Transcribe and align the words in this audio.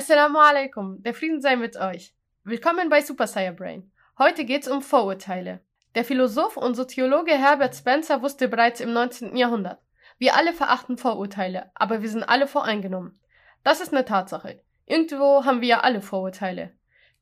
Assalamu 0.00 0.38
alaikum, 0.38 1.02
der 1.02 1.12
Frieden 1.12 1.42
sei 1.42 1.56
mit 1.56 1.76
euch. 1.76 2.14
Willkommen 2.44 2.88
bei 2.88 3.02
Super 3.02 3.26
Saiyan 3.26 3.54
Brain. 3.54 3.92
Heute 4.18 4.46
geht's 4.46 4.66
um 4.66 4.80
Vorurteile. 4.80 5.60
Der 5.94 6.06
Philosoph 6.06 6.56
und 6.56 6.74
Soziologe 6.74 7.32
Herbert 7.32 7.76
Spencer 7.76 8.22
wusste 8.22 8.48
bereits 8.48 8.80
im 8.80 8.94
19. 8.94 9.36
Jahrhundert. 9.36 9.78
Wir 10.16 10.36
alle 10.36 10.54
verachten 10.54 10.96
Vorurteile, 10.96 11.70
aber 11.74 12.00
wir 12.00 12.08
sind 12.08 12.22
alle 12.22 12.46
voreingenommen. 12.46 13.20
Das 13.62 13.82
ist 13.82 13.92
eine 13.92 14.06
Tatsache. 14.06 14.62
Irgendwo 14.86 15.44
haben 15.44 15.60
wir 15.60 15.68
ja 15.68 15.80
alle 15.80 16.00
Vorurteile. 16.00 16.72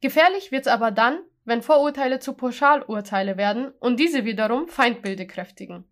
Gefährlich 0.00 0.52
wird's 0.52 0.68
aber 0.68 0.92
dann, 0.92 1.18
wenn 1.44 1.62
Vorurteile 1.62 2.20
zu 2.20 2.34
Pauschalurteile 2.34 3.36
werden 3.36 3.72
und 3.80 3.98
diese 3.98 4.24
wiederum 4.24 4.68
Feindbilde 4.68 5.26
kräftigen. 5.26 5.84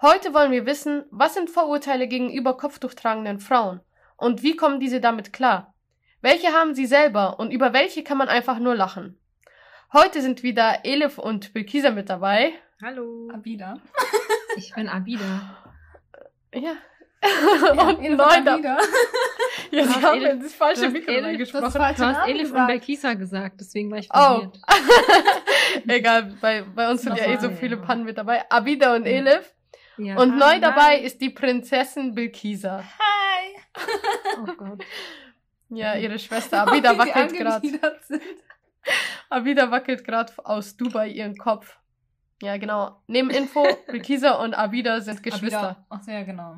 Heute 0.00 0.32
wollen 0.34 0.52
wir 0.52 0.66
wissen, 0.66 1.02
was 1.10 1.34
sind 1.34 1.50
Vorurteile 1.50 2.06
gegenüber 2.06 2.56
kopftuchtragenden 2.56 3.40
Frauen 3.40 3.80
und 4.16 4.44
wie 4.44 4.54
kommen 4.54 4.78
diese 4.78 5.00
damit 5.00 5.32
klar? 5.32 5.71
Welche 6.22 6.48
haben 6.52 6.74
sie 6.74 6.86
selber 6.86 7.38
und 7.38 7.50
über 7.50 7.72
welche 7.72 8.02
kann 8.04 8.16
man 8.18 8.28
einfach 8.28 8.58
nur 8.58 8.74
lachen? 8.74 9.18
Heute 9.92 10.22
sind 10.22 10.42
wieder 10.42 10.84
Elif 10.84 11.18
und 11.18 11.52
Bilkisa 11.52 11.90
mit 11.90 12.08
dabei. 12.08 12.52
Hallo. 12.82 13.28
Abida. 13.32 13.78
Ich 14.54 14.74
bin 14.74 14.86
Abida. 14.86 15.56
Ja. 16.54 16.74
Ja, 17.24 17.82
und 17.88 18.00
Elif 18.04 18.18
neu 18.18 18.40
da. 18.44 18.54
Abida. 18.54 18.78
Ja, 19.70 19.84
sie 19.86 20.02
haben 20.02 20.18
Elif- 20.20 20.30
in 20.32 20.42
das 20.42 20.52
falsche 20.54 20.80
du 20.82 20.86
hast 20.88 20.92
Mikro 20.92 21.12
Elif- 21.12 21.24
reingesprochen. 21.24 21.64
das 21.64 21.76
falsche 21.76 22.02
Du 22.02 22.06
hast 22.06 22.28
Elif 22.28 22.52
und. 22.52 22.66
Belkisa 22.66 23.14
gesagt, 23.14 23.60
deswegen 23.60 23.90
war 23.90 23.98
ich 23.98 24.08
Oh. 24.12 24.12
verwirrt. 24.12 24.58
Egal, 25.88 26.34
bei, 26.42 26.62
bei 26.62 26.90
uns 26.90 27.00
sind 27.02 27.16
ja 27.16 27.24
eh 27.24 27.38
so 27.38 27.50
viele 27.50 27.78
Pannen 27.78 28.04
mit 28.04 28.18
dabei. 28.18 28.44
Abida 28.50 28.94
und 28.94 29.06
Elif. 29.06 29.50
Ja. 29.96 30.16
Und 30.18 30.36
neu 30.36 30.44
Hi. 30.46 30.60
dabei 30.60 30.98
ist 30.98 31.20
die 31.22 31.30
Prinzessin 31.30 32.14
Bilkisa. 32.14 32.82
Hi. 32.98 33.86
Oh 34.42 34.52
Gott. 34.54 34.84
Ja, 35.74 35.94
ihre 35.94 36.18
Schwester 36.18 36.62
Abida 36.66 36.96
wackelt 36.98 37.32
gerade. 37.32 37.80
Abida 39.30 39.70
wackelt 39.70 40.04
gerade 40.04 40.32
aus 40.44 40.76
Dubai 40.76 41.08
ihren 41.08 41.36
Kopf. 41.36 41.78
Ja, 42.42 42.56
genau. 42.56 43.02
Neben 43.06 43.30
Info, 43.30 43.64
Bilkisa 43.86 44.32
und 44.42 44.54
Abida 44.54 45.00
sind 45.00 45.22
Geschwister. 45.22 45.60
Abida. 45.60 45.86
Ach 45.88 46.02
so, 46.02 46.10
ja, 46.10 46.22
genau. 46.24 46.56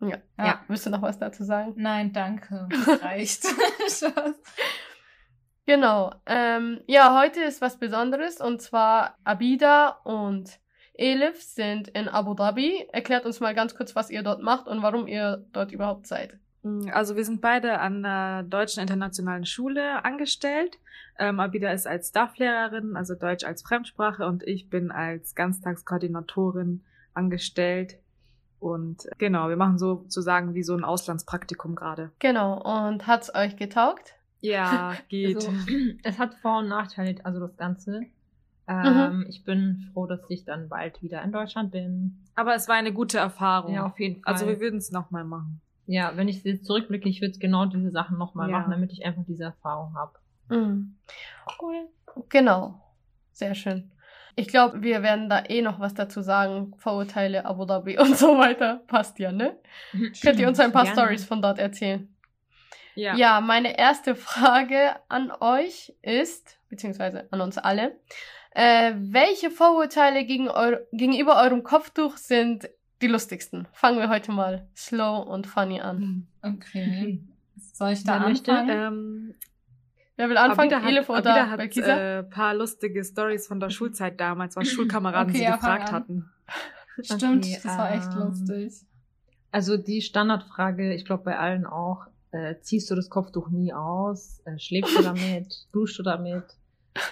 Ja. 0.00 0.08
Ja. 0.38 0.46
ja. 0.46 0.60
Willst 0.68 0.86
du 0.86 0.90
noch 0.90 1.02
was 1.02 1.18
dazu 1.18 1.44
sagen? 1.44 1.74
Nein, 1.76 2.12
danke. 2.12 2.68
Das 2.70 3.02
reicht. 3.02 3.46
Genau. 5.64 6.12
Ähm, 6.26 6.80
ja, 6.88 7.16
heute 7.20 7.40
ist 7.42 7.60
was 7.60 7.78
Besonderes 7.78 8.40
und 8.40 8.60
zwar 8.60 9.16
Abida 9.22 10.00
und 10.02 10.58
Elif 10.94 11.40
sind 11.40 11.88
in 11.88 12.08
Abu 12.08 12.34
Dhabi. 12.34 12.88
Erklärt 12.92 13.26
uns 13.26 13.38
mal 13.38 13.54
ganz 13.54 13.76
kurz, 13.76 13.94
was 13.94 14.10
ihr 14.10 14.24
dort 14.24 14.42
macht 14.42 14.66
und 14.66 14.82
warum 14.82 15.06
ihr 15.06 15.46
dort 15.52 15.70
überhaupt 15.70 16.08
seid. 16.08 16.38
Also 16.92 17.16
wir 17.16 17.24
sind 17.24 17.40
beide 17.40 17.80
an 17.80 18.02
der 18.02 18.44
Deutschen 18.44 18.80
Internationalen 18.80 19.44
Schule 19.46 20.04
angestellt. 20.04 20.78
Ähm, 21.18 21.40
Abida 21.40 21.70
ist 21.72 21.86
als 21.86 22.08
Stafflehrerin, 22.10 22.96
also 22.96 23.14
Deutsch 23.14 23.44
als 23.44 23.62
Fremdsprache 23.62 24.26
und 24.26 24.42
ich 24.44 24.70
bin 24.70 24.90
als 24.90 25.34
Ganztagskoordinatorin 25.34 26.82
angestellt. 27.14 27.98
Und 28.60 29.08
genau, 29.18 29.48
wir 29.48 29.56
machen 29.56 29.78
sozusagen 29.78 30.54
wie 30.54 30.62
so 30.62 30.74
ein 30.74 30.84
Auslandspraktikum 30.84 31.74
gerade. 31.74 32.12
Genau. 32.20 32.62
Und 32.62 33.06
hat's 33.08 33.34
euch 33.34 33.56
getaugt? 33.56 34.14
Ja, 34.40 34.94
geht. 35.08 35.36
Also, 35.36 35.52
es 36.04 36.18
hat 36.18 36.34
Vor- 36.36 36.60
und 36.60 36.68
Nachteile, 36.68 37.16
also 37.24 37.40
das 37.40 37.56
Ganze. 37.56 38.02
Ähm, 38.68 39.26
Ich 39.28 39.44
bin 39.44 39.90
froh, 39.92 40.06
dass 40.06 40.20
ich 40.28 40.44
dann 40.44 40.68
bald 40.68 41.02
wieder 41.02 41.22
in 41.22 41.32
Deutschland 41.32 41.72
bin. 41.72 42.18
Aber 42.36 42.54
es 42.54 42.68
war 42.68 42.76
eine 42.76 42.92
gute 42.92 43.18
Erfahrung. 43.18 43.74
Ja, 43.74 43.84
auf 43.84 43.98
jeden 43.98 44.22
Fall. 44.22 44.32
also 44.32 44.46
wir 44.46 44.60
würden 44.60 44.78
es 44.78 44.92
nochmal 44.92 45.24
machen. 45.24 45.60
Ja, 45.92 46.16
wenn 46.16 46.28
ich 46.28 46.42
jetzt 46.44 46.64
zurückblicke, 46.64 47.08
ich 47.08 47.20
würde 47.20 47.38
genau 47.38 47.66
diese 47.66 47.90
Sachen 47.90 48.18
nochmal 48.18 48.50
Ja. 48.50 48.58
machen, 48.58 48.70
damit 48.70 48.92
ich 48.92 49.04
einfach 49.04 49.24
diese 49.26 49.44
Erfahrung 49.44 49.94
habe. 49.94 50.12
Mhm. 50.48 50.96
Cool. 51.60 51.88
Genau. 52.28 52.80
Sehr 53.32 53.54
schön. 53.54 53.90
Ich 54.34 54.48
glaube, 54.48 54.82
wir 54.82 55.02
werden 55.02 55.28
da 55.28 55.44
eh 55.48 55.60
noch 55.60 55.78
was 55.80 55.92
dazu 55.94 56.22
sagen. 56.22 56.72
Vorurteile, 56.78 57.44
Abu 57.44 57.64
Dhabi 57.66 57.98
und 57.98 58.16
so 58.16 58.38
weiter. 58.38 58.82
Passt 58.86 59.18
ja, 59.18 59.32
ne? 59.32 59.56
Könnt 60.22 60.40
ihr 60.40 60.48
uns 60.48 60.58
ein 60.60 60.72
paar. 60.72 60.86
Stories 60.86 61.24
von 61.24 61.42
dort 61.42 61.58
erzählen? 61.58 62.08
Ja. 62.94 63.14
Ja, 63.16 63.40
meine 63.40 63.78
erste 63.78 64.14
Frage 64.14 64.96
an 65.08 65.32
euch 65.40 65.94
ist, 66.02 66.58
beziehungsweise 66.68 67.26
an 67.30 67.40
uns 67.40 67.56
alle, 67.58 67.98
äh, 68.54 68.92
welche 68.96 69.50
Vorurteile 69.50 70.24
gegen 70.24 70.48
eu 70.50 70.76
gegenüber 70.92 71.42
eurem 71.42 71.62
Kopftuch 71.62 72.16
sind 72.18 72.68
die 73.02 73.08
lustigsten? 73.08 73.66
Fangen 73.72 73.98
wir 73.98 74.08
heute 74.08 74.32
mal 74.32 74.66
slow 74.76 75.22
und 75.28 75.46
funny 75.46 75.80
an. 75.80 76.26
Okay. 76.42 77.20
Soll 77.72 77.90
ich 77.92 78.04
da 78.04 78.20
Wer 78.20 78.28
möchte? 78.28 78.52
anfangen? 78.52 78.70
Ähm, 79.30 79.34
Wer 80.16 80.28
will 80.28 80.36
anfangen? 80.36 80.72
Abida 80.72 80.88
Elif 80.88 81.08
hat, 81.08 81.20
oder 81.22 81.30
Abida 81.34 81.50
hat 81.50 81.56
Belkisa? 81.58 82.18
äh, 82.18 82.22
paar 82.22 82.54
lustige 82.54 83.04
Stories 83.04 83.46
von 83.46 83.60
der 83.60 83.70
Schulzeit 83.70 84.20
damals, 84.20 84.56
was 84.56 84.68
Schulkameraden 84.68 85.30
Okay, 85.30 85.38
sie 85.38 85.44
ja, 85.44 85.56
gefragt 85.56 85.88
an. 85.88 85.94
hatten. 85.94 86.30
Stimmt, 87.02 87.44
Okay, 87.46 87.58
das 87.62 87.78
war 87.78 87.90
echt 87.92 88.12
ähm, 88.14 88.20
lustig. 88.20 88.72
Also 89.50 89.76
die 89.76 90.00
Standardfrage, 90.02 90.94
ich 90.94 91.04
glaube 91.04 91.24
bei 91.24 91.38
allen 91.38 91.66
auch, 91.66 92.06
äh, 92.30 92.54
ziehst 92.60 92.90
du 92.90 92.94
das 92.94 93.10
Kopftuch 93.10 93.48
nie 93.48 93.72
aus? 93.72 94.40
Äh, 94.44 94.58
schläfst 94.58 94.96
du 94.96 95.02
damit? 95.02 95.66
Duschst 95.72 95.98
du 95.98 96.02
damit? 96.02 96.44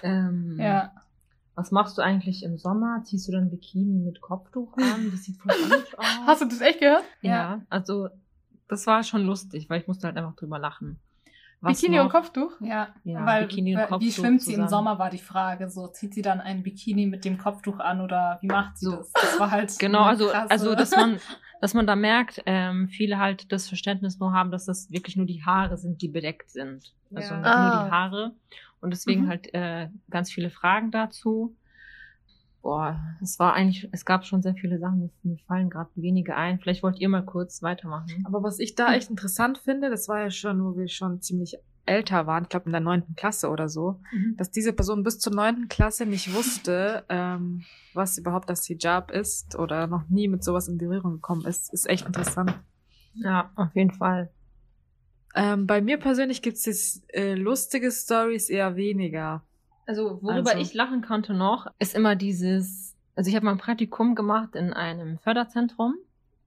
Ähm, 0.02 0.56
Ja. 0.58 0.92
Was 1.60 1.70
machst 1.70 1.98
du 1.98 2.02
eigentlich 2.02 2.42
im 2.42 2.56
Sommer? 2.56 3.02
Ziehst 3.04 3.28
du 3.28 3.32
dann 3.32 3.50
Bikini 3.50 3.98
mit 4.00 4.20
Kopftuch 4.22 4.74
an? 4.78 5.10
Das 5.10 5.24
sieht 5.24 5.36
voll 5.36 5.52
komisch 5.62 5.98
aus. 5.98 6.06
Hast 6.26 6.40
du 6.42 6.46
das 6.46 6.60
echt 6.62 6.80
gehört? 6.80 7.04
ja, 7.20 7.30
Ja. 7.32 7.60
also 7.68 8.08
das 8.68 8.86
war 8.86 9.02
schon 9.02 9.24
lustig, 9.26 9.68
weil 9.68 9.80
ich 9.80 9.86
musste 9.86 10.06
halt 10.06 10.16
einfach 10.16 10.34
drüber 10.36 10.58
lachen. 10.58 10.98
Was 11.60 11.78
Bikini 11.78 11.96
noch? 11.98 12.04
und 12.04 12.10
Kopftuch? 12.10 12.52
Ja, 12.60 12.88
Ja, 13.04 13.26
weil, 13.26 13.46
Bikini 13.46 13.74
und 13.74 13.80
weil 13.80 13.86
wie 13.86 13.90
Kopftuch 13.90 14.12
schwimmt 14.14 14.40
sie 14.42 14.54
im. 14.54 14.68
Sommer, 14.68 14.98
war 14.98 15.10
die 15.10 15.18
Frage. 15.18 15.68
So, 15.68 15.88
zieht 15.88 16.14
sie 16.14 16.22
dann 16.22 16.40
ein 16.40 16.62
Bikini 16.62 17.04
mit 17.06 17.24
dem 17.26 17.36
Kopftuch 17.36 17.78
an 17.80 18.00
oder 18.00 18.38
wie 18.40 18.46
macht 18.46 18.78
sie 18.78 18.86
So. 18.86 18.96
das? 18.96 19.12
Das 19.12 19.38
war 19.38 19.50
halt 19.50 19.78
Genau, 19.78 20.04
also, 20.04 20.30
also 20.30 20.74
dass 20.76 20.92
man, 20.92 21.20
dass 21.60 21.74
man 21.74 21.86
da 21.86 21.94
merkt, 21.96 22.42
ähm, 22.46 22.88
viele 22.88 23.18
halt 23.18 23.52
das 23.52 23.68
Verständnis 23.68 24.18
nur 24.18 24.32
haben, 24.32 24.50
dass 24.50 24.64
das 24.64 24.90
wirklich 24.90 25.16
nur 25.16 25.26
die 25.26 25.42
Haare 25.44 25.76
sind, 25.76 26.00
die 26.00 26.08
bedeckt 26.08 26.50
sind. 26.50 26.94
Also 27.14 27.34
Ja. 27.34 27.40
nur 27.40 27.46
Ah. 27.46 27.84
die 27.84 27.90
Haare. 27.90 28.32
Und 28.80 28.90
deswegen 28.90 29.24
Mhm. 29.24 29.28
halt 29.28 29.52
äh, 29.54 29.88
ganz 30.10 30.30
viele 30.30 30.50
Fragen 30.50 30.90
dazu. 30.90 31.56
Boah, 32.62 33.00
es 33.22 33.38
war 33.38 33.54
eigentlich, 33.54 33.88
es 33.90 34.04
gab 34.04 34.26
schon 34.26 34.42
sehr 34.42 34.54
viele 34.54 34.78
Sachen, 34.78 35.10
mir- 35.22 35.38
fallen 35.46 35.70
gerade 35.70 35.90
wenige 35.94 36.36
ein. 36.36 36.60
Vielleicht 36.60 36.82
wollt 36.82 36.98
ihr 37.00 37.08
mal 37.08 37.24
kurz 37.24 37.62
weitermachen. 37.62 38.22
Aber 38.26 38.42
was 38.42 38.58
ich 38.58 38.74
da 38.74 38.92
echt 38.92 39.08
interessant 39.08 39.56
finde, 39.58 39.88
das 39.88 40.08
war 40.08 40.20
ja 40.20 40.30
schon, 40.30 40.62
wo 40.62 40.76
wir 40.76 40.88
schon 40.88 41.22
ziemlich 41.22 41.56
älter 41.86 42.26
waren, 42.26 42.42
ich 42.44 42.48
glaube 42.50 42.66
in 42.66 42.72
der 42.72 42.82
neunten 42.82 43.16
Klasse 43.16 43.48
oder 43.48 43.68
so, 43.70 44.00
dass 44.36 44.50
diese 44.50 44.74
Person 44.74 45.02
bis 45.02 45.18
zur 45.18 45.34
neunten 45.34 45.68
Klasse 45.68 46.04
nicht 46.04 46.34
wusste, 46.34 47.04
ähm, 47.08 47.64
was 47.94 48.18
überhaupt 48.18 48.50
das 48.50 48.66
Hijab 48.66 49.10
ist 49.10 49.56
oder 49.58 49.86
noch 49.86 50.06
nie 50.10 50.28
mit 50.28 50.44
sowas 50.44 50.68
in 50.68 50.76
Berührung 50.76 51.14
gekommen 51.14 51.46
ist, 51.46 51.72
ist 51.72 51.88
echt 51.88 52.06
interessant. 52.06 52.54
Ja, 53.14 53.50
auf 53.56 53.74
jeden 53.74 53.90
Fall. 53.92 54.30
Ähm, 55.34 55.66
bei 55.66 55.80
mir 55.80 55.98
persönlich 55.98 56.42
gibt 56.42 56.56
es 56.56 57.02
äh, 57.08 57.34
lustige 57.34 57.90
Stories 57.90 58.48
eher 58.48 58.76
weniger. 58.76 59.42
Also, 59.86 60.18
worüber 60.22 60.50
Also- 60.50 60.58
ich 60.58 60.74
lachen 60.74 61.02
konnte 61.02 61.34
noch, 61.34 61.66
ist 61.78 61.94
immer 61.94 62.16
dieses, 62.16 62.96
also 63.16 63.28
ich 63.28 63.36
habe 63.36 63.44
mal 63.46 63.52
ein 63.52 63.58
Praktikum 63.58 64.14
gemacht 64.14 64.54
in 64.54 64.72
einem 64.72 65.18
Förderzentrum 65.18 65.94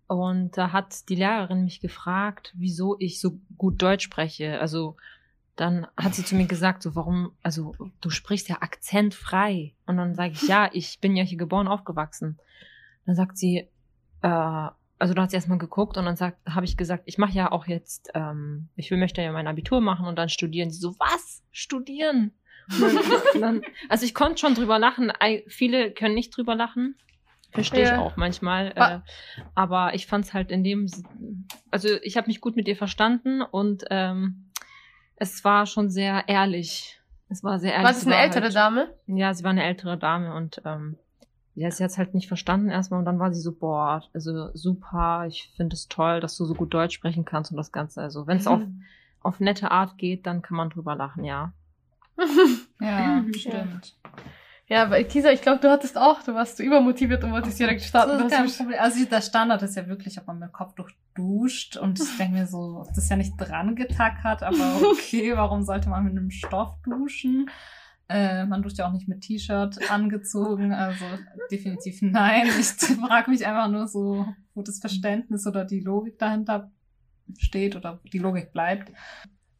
und 0.07 0.57
da 0.57 0.71
hat 0.71 1.09
die 1.09 1.15
Lehrerin 1.15 1.63
mich 1.63 1.79
gefragt, 1.81 2.53
wieso 2.57 2.97
ich 2.99 3.19
so 3.19 3.39
gut 3.57 3.81
Deutsch 3.81 4.03
spreche. 4.05 4.59
Also 4.59 4.95
dann 5.55 5.87
hat 5.97 6.15
sie 6.15 6.25
zu 6.25 6.35
mir 6.35 6.47
gesagt, 6.47 6.81
so 6.83 6.95
warum, 6.95 7.31
also 7.41 7.75
du 8.01 8.09
sprichst 8.09 8.49
ja 8.49 8.57
akzentfrei. 8.61 9.73
Und 9.85 9.97
dann 9.97 10.15
sage 10.15 10.33
ich, 10.33 10.47
ja, 10.47 10.69
ich 10.73 10.99
bin 10.99 11.15
ja 11.15 11.23
hier 11.23 11.37
geboren, 11.37 11.67
aufgewachsen. 11.67 12.39
Dann 13.05 13.15
sagt 13.15 13.37
sie, 13.37 13.67
äh, 14.23 14.67
also 15.03 15.13
da 15.13 15.23
hat 15.23 15.31
sie 15.31 15.35
erstmal 15.35 15.57
geguckt 15.57 15.97
und 15.97 16.05
dann 16.05 16.17
habe 16.49 16.65
ich 16.65 16.77
gesagt, 16.77 17.03
ich 17.07 17.17
mache 17.17 17.33
ja 17.33 17.51
auch 17.51 17.67
jetzt, 17.67 18.09
ähm, 18.13 18.69
ich 18.77 18.89
will 18.89 18.97
möchte 18.97 19.21
ja 19.21 19.33
mein 19.33 19.47
Abitur 19.47 19.81
machen 19.81 20.05
und 20.07 20.15
dann 20.17 20.29
studieren. 20.29 20.71
Sie 20.71 20.79
so, 20.79 20.95
was? 20.97 21.43
Studieren? 21.51 22.31
Dann, 23.41 23.61
also 23.89 24.05
ich 24.05 24.13
konnte 24.13 24.37
schon 24.37 24.55
drüber 24.55 24.79
lachen. 24.79 25.11
Viele 25.47 25.91
können 25.91 26.15
nicht 26.15 26.35
drüber 26.35 26.55
lachen. 26.55 26.95
Verstehe 27.51 27.83
Ja. 27.83 27.91
ich 27.91 27.97
auch 27.97 28.15
manchmal. 28.15 28.71
Äh, 28.71 28.79
Wa- 28.79 29.03
aber 29.55 29.93
ich 29.95 30.07
fand 30.07 30.23
es 30.23 30.33
halt 30.33 30.49
in 30.51 30.63
dem, 30.63 30.89
also 31.71 31.89
ich 32.01 32.15
habe 32.15 32.27
mich 32.27 32.39
gut 32.39 32.55
mit 32.55 32.69
ihr 32.69 32.77
verstanden 32.77 33.41
und 33.41 33.83
ähm, 33.89 34.49
es 35.17 35.43
war 35.43 35.65
schon 35.65 35.89
sehr 35.89 36.23
ehrlich. 36.27 37.01
Es 37.27 37.43
war 37.43 37.59
sehr 37.59 37.73
ehrlich. 37.73 37.85
War 37.87 37.93
Sie 37.93 38.05
eine 38.07 38.21
ältere 38.23 38.45
halt, 38.45 38.55
Dame? 38.55 38.93
Ja, 39.07 39.33
sie 39.33 39.43
war 39.43 39.51
eine 39.51 39.63
ältere 39.65 39.97
Dame 39.97 40.33
und 40.33 40.61
ähm, 40.65 40.97
ja, 41.55 41.69
sie 41.71 41.83
hat 41.83 41.91
es 41.91 41.97
halt 41.97 42.13
nicht 42.13 42.27
verstanden 42.27 42.69
erstmal 42.69 42.99
und 42.99 43.05
dann 43.05 43.19
war 43.19 43.33
sie 43.33 43.41
so, 43.41 43.51
boah, 43.53 44.03
also 44.13 44.49
super, 44.55 45.25
ich 45.27 45.51
finde 45.55 45.75
es 45.75 45.87
toll, 45.87 46.19
dass 46.19 46.35
du 46.37 46.45
so 46.45 46.53
gut 46.55 46.73
Deutsch 46.73 46.95
sprechen 46.95 47.25
kannst 47.25 47.51
und 47.51 47.57
das 47.57 47.71
Ganze. 47.71 48.01
Also 48.01 48.25
wenn 48.27 48.37
es 48.37 48.47
auf, 48.47 48.61
auf 49.21 49.39
nette 49.39 49.69
Art 49.71 49.97
geht, 49.97 50.25
dann 50.25 50.41
kann 50.41 50.57
man 50.57 50.69
drüber 50.69 50.95
lachen, 50.95 51.23
ja. 51.23 51.53
Ja, 52.79 53.23
stimmt. 53.35 53.95
Ja, 54.67 54.83
aber 54.83 55.03
Kisa, 55.03 55.29
ich 55.29 55.41
glaube, 55.41 55.59
du 55.59 55.69
hattest 55.69 55.97
auch, 55.97 56.23
du 56.23 56.33
warst 56.33 56.57
so 56.57 56.63
übermotiviert 56.63 57.23
und 57.23 57.31
wolltest 57.33 57.59
direkt 57.59 57.81
starten. 57.81 58.11
Das 58.13 58.21
ist 58.21 58.25
Das 58.31 58.37
kein 58.37 58.45
ist- 58.45 58.57
Problem. 58.57 58.79
Also 58.79 59.05
der 59.05 59.21
Standard 59.21 59.61
ist 59.61 59.75
ja 59.75 59.87
wirklich, 59.87 60.17
ob 60.19 60.27
man 60.27 60.39
mit 60.39 60.53
Kopftuch 60.53 60.89
duscht. 61.15 61.75
Und 61.75 61.99
ich 61.99 62.17
denke 62.17 62.33
mir 62.37 62.47
so, 62.47 62.83
das 62.87 62.97
ist 62.97 63.09
ja 63.09 63.17
nicht 63.17 63.33
dran 63.37 63.75
getackert, 63.75 64.41
aber 64.41 64.55
okay, 64.91 65.33
warum 65.35 65.63
sollte 65.63 65.89
man 65.89 66.05
mit 66.05 66.13
einem 66.13 66.31
Stoff 66.31 66.75
duschen? 66.83 67.49
Äh, 68.13 68.45
man 68.45 68.61
duscht 68.61 68.77
ja 68.77 68.87
auch 68.87 68.91
nicht 68.91 69.07
mit 69.07 69.21
T-Shirt 69.21 69.89
angezogen, 69.89 70.71
also 70.71 71.03
definitiv 71.49 72.03
nein. 72.03 72.45
Ich 72.59 72.67
frage 72.67 73.31
mich 73.31 73.45
einfach 73.47 73.69
nur 73.69 73.87
so, 73.87 74.27
wo 74.53 74.61
das 74.61 74.77
Verständnis 74.77 75.47
oder 75.47 75.65
die 75.65 75.79
Logik 75.79 76.19
dahinter 76.19 76.71
steht 77.39 77.75
oder 77.75 77.99
die 78.13 78.19
Logik 78.19 78.53
bleibt. 78.53 78.91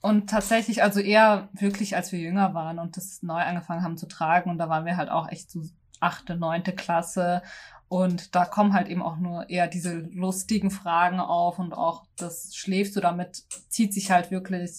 Und 0.01 0.29
tatsächlich, 0.29 0.83
also 0.83 0.99
eher 0.99 1.49
wirklich, 1.53 1.95
als 1.95 2.11
wir 2.11 2.19
jünger 2.19 2.53
waren 2.53 2.77
und 2.77 2.95
das 2.95 3.23
neu 3.23 3.41
angefangen 3.41 3.83
haben 3.83 3.97
zu 3.97 4.07
tragen. 4.07 4.51
Und 4.51 4.59
da 4.59 4.69
waren 4.69 4.85
wir 4.85 4.97
halt 4.97 5.09
auch 5.09 5.31
echt 5.31 5.49
so 5.49 5.63
achte, 5.99 6.35
neunte 6.35 6.73
Klasse. 6.73 7.41
Und 7.87 8.35
da 8.35 8.45
kommen 8.45 8.73
halt 8.73 8.87
eben 8.87 9.01
auch 9.01 9.17
nur 9.17 9.49
eher 9.49 9.67
diese 9.67 9.99
lustigen 10.11 10.69
Fragen 10.69 11.19
auf 11.19 11.57
und 11.57 11.73
auch 11.73 12.05
das 12.17 12.55
schläfst 12.55 12.95
du 12.95 12.99
damit, 12.99 13.43
zieht 13.69 13.93
sich 13.93 14.11
halt 14.11 14.29
wirklich 14.29 14.71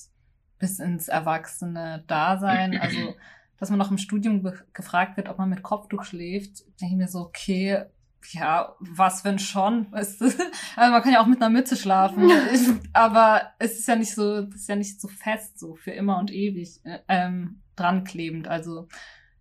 bis 0.59 0.79
ins 0.79 1.09
erwachsene 1.09 2.05
Dasein. 2.07 2.79
Also, 2.79 3.15
dass 3.59 3.71
man 3.71 3.79
noch 3.79 3.91
im 3.91 3.99
Studium 3.99 4.43
gefragt 4.73 5.17
wird, 5.17 5.29
ob 5.29 5.39
man 5.39 5.49
mit 5.49 5.63
Kopftuch 5.63 6.05
schläft, 6.05 6.61
denke 6.81 6.95
ich 6.95 6.99
mir 6.99 7.09
so, 7.09 7.21
okay, 7.21 7.85
ja, 8.33 8.75
was 8.81 9.25
wenn 9.25 9.39
schon? 9.39 9.87
Weißt 9.93 10.21
du? 10.21 10.25
Also 10.25 10.93
man 10.93 11.03
kann 11.03 11.13
ja 11.13 11.23
auch 11.23 11.27
mit 11.27 11.41
einer 11.41 11.51
Mütze 11.51 11.77
schlafen, 11.77 12.31
aber 12.93 13.53
es 13.59 13.79
ist 13.79 13.89
ja 13.89 13.97
nicht 13.97 14.15
so, 14.15 14.43
das 14.43 14.63
ist 14.63 14.69
ja 14.69 14.77
nicht 14.77 15.01
so 15.01 15.09
fest, 15.09 15.59
so 15.59 15.75
für 15.75 15.93
immer 15.93 16.19
und 16.19 16.33
ewig 16.33 16.81
äh, 16.85 16.99
ähm, 17.09 17.61
dran 17.77 18.05
klebend. 18.05 18.49
Also 18.49 18.89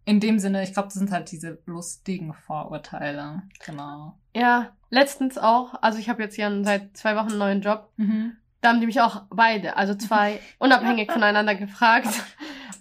in 0.05 0.19
dem 0.19 0.39
Sinne, 0.39 0.63
ich 0.63 0.73
glaube, 0.73 0.87
das 0.87 0.95
sind 0.95 1.11
halt 1.11 1.31
diese 1.31 1.59
lustigen 1.65 2.33
Vorurteile. 2.33 3.43
Genau. 3.65 4.17
Ja, 4.35 4.73
letztens 4.89 5.37
auch, 5.37 5.75
also 5.81 5.97
ich 5.99 6.09
habe 6.09 6.21
jetzt 6.21 6.35
hier 6.35 6.63
seit 6.63 6.97
zwei 6.97 7.15
Wochen 7.15 7.29
einen 7.29 7.39
neuen 7.39 7.61
Job. 7.61 7.89
Mhm. 7.97 8.37
Da 8.63 8.69
haben 8.69 8.79
die 8.79 8.85
mich 8.85 9.01
auch 9.01 9.23
beide, 9.29 9.75
also 9.75 9.93
zwei, 9.93 10.39
unabhängig 10.57 11.11
voneinander 11.11 11.53
gefragt, 11.53 12.07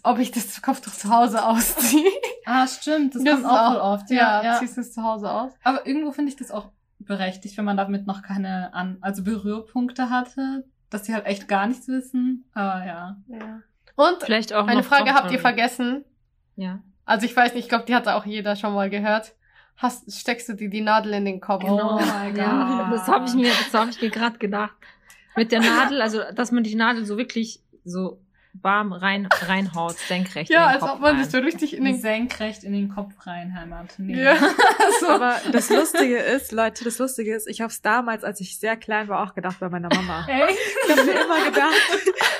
ob 0.04 0.18
ich 0.20 0.30
das 0.30 0.62
Kopftuch 0.62 0.92
zu 0.92 1.10
Hause 1.10 1.44
ausziehe. 1.44 2.08
Ah, 2.46 2.66
stimmt, 2.68 3.14
das, 3.16 3.24
Das 3.24 3.34
kommt 3.34 3.46
auch 3.46 3.52
auch- 3.52 3.72
voll 3.72 3.80
oft. 3.80 4.10
Ja, 4.10 4.16
Ja, 4.16 4.44
ja. 4.44 4.58
ziehst 4.60 4.76
du 4.76 4.80
es 4.80 4.92
zu 4.94 5.02
Hause 5.02 5.30
aus? 5.30 5.52
Aber 5.64 5.84
irgendwo 5.86 6.12
finde 6.12 6.30
ich 6.30 6.36
das 6.36 6.50
auch 6.52 6.68
berechtigt, 7.00 7.56
wenn 7.58 7.64
man 7.64 7.76
damit 7.76 8.06
noch 8.06 8.22
keine 8.22 8.72
an 8.74 8.98
also 9.00 9.24
Berührpunkte 9.24 10.08
hatte, 10.08 10.64
dass 10.88 11.02
die 11.02 11.14
halt 11.14 11.26
echt 11.26 11.48
gar 11.48 11.66
nichts 11.66 11.88
wissen. 11.88 12.44
Aber 12.54 12.86
ja. 12.86 13.16
Ja. 13.26 13.60
Und 13.96 14.22
Vielleicht 14.22 14.52
auch 14.52 14.68
eine 14.68 14.84
Frage 14.84 15.12
habt 15.14 15.32
ihr 15.32 15.40
vergessen. 15.40 16.04
Ja. 16.54 16.78
Also 17.04 17.26
ich 17.26 17.36
weiß 17.36 17.54
nicht, 17.54 17.64
ich 17.64 17.68
glaube, 17.68 17.86
die 17.86 17.94
hat 17.96 18.06
auch 18.06 18.24
jeder 18.24 18.54
schon 18.54 18.72
mal 18.72 18.88
gehört. 18.88 19.32
Hast, 19.76 20.12
steckst 20.16 20.48
du 20.48 20.52
dir 20.52 20.70
die 20.70 20.80
Nadel 20.80 21.14
in 21.14 21.24
den 21.24 21.40
Kopf? 21.40 21.64
Oh 21.66 21.98
mein 22.00 22.36
Ja, 22.36 22.88
das 22.90 23.08
habe 23.08 23.24
ich 23.26 23.34
mir, 23.34 23.50
das 23.50 23.74
habe 23.74 23.90
ich 23.90 24.00
mir 24.00 24.10
gerade 24.10 24.38
gedacht. 24.38 24.74
Mit 25.36 25.52
der 25.52 25.60
Nadel, 25.60 26.02
also 26.02 26.20
dass 26.34 26.52
man 26.52 26.62
die 26.62 26.74
Nadel 26.74 27.04
so 27.04 27.16
wirklich 27.16 27.60
so 27.84 28.20
warm 28.60 28.92
rein 28.92 29.28
reinhaut, 29.30 29.96
senkrecht. 29.96 30.50
Ja, 30.50 30.64
in 30.64 30.68
den 30.68 30.74
als 30.74 30.80
Kopf 30.80 30.92
ob 30.94 31.00
man 31.00 31.14
rein. 31.14 31.22
das 31.22 31.32
so 31.32 31.38
richtig 31.38 31.74
in 31.74 31.84
den... 31.84 31.98
senkrecht 31.98 32.64
in 32.64 32.72
den 32.72 32.88
Kopf 32.90 33.14
reinhämmert. 33.26 33.94
Nee. 33.98 34.22
Ja. 34.22 34.36
so. 35.00 35.08
Aber 35.08 35.40
das 35.50 35.70
Lustige 35.70 36.18
ist, 36.18 36.52
Leute, 36.52 36.84
das 36.84 36.98
Lustige 36.98 37.34
ist, 37.34 37.48
ich 37.48 37.62
habe 37.62 37.70
es 37.70 37.80
damals, 37.80 38.24
als 38.24 38.40
ich 38.40 38.58
sehr 38.58 38.76
klein 38.76 39.08
war, 39.08 39.22
auch 39.22 39.34
gedacht 39.34 39.58
bei 39.60 39.70
meiner 39.70 39.88
Mama. 39.88 40.26
Ey. 40.28 40.54
Ich 40.84 40.92
habe 40.92 41.04
mir 41.04 41.24
immer 41.24 41.44
gedacht, 41.46 41.74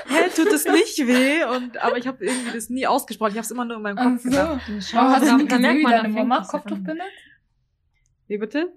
hä, 0.08 0.28
tut 0.36 0.52
es 0.52 0.66
nicht 0.66 0.98
weh? 0.98 1.44
Und 1.44 1.78
aber 1.78 1.96
ich 1.96 2.06
habe 2.06 2.24
irgendwie 2.24 2.52
das 2.52 2.68
nie 2.68 2.86
ausgesprochen. 2.86 3.30
Ich 3.30 3.38
habe 3.38 3.44
es 3.44 3.50
immer 3.50 3.64
nur 3.64 3.76
in 3.76 3.82
meinem 3.82 3.96
Kopf 3.96 4.22
so. 4.22 4.28
gedacht. 4.28 4.60
Schau, 4.80 4.98
Aber 4.98 5.12
hast 5.12 5.26
du 5.26 5.36
nie 5.36 5.46
gesehen, 5.46 5.62
merkt 5.62 5.78
wie 5.78 5.82
man, 5.82 5.92
deine 5.92 6.08
Mama 6.08 6.44
Kopftuch 6.44 6.78
bindet? 6.78 7.08
Wie 8.28 8.36
bitte? 8.36 8.72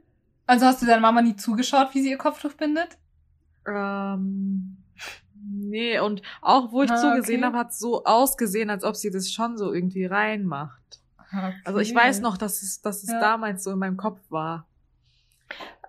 Also 0.47 0.65
hast 0.65 0.81
du 0.81 0.85
deiner 0.85 1.01
Mama 1.01 1.21
nie 1.21 1.35
zugeschaut, 1.35 1.89
wie 1.93 2.01
sie 2.01 2.11
ihr 2.11 2.17
Kopftuch 2.17 2.53
bindet? 2.53 2.97
Ähm, 3.67 4.77
nee, 5.49 5.99
und 5.99 6.21
auch 6.41 6.71
wo 6.71 6.83
ich 6.83 6.91
Ah, 6.91 6.97
zugesehen 6.97 7.39
okay. 7.39 7.47
habe, 7.47 7.57
hat 7.57 7.71
es 7.71 7.79
so 7.79 8.03
ausgesehen, 8.05 8.69
als 8.69 8.83
ob 8.83 8.95
sie 8.95 9.11
das 9.11 9.31
schon 9.31 9.57
so 9.57 9.73
irgendwie 9.73 10.05
reinmacht. 10.05 10.81
Also 11.65 11.79
ich 11.79 11.93
weiß 11.93 12.21
noch, 12.21 12.37
dass 12.37 12.61
es, 12.61 12.81
dass 12.81 13.03
es 13.03 13.09
Ja. 13.11 13.19
damals 13.19 13.63
so 13.63 13.71
in 13.71 13.79
meinem 13.79 13.97
Kopf 13.97 14.19
war. 14.29 14.67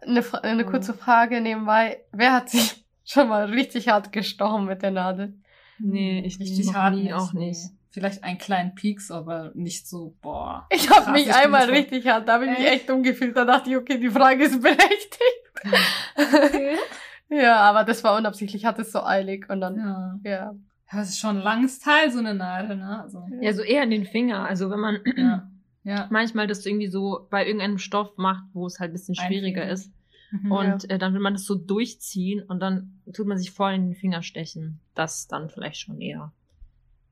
Eine, 0.00 0.24
eine 0.42 0.64
kurze 0.64 0.92
Frage 0.92 1.40
nebenbei. 1.40 2.00
Wer 2.12 2.32
hat 2.32 2.50
sich 2.50 2.84
schon 3.04 3.28
mal 3.28 3.44
richtig 3.46 3.88
hart 3.88 4.10
gestochen 4.12 4.64
mit 4.64 4.82
der 4.82 4.90
Nadel? 4.90 5.34
Nee, 5.78 6.20
ich 6.24 6.40
richtig 6.40 6.74
hart 6.74 6.94
nie, 6.94 7.04
nicht, 7.04 7.12
auch 7.14 7.32
nee. 7.32 7.48
nicht. 7.48 7.60
Vielleicht 7.90 8.24
einen 8.24 8.38
kleinen 8.38 8.74
Pieks, 8.74 9.10
aber 9.10 9.52
nicht 9.54 9.88
so, 9.88 10.16
boah. 10.20 10.66
Ich 10.70 10.90
habe 10.90 11.12
mich 11.12 11.22
ich 11.22 11.26
bin 11.28 11.34
einmal 11.36 11.70
richtig 11.70 12.06
hart, 12.08 12.26
da 12.28 12.34
habe 12.34 12.44
ich 12.46 12.50
mich 12.50 12.60
Echt? 12.60 12.72
echt 12.82 12.90
umgefühlt. 12.90 13.36
Da 13.36 13.44
dachte 13.44 13.70
ich, 13.70 13.76
okay, 13.76 13.98
die 13.98 14.10
Frage 14.10 14.44
ist 14.44 14.60
berechtigt. 14.62 15.20
ja, 17.28 17.56
aber 17.60 17.84
das 17.84 18.04
war 18.04 18.16
unabsichtlich, 18.16 18.64
hatte 18.64 18.82
es 18.82 18.92
so 18.92 19.02
eilig 19.02 19.48
und 19.48 19.60
dann, 19.60 19.76
Ja. 19.76 20.18
ja. 20.24 20.54
Ja, 20.92 20.98
das 21.00 21.08
ist 21.08 21.18
schon 21.18 21.38
ein 21.38 21.42
langes 21.42 21.80
Teil, 21.80 22.12
so 22.12 22.20
eine 22.20 22.32
Nadel, 22.32 22.76
ne? 22.76 23.02
Also, 23.02 23.26
Ja, 23.40 23.52
so 23.52 23.62
eher 23.62 23.82
in 23.82 23.90
den 23.90 24.04
Finger. 24.04 24.44
Also 24.44 24.70
wenn 24.70 24.78
man 24.78 24.98
ja. 25.16 25.50
Ja. 25.82 26.06
manchmal 26.10 26.46
das 26.46 26.64
irgendwie 26.64 26.86
so 26.86 27.26
bei 27.28 27.44
irgendeinem 27.44 27.78
Stoff 27.78 28.16
macht, 28.16 28.44
wo 28.52 28.66
es 28.66 28.78
halt 28.78 28.90
ein 28.90 28.92
bisschen 28.92 29.16
schwieriger 29.16 29.62
Einfügen. 29.62 29.72
ist. 29.74 29.92
Mhm. 30.30 30.52
Und 30.52 30.90
äh, 30.90 30.98
dann 30.98 31.12
will 31.12 31.20
man 31.20 31.32
das 31.34 31.44
so 31.44 31.56
durchziehen 31.56 32.40
und 32.42 32.60
dann 32.60 33.00
tut 33.12 33.26
man 33.26 33.36
sich 33.36 33.50
voll 33.50 33.72
in 33.72 33.86
den 33.86 33.94
Finger 33.96 34.22
stechen. 34.22 34.78
Das 34.94 35.26
dann 35.26 35.50
vielleicht 35.50 35.80
schon 35.80 36.00
eher. 36.00 36.32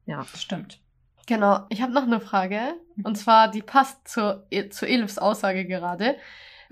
Ja. 0.07 0.23
Stimmt. 0.37 0.81
Genau, 1.27 1.61
ich 1.69 1.83
habe 1.83 1.93
noch 1.93 2.03
eine 2.05 2.21
Frage. 2.21 2.61
Mhm. 2.95 3.07
Und 3.07 3.17
zwar, 3.19 3.51
die 3.51 3.63
passt 3.63 4.07
zur, 4.07 4.47
zu 4.71 4.87
Elifs 4.87 5.19
Aussage 5.19 5.65
gerade. 5.67 6.15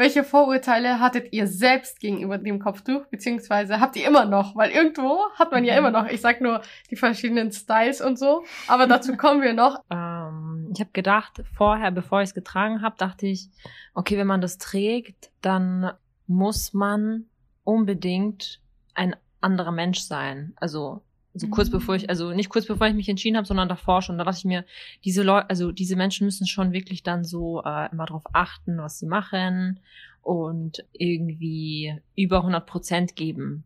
Welche 0.03 0.25
Vorurteile 0.25 0.99
hattet 0.99 1.33
ihr 1.33 1.47
selbst 1.47 2.01
gegenüber 2.01 2.37
dem 2.37 2.59
Kopftuch? 2.59 3.07
Beziehungsweise 3.07 3.79
habt 3.79 3.95
ihr 3.95 4.05
immer 4.05 4.25
noch? 4.25 4.57
Weil 4.57 4.73
irgendwo 4.73 5.21
hat 5.37 5.53
man 5.53 5.65
ja 5.65 5.75
Mhm. 5.75 5.79
immer 5.79 5.91
noch, 5.93 6.09
ich 6.11 6.21
sag 6.21 6.41
nur 6.41 6.61
die 6.91 6.97
verschiedenen 6.97 7.53
Styles 7.53 8.01
und 8.01 8.19
so. 8.19 8.43
Aber 8.67 8.89
dazu 8.89 9.17
kommen 9.17 9.43
wir 9.43 9.53
noch. 9.55 9.79
Ähm, 9.91 10.71
ich 10.75 10.81
habe 10.81 10.91
gedacht, 10.93 11.45
vorher, 11.57 11.93
bevor 11.93 12.21
ich 12.21 12.31
es 12.31 12.35
getragen 12.35 12.83
habe, 12.83 12.97
dachte 12.99 13.29
ich, 13.29 13.49
okay, 13.95 14.19
wenn 14.19 14.27
man 14.27 14.41
das 14.41 14.59
trägt, 14.59 15.31
dann 15.41 15.93
muss 16.27 16.73
man 16.75 17.27
unbedingt 17.63 18.61
ein 18.95 19.15
anderer 19.41 19.71
Mensch 19.71 20.01
sein. 20.01 20.53
Also 20.57 21.03
so 21.35 21.49
kurz 21.49 21.69
Mhm. 21.69 21.73
bevor 21.73 21.95
ich, 21.95 22.09
also 22.11 22.33
nicht 22.33 22.51
kurz 22.51 22.67
bevor 22.67 22.87
ich 22.87 22.95
mich 22.95 23.09
entschieden 23.09 23.37
habe, 23.37 23.47
sondern 23.47 23.69
davor 23.69 24.03
schon. 24.03 24.19
Da 24.19 24.25
dachte 24.25 24.39
ich 24.39 24.45
mir, 24.45 24.65
diese 25.05 25.23
Leute, 25.23 25.49
also 25.51 25.73
diese 25.73 25.97
Menschen 25.97 26.27
müssen 26.27 26.47
schon 26.47 26.73
wirklich 26.73 27.03
dann 27.03 27.25
so 27.25 27.63
äh, 27.65 27.91
immer 27.91 28.07
darauf 28.07 28.25
achten, 28.33 28.79
was 28.79 28.99
sie 28.99 29.07
machen 29.07 29.81
und 30.23 30.85
irgendwie 30.93 31.99
über 32.17 32.39
100 32.39 32.67
Prozent 32.67 33.17
geben. 33.17 33.65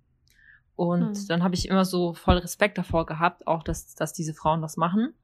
Und 0.76 1.16
Hm. 1.16 1.28
dann 1.28 1.42
habe 1.42 1.54
ich 1.54 1.68
immer 1.68 1.84
so 1.84 2.14
voll 2.14 2.38
Respekt 2.38 2.78
davor 2.78 3.06
gehabt, 3.06 3.46
auch 3.46 3.62
dass, 3.62 3.94
dass 3.94 4.12
diese 4.12 4.34
Frauen 4.34 4.62
das 4.62 4.76
machen. 4.76 5.14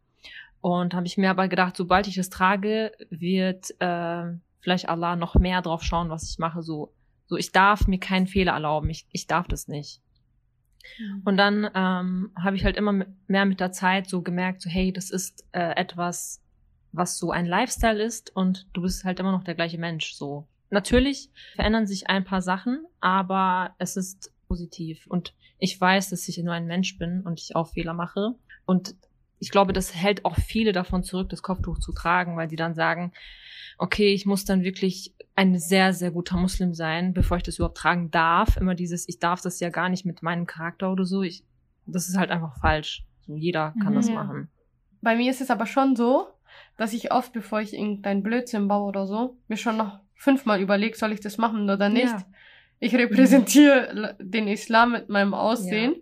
Und 0.60 0.94
habe 0.94 1.06
ich 1.06 1.16
mir 1.18 1.30
aber 1.30 1.48
gedacht, 1.48 1.76
sobald 1.76 2.06
ich 2.06 2.18
es 2.18 2.30
trage, 2.30 2.92
wird 3.10 3.74
äh, 3.80 4.32
vielleicht 4.60 4.88
Allah 4.88 5.16
noch 5.16 5.34
mehr 5.34 5.60
drauf 5.62 5.82
schauen, 5.82 6.08
was 6.10 6.30
ich 6.30 6.38
mache. 6.38 6.62
So, 6.62 6.92
so 7.26 7.36
ich 7.36 7.50
darf 7.52 7.86
mir 7.88 7.98
keinen 7.98 8.26
Fehler 8.26 8.52
erlauben. 8.52 8.88
Ich, 8.90 9.06
ich 9.10 9.26
darf 9.26 9.48
das 9.48 9.68
nicht. 9.68 10.00
Und 11.24 11.36
dann 11.36 11.68
ähm, 11.74 12.30
habe 12.36 12.56
ich 12.56 12.64
halt 12.64 12.76
immer 12.76 13.04
mehr 13.26 13.44
mit 13.44 13.60
der 13.60 13.72
Zeit 13.72 14.08
so 14.08 14.22
gemerkt, 14.22 14.62
so 14.62 14.70
hey, 14.70 14.92
das 14.92 15.10
ist 15.10 15.44
äh, 15.52 15.76
etwas, 15.76 16.42
was 16.92 17.18
so 17.18 17.30
ein 17.30 17.46
Lifestyle 17.46 18.02
ist 18.02 18.34
und 18.36 18.66
du 18.72 18.82
bist 18.82 19.04
halt 19.04 19.20
immer 19.20 19.32
noch 19.32 19.44
der 19.44 19.54
gleiche 19.54 19.78
Mensch. 19.78 20.12
So. 20.14 20.46
Natürlich 20.70 21.30
verändern 21.54 21.86
sich 21.86 22.08
ein 22.08 22.24
paar 22.24 22.42
Sachen, 22.42 22.84
aber 23.00 23.74
es 23.78 23.96
ist 23.96 24.32
positiv. 24.48 25.06
Und 25.06 25.34
ich 25.58 25.80
weiß, 25.80 26.10
dass 26.10 26.28
ich 26.28 26.38
nur 26.38 26.54
ein 26.54 26.66
Mensch 26.66 26.98
bin 26.98 27.22
und 27.22 27.40
ich 27.40 27.56
auch 27.56 27.68
Fehler 27.68 27.94
mache. 27.94 28.34
Und 28.66 28.94
ich 29.42 29.50
glaube, 29.50 29.72
das 29.72 29.94
hält 29.94 30.24
auch 30.24 30.36
viele 30.36 30.72
davon 30.72 31.02
zurück, 31.02 31.28
das 31.30 31.42
Kopftuch 31.42 31.78
zu 31.80 31.92
tragen, 31.92 32.36
weil 32.36 32.46
die 32.46 32.54
dann 32.56 32.74
sagen, 32.76 33.12
okay, 33.76 34.14
ich 34.14 34.24
muss 34.24 34.44
dann 34.44 34.62
wirklich 34.62 35.14
ein 35.34 35.58
sehr, 35.58 35.92
sehr 35.92 36.12
guter 36.12 36.36
Muslim 36.36 36.74
sein, 36.74 37.12
bevor 37.12 37.38
ich 37.38 37.42
das 37.42 37.56
überhaupt 37.56 37.76
tragen 37.78 38.10
darf. 38.12 38.56
Immer 38.56 38.76
dieses, 38.76 39.08
ich 39.08 39.18
darf 39.18 39.40
das 39.40 39.58
ja 39.58 39.70
gar 39.70 39.88
nicht 39.88 40.04
mit 40.06 40.22
meinem 40.22 40.46
Charakter 40.46 40.92
oder 40.92 41.04
so. 41.04 41.22
Ich, 41.22 41.42
das 41.86 42.08
ist 42.08 42.16
halt 42.16 42.30
einfach 42.30 42.56
falsch. 42.60 43.04
So, 43.26 43.34
jeder 43.34 43.74
kann 43.82 43.92
Mhm. 43.94 43.96
das 43.96 44.08
Ja. 44.08 44.14
machen. 44.14 44.48
Bei 45.00 45.16
mir 45.16 45.28
ist 45.30 45.40
es 45.40 45.50
aber 45.50 45.66
schon 45.66 45.96
so, 45.96 46.28
dass 46.76 46.92
ich 46.92 47.10
oft, 47.10 47.32
bevor 47.32 47.60
ich 47.60 47.74
irgendeinen 47.74 48.22
Blödsinn 48.22 48.68
baue 48.68 48.86
oder 48.88 49.08
so, 49.08 49.36
mir 49.48 49.56
schon 49.56 49.76
noch 49.76 49.98
fünfmal 50.14 50.60
überlege, 50.60 50.96
soll 50.96 51.10
ich 51.12 51.20
das 51.20 51.36
machen 51.36 51.68
oder 51.68 51.88
nicht. 51.88 52.04
Ja. 52.12 52.24
Ich 52.78 52.94
repräsentiere 52.94 54.16
den 54.20 54.46
Islam 54.46 54.92
mit 54.92 55.08
meinem 55.08 55.34
Aussehen. 55.34 55.96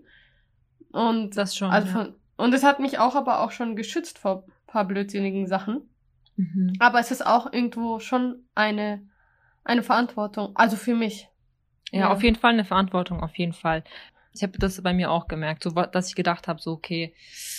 Und 0.92 1.36
Das 1.36 1.56
schon. 1.56 1.70
Also 1.70 1.88
ja. 1.98 2.08
Und 2.40 2.52
es 2.54 2.64
hat 2.64 2.80
mich 2.80 2.98
auch 2.98 3.14
aber 3.14 3.40
auch 3.40 3.50
schon 3.50 3.76
geschützt 3.76 4.18
vor 4.18 4.44
ein 4.46 4.52
paar 4.66 4.84
blödsinnigen 4.86 5.46
Sachen. 5.46 5.82
Mhm. 6.36 6.72
Aber 6.78 7.00
es 7.00 7.10
ist 7.10 7.26
auch 7.26 7.52
irgendwo 7.52 8.00
schon 8.00 8.44
eine, 8.54 9.06
eine 9.64 9.82
Verantwortung. 9.82 10.56
Also 10.56 10.76
für 10.76 10.94
mich. 10.94 11.28
Ja, 11.92 12.00
Ja. 12.00 12.12
auf 12.12 12.22
jeden 12.22 12.36
Fall 12.36 12.52
eine 12.52 12.64
Verantwortung, 12.64 13.22
auf 13.22 13.36
jeden 13.36 13.52
Fall. 13.52 13.84
Ich 14.32 14.42
habe 14.42 14.58
das 14.58 14.80
bei 14.82 14.92
mir 14.94 15.10
auch 15.10 15.26
gemerkt, 15.26 15.64
so 15.64 15.70
dass 15.70 16.08
ich 16.08 16.14
gedacht 16.14 16.46
habe, 16.46 16.60
so 16.60 16.72
okay, 16.72 17.14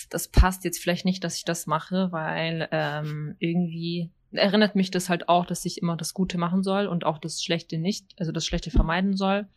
das 0.10 0.30
passt 0.30 0.64
jetzt 0.64 0.80
vielleicht 0.82 1.04
nicht, 1.06 1.24
dass 1.24 1.36
ich 1.36 1.44
das 1.44 1.68
mache, 1.68 2.12
weil 2.12 2.68
ähm, 2.72 3.36
irgendwie 3.40 4.10
erinnert 4.32 4.76
mich 4.76 4.90
das 4.90 5.10
halt 5.10 5.28
auch, 5.28 5.46
dass 5.46 5.66
ich 5.66 5.82
immer 5.82 5.98
das 5.98 6.14
Gute 6.14 6.38
machen 6.38 6.64
soll 6.64 6.88
und 6.88 7.06
auch 7.06 7.18
das 7.18 7.44
Schlechte 7.44 7.78
nicht, 7.78 8.06
also 8.18 8.32
das 8.32 8.46
Schlechte 8.46 8.72
vermeiden 8.72 9.18
soll. 9.18 9.48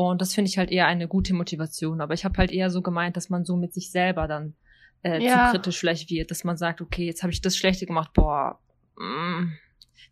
Und 0.00 0.20
das 0.22 0.32
finde 0.32 0.48
ich 0.48 0.58
halt 0.58 0.70
eher 0.70 0.86
eine 0.86 1.08
gute 1.08 1.34
Motivation. 1.34 2.00
Aber 2.00 2.14
ich 2.14 2.24
habe 2.24 2.38
halt 2.38 2.52
eher 2.52 2.70
so 2.70 2.82
gemeint, 2.82 3.16
dass 3.16 3.30
man 3.30 3.44
so 3.44 3.56
mit 3.56 3.74
sich 3.74 3.90
selber 3.90 4.28
dann 4.28 4.54
äh, 5.02 5.20
Ja. 5.20 5.46
zu 5.46 5.50
kritisch 5.56 5.78
vielleicht 5.80 6.08
wird, 6.08 6.30
dass 6.30 6.44
man 6.44 6.56
sagt, 6.56 6.80
okay, 6.80 7.04
jetzt 7.04 7.24
habe 7.24 7.32
ich 7.32 7.40
das 7.40 7.56
Schlechte 7.56 7.84
gemacht, 7.84 8.12
boah, 8.14 8.60
mm, 8.96 9.50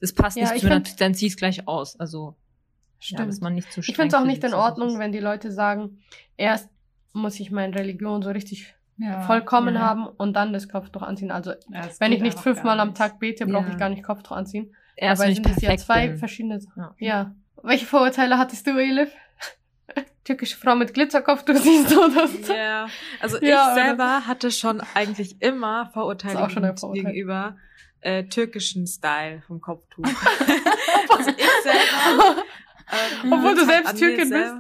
das 0.01 0.13
passt 0.13 0.37
Ja, 0.37 0.45
nicht 0.45 0.55
ich 0.57 0.61
zu 0.63 0.67
mir, 0.67 0.75
find- 0.75 0.89
dann, 0.89 0.97
dann 0.99 1.15
zieh 1.15 1.27
es 1.29 1.37
gleich 1.37 1.69
aus. 1.69 2.01
Also, 2.01 2.35
ja, 3.01 3.19
dass 3.19 3.27
Stimmt. 3.37 3.43
man 3.43 3.55
nicht 3.55 3.71
zu 3.73 3.79
Ich 3.81 3.95
finde 3.95 4.09
es 4.09 4.15
auch 4.15 4.25
nicht 4.27 4.43
in 4.43 4.51
selber 4.51 4.65
Ordnung, 4.65 4.89
ist. 4.89 4.99
wenn 4.99 5.13
die 5.13 5.21
Leute 5.21 5.53
sagen, 5.53 6.01
erst 6.37 6.69
muss 7.13 7.39
ich 7.39 7.53
meine 7.53 7.73
Religion 7.77 8.23
so 8.23 8.31
richtig 8.31 8.75
Ja. 8.97 9.21
vollkommen 9.21 9.77
ja. 9.77 9.83
haben 9.83 10.07
und 10.09 10.33
dann 10.35 10.53
das 10.53 10.69
Kopftuch 10.69 11.03
anziehen. 11.03 11.31
Also 11.31 11.53
wenn 12.01 12.11
ich 12.13 12.23
nicht 12.23 12.41
fünfmal 12.41 12.81
am. 12.81 12.93
Tag 12.95 13.21
bete, 13.21 13.47
brauche 13.47 13.67
Ja. 13.67 13.73
ich 13.73 13.79
gar 13.79 13.89
nicht 13.91 14.03
Kopftuch 14.03 14.33
anziehen. 14.37 14.75
Erst 14.97 15.23
Aber 15.23 15.33
sind 15.33 15.47
es 15.49 15.63
ja 15.63 15.77
zwei 15.77 16.09
bin. 16.09 16.17
verschiedene 16.19 16.59
Sachen. 16.61 16.83
Ja. 16.83 16.95
Ja. 16.99 17.35
Welche 17.63 17.87
Vorurteile 17.87 18.37
hattest 18.39 18.67
du, 18.67 18.71
Elif? 18.79 19.13
Türkische 20.27 20.57
Frau 20.57 20.75
mit 20.75 20.93
Glitzerkopftuch 20.93 21.55
siehst 21.63 21.91
du 21.93 22.09
das? 22.11 22.49
Ja, 22.49 22.89
also 23.21 23.39
Ja, 23.39 23.69
ich 23.69 23.73
oder? 23.73 23.75
selber 23.75 24.27
hatte 24.27 24.51
schon 24.51 24.83
eigentlich 24.95 25.41
immer 25.41 25.89
Vorurteile 25.95 26.49
gegenüber 26.93 27.57
äh, 28.01 28.25
türkischen 28.25 28.89
Style 28.89 29.43
vom 29.47 29.61
Kopftuch. 29.61 30.05
also 31.17 31.31
ich 31.31 31.51
selber. 31.63 32.43
Ähm, 33.23 33.33
Obwohl 33.33 33.55
du 33.55 33.65
selbst 33.65 33.99
Türkin 33.99 34.31
bist? 34.31 34.55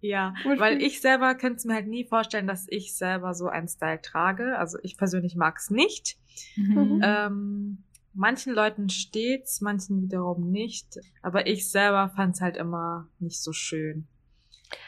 Ja, 0.00 0.34
weil 0.44 0.80
ich 0.82 1.00
selber 1.00 1.34
könnte 1.34 1.56
es 1.56 1.64
mir 1.64 1.74
halt 1.74 1.88
nie 1.88 2.04
vorstellen, 2.04 2.46
dass 2.46 2.66
ich 2.68 2.94
selber 2.94 3.34
so 3.34 3.48
einen 3.48 3.68
Style 3.68 4.00
trage. 4.00 4.56
Also 4.58 4.78
ich 4.82 4.98
persönlich 4.98 5.34
mag 5.34 5.56
es 5.58 5.70
nicht. 5.70 6.18
Mhm. 6.56 7.00
Ähm, 7.02 7.84
manchen 8.12 8.52
Leuten 8.52 8.90
steht's, 8.90 9.60
manchen 9.62 10.02
wiederum 10.02 10.50
nicht. 10.50 10.98
Aber 11.22 11.46
ich 11.46 11.70
selber 11.70 12.10
fand 12.14 12.34
es 12.34 12.42
halt 12.42 12.56
immer 12.58 13.08
nicht 13.18 13.42
so 13.42 13.52
schön. 13.52 14.06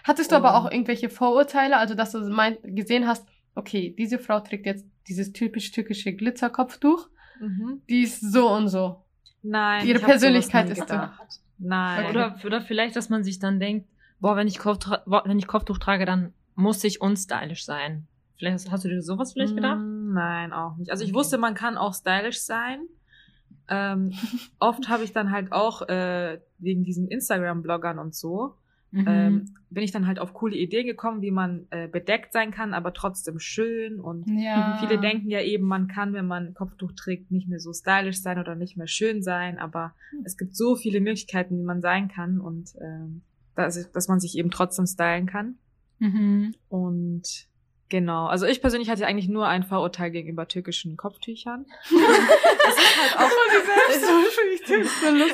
Hattest 0.04 0.32
du 0.32 0.36
aber 0.36 0.56
auch 0.56 0.70
irgendwelche 0.70 1.08
Vorurteile, 1.10 1.76
also 1.78 1.94
dass 1.94 2.12
du 2.12 2.20
mein, 2.28 2.58
gesehen 2.62 3.06
hast, 3.06 3.26
okay, 3.54 3.94
diese 3.98 4.18
Frau 4.18 4.40
trägt 4.40 4.66
jetzt 4.66 4.84
dieses 5.08 5.32
typisch 5.32 5.70
türkische 5.72 6.12
Glitzerkopftuch, 6.12 7.08
Mhm. 7.40 7.80
die 7.88 8.02
ist 8.02 8.20
so 8.20 8.50
und 8.50 8.68
so. 8.68 9.02
Nein. 9.42 9.86
Ihre 9.86 9.96
ich 9.98 10.04
hab 10.04 10.10
sowas 10.10 10.20
Persönlichkeit 10.20 10.68
ist 10.70 10.76
so. 10.78 10.84
gedacht. 10.84 11.40
Nein. 11.58 12.10
Oder, 12.10 12.36
oder 12.44 12.60
vielleicht, 12.60 12.96
dass 12.96 13.08
man 13.08 13.24
sich 13.24 13.38
dann 13.38 13.58
denkt, 13.58 13.88
boah, 14.20 14.36
wenn 14.36 14.46
ich, 14.46 14.58
Kopftuch, 14.58 14.98
wenn 15.06 15.38
ich 15.38 15.46
Kopftuch 15.46 15.78
trage, 15.78 16.04
dann 16.04 16.34
muss 16.54 16.84
ich 16.84 17.00
unstylisch 17.00 17.64
sein. 17.64 18.06
Vielleicht 18.36 18.54
hast, 18.54 18.70
hast 18.70 18.84
du 18.84 18.88
dir 18.90 19.00
sowas 19.02 19.32
vielleicht 19.32 19.54
gedacht? 19.56 19.78
Mm, 19.80 20.12
Nein, 20.12 20.52
auch 20.52 20.76
nicht. 20.76 20.90
Also 20.90 21.04
ich 21.04 21.14
wusste, 21.14 21.38
man 21.38 21.54
kann 21.54 21.78
auch 21.78 21.94
stylisch 21.94 22.40
sein. 22.42 22.80
Ähm, 23.68 24.12
oft 24.58 24.88
habe 24.90 25.04
ich 25.04 25.12
dann 25.12 25.30
halt 25.30 25.52
auch 25.52 25.82
äh, 25.88 26.40
wegen 26.58 26.84
diesen 26.84 27.08
Instagram-Bloggern 27.08 27.98
und 27.98 28.14
so, 28.14 28.54
Mhm. 28.92 29.04
ähm, 29.06 29.54
bin 29.70 29.84
ich 29.84 29.92
dann 29.92 30.06
halt 30.06 30.18
auf 30.18 30.34
coole 30.34 30.56
Ideen 30.56 30.86
gekommen, 30.86 31.22
wie 31.22 31.30
man 31.30 31.66
äh, 31.70 31.86
bedeckt 31.86 32.32
sein 32.32 32.50
kann, 32.50 32.74
aber 32.74 32.92
trotzdem 32.92 33.38
schön. 33.38 34.00
Und 34.00 34.28
ja. 34.28 34.78
viele 34.80 34.98
denken 34.98 35.30
ja 35.30 35.40
eben, 35.40 35.66
man 35.66 35.86
kann, 35.86 36.12
wenn 36.12 36.26
man 36.26 36.54
Kopftuch 36.54 36.92
trägt, 36.92 37.30
nicht 37.30 37.48
mehr 37.48 37.60
so 37.60 37.72
stylisch 37.72 38.20
sein 38.20 38.38
oder 38.38 38.56
nicht 38.56 38.76
mehr 38.76 38.88
schön 38.88 39.22
sein. 39.22 39.58
Aber 39.58 39.94
es 40.24 40.36
gibt 40.36 40.56
so 40.56 40.74
viele 40.74 41.00
Möglichkeiten, 41.00 41.58
wie 41.58 41.62
man 41.62 41.80
sein 41.80 42.08
kann 42.08 42.40
und 42.40 42.74
ähm, 42.80 43.22
dass, 43.54 43.90
dass 43.92 44.08
man 44.08 44.18
sich 44.18 44.36
eben 44.36 44.50
trotzdem 44.50 44.86
stylen 44.86 45.26
kann. 45.26 45.54
Mhm. 46.00 46.54
Und 46.68 47.49
genau, 47.90 48.26
also 48.26 48.46
ich 48.46 48.62
persönlich 48.62 48.88
hatte 48.88 49.06
eigentlich 49.06 49.28
nur 49.28 49.46
ein 49.46 49.62
Vorurteil 49.62 50.10
gegenüber 50.10 50.48
türkischen 50.48 50.96
Kopftüchern. 50.96 51.66
es 51.84 52.76
ist 52.76 53.00
halt 53.02 53.16
auch, 53.18 53.30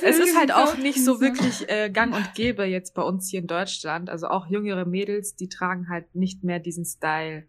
es 0.03 0.19
ist 0.19 0.37
halt 0.37 0.53
auch 0.53 0.77
nicht 0.77 1.05
so 1.05 1.21
wirklich 1.21 1.69
äh, 1.69 1.91
gang 1.91 2.15
und 2.15 2.35
gäbe 2.35 2.65
jetzt 2.65 2.95
bei 2.95 3.03
uns 3.03 3.31
hier 3.31 3.41
in 3.41 3.47
Deutschland. 3.47 4.11
Also 4.11 4.27
auch 4.27 4.49
jüngere 4.49 4.85
Mädels, 4.85 5.37
die 5.37 5.49
tragen 5.49 5.89
halt 5.89 6.13
nicht 6.15 6.43
mehr 6.43 6.59
diesen 6.59 6.85
Style. 6.85 7.47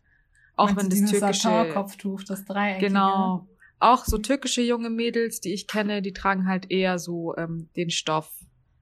Auch 0.56 0.76
wenn 0.76 0.90
das 0.90 1.10
türkische, 1.10 1.70
Kopftuch, 1.74 2.24
das 2.24 2.46
Dreieck. 2.46 2.80
genau, 2.80 3.48
auch 3.80 4.06
so 4.06 4.18
türkische 4.18 4.62
junge 4.62 4.90
Mädels, 4.90 5.40
die 5.40 5.54
ich 5.54 5.68
kenne, 5.68 6.02
die 6.02 6.14
tragen 6.14 6.48
halt 6.48 6.72
eher 6.72 7.00
so 7.00 7.36
ähm, 7.38 7.70
den 7.76 7.90
Stoff 7.90 8.32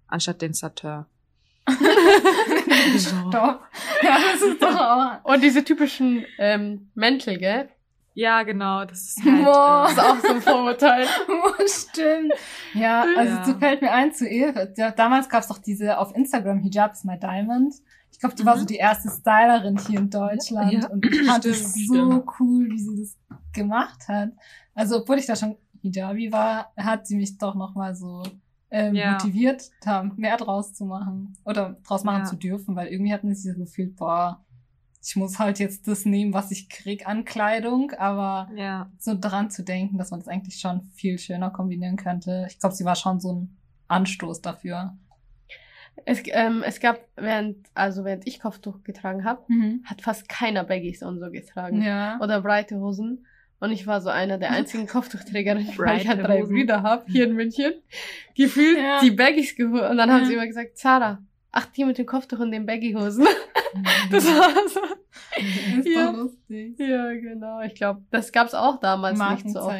anstatt 0.08 0.41
den 0.41 0.53
Satin. 0.53 1.05
So. 2.98 3.29
Stopp. 3.29 3.62
Ja, 4.03 4.17
das 4.31 4.41
ist 4.41 4.62
doch 4.62 4.75
auch. 4.79 5.24
Und 5.25 5.43
diese 5.43 5.63
typischen 5.63 6.25
ähm, 6.38 6.89
Mäntel, 6.95 7.38
gell? 7.38 7.69
Ja, 8.13 8.43
genau, 8.43 8.86
das 8.86 9.00
ist 9.17 9.25
halt. 9.25 9.43
Boah. 9.43 9.84
Das 9.84 9.91
ist 9.93 10.00
auch 10.00 10.19
so 10.19 10.27
ein 10.36 10.41
Vorurteil. 10.41 11.05
Oh, 11.27 11.67
stimmt. 11.67 12.34
Ja, 12.74 13.05
also 13.17 13.36
Ja. 13.36 13.43
so 13.43 13.53
fällt 13.57 13.81
mir 13.81 13.91
ein 13.91 14.13
zu 14.13 14.27
Eve. 14.27 14.74
Ja, 14.77 14.91
damals 14.91 15.27
gab's 15.27 15.48
doch 15.48 15.57
diese 15.57 15.98
auf 15.98 16.15
Instagram 16.15 16.60
Hijab 16.60 16.93
is 16.93 17.03
my 17.03 17.19
diamond. 17.19 17.74
Ich 18.12 18.19
glaube, 18.19 18.36
die 18.36 18.45
war 18.45 18.55
Mhm. 18.55 18.60
so 18.62 18.65
die 18.65 18.75
erste 18.77 19.10
Stylerin 19.10 19.77
hier 19.86 20.00
in 20.00 20.10
Deutschland 20.10 20.72
Ja, 20.72 20.88
und 20.89 21.05
ich 21.05 21.24
fand 21.24 21.45
es 21.45 21.74
so 21.74 21.93
stimmt. 21.93 22.25
cool, 22.39 22.69
wie 22.69 22.79
sie 22.79 22.95
das 23.01 23.17
gemacht 23.53 24.07
hat. 24.07 24.29
Also 24.74 24.98
obwohl 25.01 25.17
ich 25.17 25.25
da 25.25 25.36
schon 25.36 25.57
Hijabi 25.81 26.31
war, 26.31 26.72
hat 26.77 27.05
sie 27.07 27.15
mich 27.17 27.38
doch 27.38 27.55
noch 27.55 27.75
mal 27.75 27.93
so 27.95 28.24
ähm, 28.72 28.95
Ja. 28.95 29.13
motiviert, 29.13 29.69
da 29.81 30.03
mehr 30.15 30.38
draus 30.38 30.74
zu 30.74 30.86
machen 30.86 31.38
oder 31.45 31.77
draus 31.86 32.03
machen 32.03 32.24
Ja. 32.24 32.25
zu 32.25 32.36
dürfen, 32.36 32.75
weil 32.75 32.88
irgendwie 32.88 33.13
hat 33.13 33.24
man 33.24 33.36
sich 33.36 33.51
so 33.53 33.57
gefühlt, 33.60 33.95
boah, 33.95 34.43
ich 35.03 35.15
muss 35.15 35.38
halt 35.38 35.60
jetzt 35.60 35.88
das 35.88 36.05
nehmen, 36.05 36.34
was 36.34 36.50
ich 36.50 36.67
krieg 36.67 37.07
an 37.07 37.25
Kleidung, 37.25 37.91
aber 37.91 38.50
ja. 38.55 38.89
so 38.98 39.15
dran 39.19 39.51
zu 39.51 39.63
denken, 39.63 39.98
dass 40.00 40.10
man 40.10 40.19
das 40.19 40.27
eigentlich 40.27 40.60
schon 40.60 40.81
viel 40.95 41.19
schöner 41.19 41.51
kombinieren 41.51 41.95
könnte. 41.95 42.45
Ich 42.50 42.60
glaube, 42.60 42.74
sie 42.74 42.86
war 42.86 42.95
schon 42.95 43.19
so 43.19 43.34
ein 43.34 43.57
Anstoß 43.88 44.41
dafür. 44.41 44.98
Es, 46.05 46.24
ähm, 46.25 46.63
es 46.65 46.79
gab, 46.79 47.00
während, 47.15 47.67
also 47.74 48.03
während 48.03 48.27
ich 48.27 48.39
Kopftuch 48.41 48.84
getragen 48.84 49.24
habe, 49.24 49.43
hat 49.86 50.01
fast 50.01 50.27
keiner 50.27 50.63
Baggies 50.63 51.03
und 51.03 51.19
so 51.19 51.29
getragen. 51.31 51.81
Ja. 51.81 52.19
Oder 52.19 52.41
breite 52.41 52.79
Hosen. 52.79 53.25
Und 53.59 53.71
ich 53.71 53.88
war 53.88 54.01
so 54.01 54.09
einer 54.09 54.38
der 54.38 54.51
einzigen 54.51 54.85
Kopftuchträgerinnen, 54.88 55.77
weil 55.77 56.01
ich 56.01 56.07
halt 56.07 56.24
drei 56.24 56.41
Hosen. 56.41 56.53
Brüder 56.55 56.83
habe 56.83 57.05
hier 57.07 57.25
in 57.25 57.33
München. 57.35 57.74
Gefühlt 58.35 58.77
Ja. 58.77 59.00
die 59.01 59.12
Baggies 59.12 59.55
geholt. 59.55 59.89
Und 59.89 59.97
dann 59.97 60.12
haben 60.12 60.21
Ja. 60.21 60.25
sie 60.27 60.33
immer 60.33 60.47
gesagt, 60.47 60.77
Zara, 60.77 61.19
ach, 61.51 61.65
die 61.67 61.85
mit 61.85 61.97
dem 61.97 62.05
Kopftuch 62.05 62.39
und 62.39 62.51
den 62.51 62.65
Baggy-Hosen. 62.65 63.25
Das 64.09 64.25
war 64.25 64.50
so. 64.69 64.79
ist 65.79 65.88
Ja. 65.88 66.09
lustig. 66.12 66.79
Ja, 66.79 67.12
genau. 67.12 67.59
Ich 67.62 67.75
glaube, 67.75 68.01
das 68.09 68.31
gab's 68.31 68.53
auch 68.53 68.79
damals 68.79 69.19
nicht 69.19 69.50
so 69.50 69.59
oft. 69.63 69.75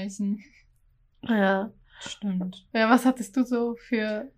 Ja. 1.24 1.72
Stimmt. 2.02 2.68
ja, 2.74 2.90
was 2.90 3.06
hattest 3.06 3.38
du 3.38 3.44
so 3.46 3.76
für... 3.76 4.30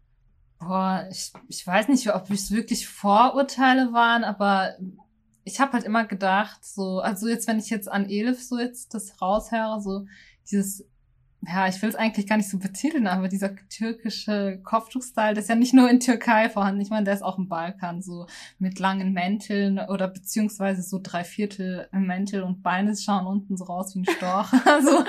Boah, 0.60 1.08
ich, 1.12 1.34
ich 1.48 1.66
weiß 1.66 1.88
nicht, 1.88 2.14
ob 2.14 2.30
es 2.30 2.52
wirklich 2.52 2.88
Vorurteile 2.88 3.94
waren, 3.94 4.24
aber 4.24 4.76
ich 5.48 5.62
habe 5.62 5.72
halt 5.74 5.86
immer 5.86 6.06
gedacht, 6.06 6.66
so, 6.66 7.00
also 7.00 7.30
jetzt, 7.30 7.48
wenn 7.48 7.58
ich 7.58 7.70
jetzt 7.70 7.90
an 7.90 8.10
Elif 8.10 8.44
so 8.44 8.60
jetzt 8.60 8.94
das 8.94 9.22
raushöre, 9.22 9.80
so 9.80 10.06
dieses, 10.52 10.86
ja, 11.42 11.70
ich 11.70 11.82
will 11.82 11.88
es 11.88 11.96
eigentlich 11.96 12.28
gar 12.28 12.36
nicht 12.36 12.50
so 12.50 12.60
betiteln, 12.60 13.08
aber 13.08 13.30
dieser 13.30 13.56
türkische 13.70 14.60
Kopftuchstyle, 14.64 15.36
der 15.36 15.44
ist 15.44 15.48
ja 15.48 15.56
nicht 15.56 15.74
nur 15.74 15.90
in 15.90 16.02
Türkei 16.02 16.50
vorhanden, 16.50 16.82
ich 16.82 16.90
meine, 16.90 17.06
der 17.06 17.14
ist 17.14 17.22
auch 17.22 17.38
im 17.38 17.48
Balkan, 17.48 18.02
so 18.02 18.28
mit 18.60 18.78
langen 18.80 19.14
Mänteln 19.14 19.80
oder 19.80 20.10
beziehungsweise 20.10 20.82
so 20.82 21.00
drei 21.02 21.24
Viertel 21.24 21.88
Mäntel 21.94 22.44
und 22.44 22.62
Beine 22.62 22.98
schauen 22.98 23.26
unten 23.26 23.56
so 23.56 23.64
raus 23.64 23.96
wie 23.96 24.00
ein 24.00 24.06
Storch. 24.06 24.52
Also 24.66 25.06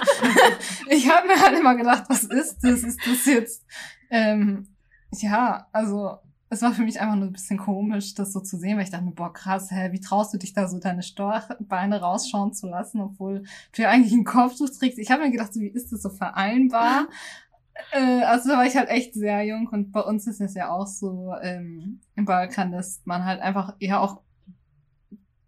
ich 0.88 1.10
habe 1.10 1.26
mir 1.26 1.40
halt 1.42 1.58
immer 1.58 1.74
gedacht, 1.74 2.04
was 2.08 2.22
ist 2.22 2.60
das? 2.62 2.84
Ist 2.84 3.00
das 3.04 3.26
jetzt 3.26 3.66
ähm, 4.10 4.68
ja, 5.12 5.66
also 5.72 6.18
es 6.50 6.62
war 6.62 6.72
für 6.72 6.82
mich 6.82 7.00
einfach 7.00 7.16
nur 7.16 7.26
ein 7.26 7.32
bisschen 7.32 7.58
komisch, 7.58 8.14
das 8.14 8.32
so 8.32 8.40
zu 8.40 8.56
sehen, 8.56 8.76
weil 8.76 8.84
ich 8.84 8.90
dachte 8.90 9.04
mir, 9.04 9.12
boah, 9.12 9.32
krass, 9.32 9.70
hä, 9.70 9.92
wie 9.92 10.00
traust 10.00 10.32
du 10.32 10.38
dich 10.38 10.54
da 10.54 10.66
so 10.66 10.78
deine 10.78 11.02
Storchbeine 11.02 12.00
rausschauen 12.00 12.54
zu 12.54 12.68
lassen, 12.68 13.00
obwohl 13.00 13.42
du 13.72 13.82
ja 13.82 13.90
eigentlich 13.90 14.12
ein 14.12 14.24
Kopftuch 14.24 14.70
trägst. 14.70 14.98
Ich 14.98 15.10
habe 15.10 15.24
mir 15.24 15.30
gedacht, 15.30 15.52
so, 15.52 15.60
wie 15.60 15.68
ist 15.68 15.92
das 15.92 16.02
so 16.02 16.08
vereinbar? 16.08 17.08
äh, 17.92 18.22
also 18.22 18.48
da 18.48 18.56
war 18.56 18.66
ich 18.66 18.76
halt 18.76 18.88
echt 18.88 19.14
sehr 19.14 19.42
jung 19.44 19.68
und 19.68 19.92
bei 19.92 20.00
uns 20.00 20.26
ist 20.26 20.40
es 20.40 20.54
ja 20.54 20.70
auch 20.70 20.86
so 20.86 21.34
ähm, 21.42 22.00
im 22.16 22.24
Balkan, 22.24 22.72
dass 22.72 23.02
man 23.04 23.24
halt 23.24 23.40
einfach 23.40 23.74
eher 23.78 24.00
auch 24.00 24.22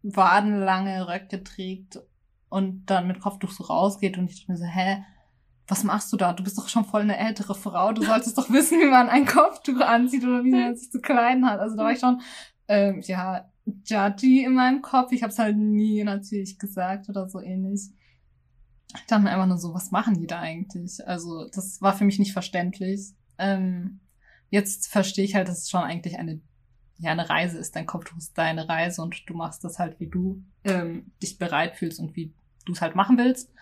wadenlange 0.03 1.09
Röcke 1.09 1.43
trägt 1.43 2.01
und 2.51 2.87
dann 2.87 3.07
mit 3.07 3.21
Kopftuch 3.21 3.53
so 3.53 3.65
rausgeht 3.65 4.19
und 4.19 4.31
ich 4.31 4.41
dachte 4.41 4.53
mir 4.53 4.59
so, 4.59 4.65
hä, 4.65 5.03
was 5.71 5.85
machst 5.85 6.13
du 6.13 6.17
da? 6.17 6.33
Du 6.33 6.43
bist 6.43 6.59
doch 6.59 6.69
schon 6.69 6.85
voll 6.85 7.03
eine 7.03 7.17
ältere 7.17 7.55
Frau. 7.55 7.93
Du 7.93 8.03
solltest 8.03 8.37
doch 8.37 8.51
wissen, 8.51 8.81
wie 8.81 8.91
man 8.91 9.09
ein 9.09 9.25
Kopftuch 9.25 9.81
anzieht 9.81 10.25
oder 10.25 10.43
wie 10.43 10.51
man 10.51 10.77
sich 10.77 10.91
zu 10.91 11.01
kleiden 11.01 11.49
hat. 11.49 11.61
Also 11.61 11.77
da 11.77 11.85
war 11.85 11.93
ich 11.93 12.01
schon, 12.01 12.21
ähm, 12.67 13.01
ja, 13.03 13.49
judgy 13.85 14.45
in 14.45 14.55
meinem 14.55 14.83
Kopf. 14.83 15.13
Ich 15.13 15.23
habe 15.23 15.33
es 15.33 15.39
halt 15.39 15.57
nie 15.57 16.03
natürlich 16.03 16.59
gesagt 16.59 17.09
oder 17.09 17.29
so 17.29 17.41
ähnlich. 17.41 17.91
Ich 18.97 19.07
dachte 19.07 19.23
mir 19.23 19.31
einfach 19.31 19.47
nur 19.47 19.59
so, 19.59 19.73
was 19.73 19.93
machen 19.93 20.19
die 20.19 20.27
da 20.27 20.41
eigentlich? 20.41 21.07
Also 21.07 21.49
das 21.55 21.81
war 21.81 21.93
für 21.93 22.05
mich 22.05 22.19
nicht 22.19 22.33
verständlich. 22.33 23.13
Ähm, 23.39 24.01
jetzt 24.49 24.89
verstehe 24.89 25.25
ich 25.25 25.37
halt, 25.37 25.47
dass 25.47 25.63
es 25.63 25.71
schon 25.71 25.83
eigentlich 25.83 26.19
eine, 26.19 26.41
ja, 26.99 27.13
eine 27.13 27.31
Reise 27.31 27.59
ist. 27.59 27.77
Dein 27.77 27.87
Kopftuch 27.87 28.19
ist 28.19 28.37
deine 28.37 28.69
Reise 28.69 29.03
und 29.03 29.23
du 29.29 29.35
machst 29.35 29.63
das 29.63 29.79
halt, 29.79 30.01
wie 30.01 30.09
du 30.09 30.43
ähm, 30.65 31.13
dich 31.23 31.39
bereit 31.39 31.77
fühlst 31.77 32.01
und 32.01 32.17
wie 32.17 32.35
du 32.67 32.73
es 32.73 32.81
halt 32.81 32.97
machen 32.97 33.17
willst. 33.17 33.53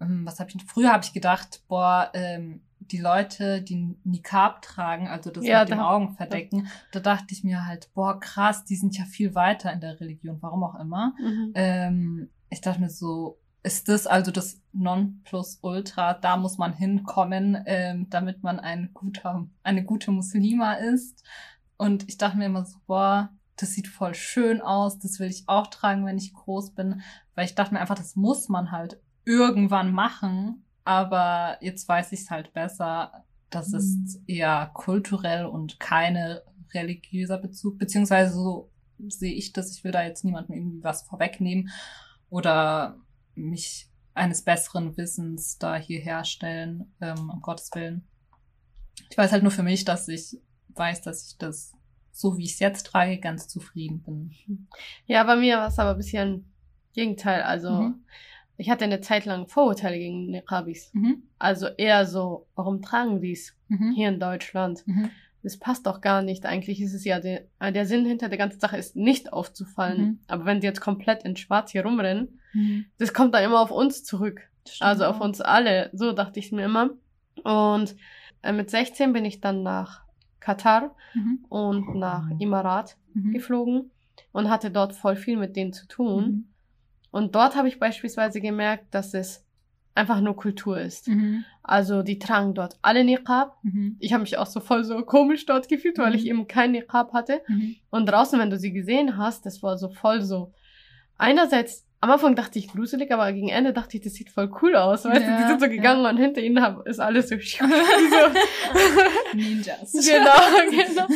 Ähm, 0.00 0.26
was 0.26 0.40
habe 0.40 0.50
ich, 0.54 0.64
früher 0.64 0.92
habe 0.92 1.04
ich 1.04 1.12
gedacht, 1.12 1.62
boah, 1.68 2.10
ähm, 2.14 2.62
die 2.78 2.98
Leute, 2.98 3.62
die 3.62 3.96
Niqab 4.04 4.62
tragen, 4.62 5.08
also 5.08 5.30
das 5.30 5.44
Ja, 5.46 5.60
mit 5.60 5.70
den 5.70 5.78
da- 5.78 5.88
Augen 5.90 6.14
verdecken, 6.14 6.68
da 6.92 7.00
dachte 7.00 7.32
ich 7.34 7.42
mir 7.42 7.66
halt, 7.66 7.90
boah, 7.94 8.20
krass, 8.20 8.64
die 8.64 8.76
sind 8.76 8.96
ja 8.96 9.04
viel 9.04 9.34
weiter 9.34 9.72
in 9.72 9.80
der 9.80 9.98
Religion, 10.00 10.38
warum 10.40 10.62
auch 10.62 10.78
immer. 10.78 11.14
Mhm. 11.18 11.52
Ähm, 11.54 12.30
ich 12.50 12.60
dachte 12.60 12.80
mir 12.80 12.90
so, 12.90 13.38
ist 13.64 13.88
das 13.88 14.06
also 14.06 14.30
das 14.30 14.60
Nonplusultra? 14.72 16.14
Da 16.14 16.36
muss 16.36 16.58
man 16.58 16.72
hinkommen, 16.72 17.62
ähm, 17.66 18.08
damit 18.10 18.42
man 18.42 18.60
ein 18.60 18.90
guter, 18.94 19.46
eine 19.62 19.84
gute 19.84 20.10
Muslima 20.12 20.74
ist. 20.74 21.24
Und 21.76 22.08
ich 22.08 22.16
dachte 22.18 22.38
mir 22.38 22.46
immer 22.46 22.64
so, 22.64 22.78
boah, 22.86 23.30
das 23.56 23.72
sieht 23.72 23.88
voll 23.88 24.14
schön 24.14 24.60
aus, 24.60 24.98
das 24.98 25.18
will 25.18 25.28
ich 25.28 25.44
auch 25.48 25.66
tragen, 25.68 26.06
wenn 26.06 26.18
ich 26.18 26.34
groß 26.34 26.72
bin. 26.72 27.02
Weil 27.34 27.46
ich 27.46 27.54
dachte 27.54 27.74
mir 27.74 27.80
einfach, 27.80 27.96
das 27.96 28.16
muss 28.16 28.48
man 28.48 28.70
halt 28.70 29.00
irgendwann 29.26 29.92
machen. 29.92 30.64
Aber 30.84 31.58
jetzt 31.60 31.86
weiß 31.86 32.12
ich 32.12 32.20
es 32.20 32.30
halt 32.30 32.54
besser. 32.54 33.24
Das 33.50 33.72
ist 33.72 34.20
eher 34.26 34.70
kulturell 34.72 35.44
und 35.46 35.78
keine 35.78 36.42
religiöser 36.72 37.38
Bezug, 37.38 37.78
beziehungsweise 37.78 38.32
so 38.34 38.70
sehe 39.08 39.34
ich 39.34 39.52
das. 39.52 39.76
Ich 39.76 39.84
will 39.84 39.92
da 39.92 40.02
jetzt 40.04 40.24
niemandem 40.24 40.56
irgendwie 40.56 40.82
was 40.82 41.02
vorwegnehmen 41.02 41.70
oder 42.30 42.96
mich 43.34 43.88
eines 44.14 44.42
besseren 44.42 44.96
Wissens 44.96 45.58
da 45.58 45.76
hierher 45.76 46.24
stellen, 46.24 46.92
ähm, 47.00 47.30
um 47.30 47.42
Gottes 47.42 47.70
Willen. 47.74 48.06
Ich 49.10 49.18
weiß 49.18 49.30
halt 49.32 49.42
nur 49.42 49.52
für 49.52 49.62
mich, 49.62 49.84
dass 49.84 50.08
ich 50.08 50.38
weiß, 50.68 51.02
dass 51.02 51.28
ich 51.30 51.38
das, 51.38 51.72
so 52.12 52.38
wie 52.38 52.44
ich 52.44 52.52
es 52.54 52.58
jetzt 52.58 52.86
trage, 52.86 53.18
ganz 53.18 53.48
zufrieden 53.48 54.02
bin. 54.02 54.66
Ja, 55.06 55.22
bei 55.24 55.36
mir 55.36 55.58
war 55.58 55.68
es 55.68 55.78
aber 55.78 55.90
ein 55.90 55.96
bisschen 55.98 56.52
Gegenteil. 56.94 57.42
Also, 57.42 57.70
Mhm. 57.70 58.04
Ich 58.58 58.70
hatte 58.70 58.84
eine 58.84 59.00
Zeit 59.00 59.24
lang 59.26 59.46
Vorurteile 59.48 59.98
gegen 59.98 60.26
Niqabis. 60.30 60.90
Mhm. 60.94 61.22
Also 61.38 61.66
eher 61.66 62.06
so, 62.06 62.46
warum 62.54 62.82
tragen 62.82 63.20
die 63.20 63.32
es 63.32 63.54
Mhm. 63.68 63.92
hier 63.94 64.08
in 64.08 64.20
Deutschland? 64.20 64.86
Mhm. 64.86 65.10
Das 65.42 65.58
passt 65.58 65.86
doch 65.86 66.00
gar 66.00 66.22
nicht. 66.22 66.44
Eigentlich 66.46 66.80
ist 66.80 66.94
es 66.94 67.04
ja 67.04 67.20
der, 67.20 67.42
der 67.60 67.86
Sinn 67.86 68.04
hinter 68.04 68.28
der 68.28 68.38
ganzen 68.38 68.58
Sache 68.58 68.76
ist 68.78 68.96
nicht 68.96 69.32
aufzufallen. 69.32 70.00
Mhm. 70.02 70.18
Aber 70.28 70.44
wenn 70.44 70.60
die 70.60 70.66
jetzt 70.66 70.80
komplett 70.80 71.22
in 71.24 71.36
Schwarz 71.36 71.70
hier 71.72 71.84
rumrennen, 71.84 72.40
Mhm. 72.52 72.86
das 72.98 73.12
kommt 73.12 73.34
dann 73.34 73.44
immer 73.44 73.60
auf 73.60 73.70
uns 73.70 74.02
zurück. 74.04 74.40
Also 74.80 75.04
auf 75.04 75.20
uns 75.20 75.40
alle. 75.40 75.90
So 75.92 76.12
dachte 76.12 76.40
ich 76.40 76.50
mir 76.52 76.64
immer. 76.64 76.90
Und 77.44 77.94
äh, 78.42 78.52
mit 78.52 78.70
16 78.70 79.12
bin 79.12 79.24
ich 79.24 79.40
dann 79.40 79.62
nach 79.62 80.02
Katar 80.40 80.94
Mhm. 81.14 81.44
und 81.48 81.94
nach 81.96 82.28
Imarat 82.40 82.96
geflogen 83.32 83.90
und 84.32 84.50
hatte 84.50 84.70
dort 84.70 84.94
voll 84.94 85.16
viel 85.16 85.36
mit 85.36 85.54
denen 85.56 85.72
zu 85.72 85.86
tun. 85.86 86.48
Mhm. 87.12 87.18
Und 87.18 87.34
dort 87.34 87.56
habe 87.56 87.68
ich 87.68 87.78
beispielsweise 87.78 88.40
gemerkt, 88.40 88.94
dass 88.94 89.14
es 89.14 89.44
einfach 89.94 90.20
nur 90.20 90.36
Kultur 90.36 90.78
ist. 90.78 91.08
Mhm. 91.08 91.44
Also 91.62 92.02
die 92.02 92.18
tragen 92.18 92.52
dort 92.54 92.76
alle 92.82 93.02
Niqab. 93.02 93.56
Mhm. 93.62 93.96
Ich 93.98 94.12
habe 94.12 94.20
mich 94.22 94.36
auch 94.36 94.46
so 94.46 94.60
voll 94.60 94.84
so 94.84 95.00
komisch 95.02 95.46
dort 95.46 95.68
gefühlt, 95.68 95.96
weil 95.98 96.10
Mhm. 96.10 96.16
ich 96.16 96.26
eben 96.26 96.46
kein 96.46 96.72
Niqab 96.72 97.12
hatte. 97.14 97.40
Mhm. 97.48 97.76
Und 97.90 98.06
draußen, 98.06 98.38
wenn 98.38 98.50
du 98.50 98.58
sie 98.58 98.72
gesehen 98.72 99.16
hast, 99.16 99.46
das 99.46 99.62
war 99.62 99.78
so 99.78 99.88
voll 99.88 100.20
so. 100.22 100.52
Einerseits, 101.16 101.86
am 102.02 102.10
Anfang 102.10 102.36
dachte 102.36 102.58
ich 102.58 102.68
gruselig, 102.68 103.10
aber 103.10 103.32
gegen 103.32 103.48
Ende 103.48 103.72
dachte 103.72 103.96
ich, 103.96 104.02
das 104.04 104.12
sieht 104.12 104.28
voll 104.30 104.52
cool 104.60 104.76
aus. 104.76 105.06
Weißt 105.06 105.16
du, 105.22 105.24
die 105.24 105.26
Ja, 105.42 105.48
sind 105.48 105.60
so 105.60 105.66
ja. 105.66 105.72
gegangen 105.72 106.04
und 106.04 106.18
hinter 106.18 106.42
ihnen 106.42 106.60
hab, 106.62 106.86
ist 106.86 107.00
alles 107.00 107.30
so. 107.30 107.36
so. 107.40 107.56
Ninjas. 109.34 109.92
genau, 109.92 110.70
genau. 110.70 111.06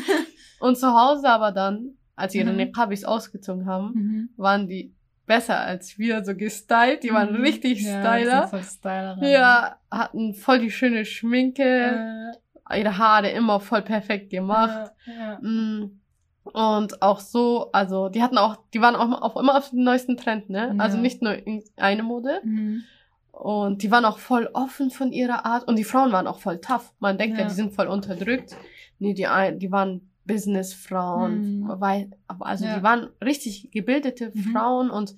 Und 0.61 0.79
zu 0.79 0.89
Hause 0.89 1.29
aber 1.29 1.53
dann, 1.53 1.95
als 2.17 2.35
ihre 2.35 2.51
Mhm. 2.51 2.57
Niqabis 2.57 3.05
ausgezogen 3.05 3.67
haben, 3.67 3.93
Mhm. 3.95 4.29
waren 4.37 4.69
die 4.69 4.95
besser 5.31 5.59
als 5.61 5.97
wir, 5.99 6.25
so 6.25 6.35
gestylt. 6.35 7.05
Die 7.05 7.13
waren 7.13 7.33
Mhm. 7.35 7.43
richtig 7.43 7.83
ja, 7.83 8.01
Styler. 8.01 8.49
Voll 8.49 8.63
Stylerin. 8.65 9.23
Ja, 9.25 9.77
hatten 9.91 10.35
voll 10.35 10.59
die 10.59 10.71
schöne 10.73 11.05
Schminke, 11.05 12.33
Äh, 12.69 12.81
ihre 12.81 12.99
Haare 12.99 13.31
immer 13.31 13.61
voll 13.61 13.83
perfekt 13.83 14.31
gemacht. 14.31 14.93
Ja, 15.07 15.13
ja. 15.33 15.39
Mm. 15.41 16.01
Und 16.43 17.01
auch 17.03 17.21
so, 17.21 17.71
also 17.73 18.09
die 18.09 18.23
hatten 18.23 18.39
auch, 18.39 18.57
die 18.75 18.81
waren 18.81 18.97
auch 18.97 19.23
auf, 19.23 19.37
immer 19.37 19.57
auf 19.57 19.71
dem 19.71 19.85
neuesten 19.85 20.17
Trend, 20.17 20.51
ne? 20.51 20.75
Also 20.79 20.97
Ja. 20.97 21.03
nicht 21.03 21.23
nur 21.23 21.35
in 21.47 21.63
eine 21.77 22.03
Mode. 22.03 22.41
Mhm. 22.45 22.83
Und 23.31 23.83
die 23.83 23.91
waren 23.91 24.05
auch 24.05 24.19
voll 24.19 24.49
offen 24.53 24.91
von 24.91 25.13
ihrer 25.13 25.45
Art. 25.47 25.67
Und 25.69 25.77
die 25.77 25.85
Frauen 25.85 26.11
waren 26.13 26.27
auch 26.27 26.41
voll 26.41 26.59
tough. 26.61 26.93
Man 26.99 27.19
denkt 27.19 27.37
ja, 27.39 27.43
Ja. 27.45 27.49
die 27.49 27.55
sind 27.55 27.73
voll 27.73 27.87
unterdrückt. 27.87 28.57
Nee, 28.99 29.15
die, 29.15 29.27
die 29.59 29.71
waren 29.71 30.10
Businessfrauen. 30.27 31.61
Mhm. 31.61 31.69
Weil, 31.79 32.11
also 32.29 32.65
Ja. 32.65 32.79
die 32.79 32.83
waren 32.83 33.09
richtig 33.25 33.71
gebildete 33.71 34.33
Mhm. 34.35 34.41
Frauen. 34.53 34.91
Und 34.91 35.17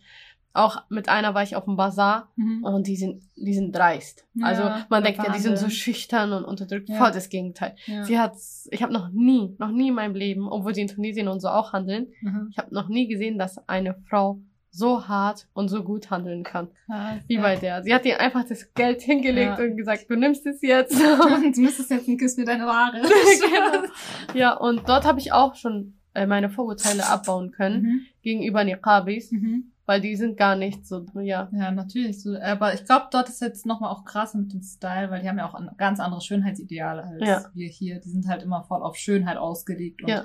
auch 0.54 0.82
mit 0.90 1.08
einer 1.08 1.32
war 1.34 1.42
ich 1.42 1.56
auf 1.56 1.64
dem 1.64 1.76
Bazar. 1.76 2.30
Mhm. 2.36 2.62
Und 2.64 2.86
die 2.86 2.96
sind, 2.96 3.22
die 3.36 3.54
sind 3.54 3.74
dreist. 3.74 4.26
Ja, 4.34 4.46
also 4.46 4.62
man 4.90 5.02
denkt 5.02 5.22
ja, 5.24 5.32
die 5.32 5.38
sind 5.40 5.56
so 5.58 5.68
schüchtern 5.70 6.32
und 6.32 6.44
unterdrückt. 6.44 6.88
Ja. 6.90 6.96
Voll 6.98 7.10
das 7.12 7.28
Gegenteil. 7.30 7.74
Ja. 7.86 8.04
Sie 8.04 8.18
hat, 8.18 8.34
ich 8.70 8.82
habe 8.82 8.92
noch 8.92 9.08
nie, 9.10 9.54
noch 9.58 9.70
nie 9.70 9.88
in 9.88 9.94
meinem 9.94 10.14
Leben, 10.14 10.48
obwohl 10.48 10.74
sie 10.74 10.82
in 10.82 10.88
Tunesien 10.88 11.28
und 11.28 11.40
so 11.40 11.48
auch 11.48 11.72
handeln, 11.72 12.08
Mhm. 12.20 12.48
ich 12.50 12.58
habe 12.58 12.74
noch 12.74 12.88
nie 12.88 13.08
gesehen, 13.08 13.38
dass 13.38 13.66
eine 13.68 13.94
Frau 14.08 14.40
so 14.74 15.06
hart 15.06 15.46
und 15.52 15.68
so 15.68 15.84
gut 15.84 16.10
handeln 16.10 16.44
kann. 16.44 16.68
Krass, 16.86 17.18
Wie 17.28 17.36
bei 17.38 17.56
der. 17.56 17.82
Sie 17.82 17.94
hat 17.94 18.06
ihr 18.06 18.18
einfach 18.18 18.44
das 18.48 18.72
Geld 18.74 19.02
hingelegt 19.02 19.58
Ja. 19.58 19.64
und 19.64 19.76
gesagt, 19.76 20.06
du 20.08 20.16
nimmst 20.16 20.46
es 20.46 20.62
jetzt. 20.62 20.92
Du 21.54 21.60
müsstest 21.60 21.90
jetzt 21.90 22.08
einen 22.08 22.18
Kuss 22.18 22.36
mir 22.38 22.46
deine 22.46 22.64
Ware. 22.66 23.02
Genau. 23.02 23.88
ja, 24.34 24.54
und 24.54 24.88
dort 24.88 25.04
habe 25.04 25.20
ich 25.20 25.32
auch 25.32 25.54
schon 25.54 25.94
äh, 26.14 26.26
meine 26.26 26.48
Vorurteile 26.50 27.06
abbauen 27.06 27.52
können 27.52 27.82
Mhm. 27.82 28.00
gegenüber 28.22 28.64
Niqabis, 28.64 29.30
Mhm. 29.32 29.72
weil 29.86 30.00
die 30.00 30.16
sind 30.16 30.36
gar 30.38 30.56
nicht 30.56 30.86
so, 30.86 31.04
ja. 31.20 31.48
Ja, 31.52 31.70
natürlich. 31.70 32.22
So, 32.22 32.36
aber 32.38 32.72
ich 32.74 32.84
glaube, 32.84 33.06
dort 33.10 33.28
ist 33.28 33.40
jetzt 33.42 33.66
nochmal 33.66 33.90
auch 33.90 34.04
krass 34.04 34.34
mit 34.34 34.52
dem 34.52 34.62
Style, 34.62 35.10
weil 35.10 35.20
die 35.22 35.28
haben 35.28 35.38
ja 35.38 35.46
auch 35.48 35.58
ganz 35.76 36.00
andere 36.00 36.20
Schönheitsideale 36.20 37.02
als 37.04 37.28
Ja. 37.28 37.44
wir 37.54 37.68
hier. 37.68 38.00
Die 38.00 38.08
sind 38.10 38.26
halt 38.28 38.42
immer 38.42 38.62
voll 38.64 38.82
auf 38.82 38.96
Schönheit 38.96 39.36
ausgelegt 39.38 40.02
und 40.02 40.08
Ja. 40.08 40.24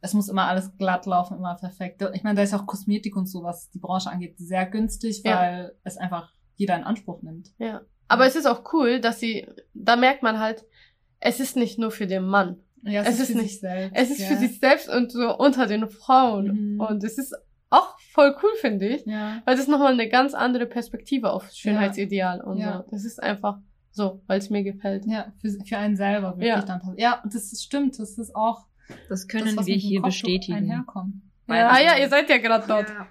Es 0.00 0.14
muss 0.14 0.28
immer 0.28 0.46
alles 0.46 0.76
glatt 0.78 1.06
laufen, 1.06 1.36
immer 1.38 1.54
perfekt. 1.56 2.02
Ich 2.14 2.22
meine, 2.22 2.36
da 2.36 2.42
ist 2.42 2.54
auch 2.54 2.66
Kosmetik 2.66 3.16
und 3.16 3.26
so, 3.26 3.42
was 3.42 3.70
die 3.70 3.78
Branche 3.78 4.10
angeht, 4.10 4.38
sehr 4.38 4.66
günstig, 4.66 5.22
Ja. 5.24 5.36
weil 5.40 5.72
es 5.84 5.96
einfach 5.96 6.30
jeder 6.56 6.76
in 6.76 6.84
Anspruch 6.84 7.22
nimmt. 7.22 7.48
Ja. 7.58 7.80
Aber 8.08 8.26
es 8.26 8.36
ist 8.36 8.46
auch 8.46 8.72
cool, 8.72 9.00
dass 9.00 9.18
sie, 9.20 9.46
da 9.74 9.96
merkt 9.96 10.22
man 10.22 10.38
halt, 10.38 10.64
es 11.18 11.40
ist 11.40 11.56
nicht 11.56 11.78
nur 11.78 11.90
für 11.90 12.06
den 12.06 12.24
Mann. 12.24 12.58
Ja, 12.82 13.02
Es 13.02 13.18
ist 13.18 13.32
für 13.32 13.38
nicht- 13.38 13.50
sich 13.50 13.60
selbst. 13.60 13.96
Es 13.98 14.10
ist 14.10 14.20
ja. 14.20 14.26
für 14.28 14.36
sich 14.36 14.60
selbst 14.60 14.88
und 14.88 15.10
so 15.10 15.36
unter 15.36 15.66
den 15.66 15.88
Frauen. 15.88 16.74
Mhm. 16.74 16.80
Und 16.80 17.02
es 17.02 17.18
ist 17.18 17.34
auch 17.68 17.98
voll 18.12 18.36
cool, 18.42 18.50
finde 18.60 18.86
ich. 18.86 19.04
Ja. 19.06 19.42
Weil 19.44 19.54
das 19.56 19.64
ist 19.64 19.68
nochmal 19.68 19.92
eine 19.94 20.08
ganz 20.08 20.34
andere 20.34 20.66
Perspektive 20.66 21.30
auf 21.32 21.50
Schönheitsideal 21.50 22.40
und 22.42 22.58
Ja. 22.58 22.84
so. 22.84 22.90
Das 22.92 23.04
ist 23.04 23.20
einfach 23.20 23.58
so, 23.90 24.22
weil 24.28 24.38
es 24.38 24.50
mir 24.50 24.62
gefällt. 24.62 25.04
Ja, 25.06 25.32
für, 25.40 25.50
für 25.66 25.78
einen 25.78 25.96
selber 25.96 26.32
wirklich 26.36 26.48
Ja. 26.48 26.62
dann. 26.62 26.94
Ja, 26.96 27.20
und 27.24 27.34
das 27.34 27.52
ist, 27.52 27.64
stimmt. 27.64 27.98
Das 27.98 28.18
ist 28.18 28.36
auch 28.36 28.66
Das 29.08 29.28
können 29.28 29.56
das, 29.56 29.66
wir 29.66 29.76
hier 29.76 30.02
bestätigen. 30.02 30.68
Ja. 30.68 30.84
Ah 31.48 31.80
ja, 31.80 31.98
ihr 31.98 32.08
seid 32.08 32.28
ja 32.28 32.38
gerade 32.38 32.66
dort. 32.66 32.88
Ja. 32.88 33.06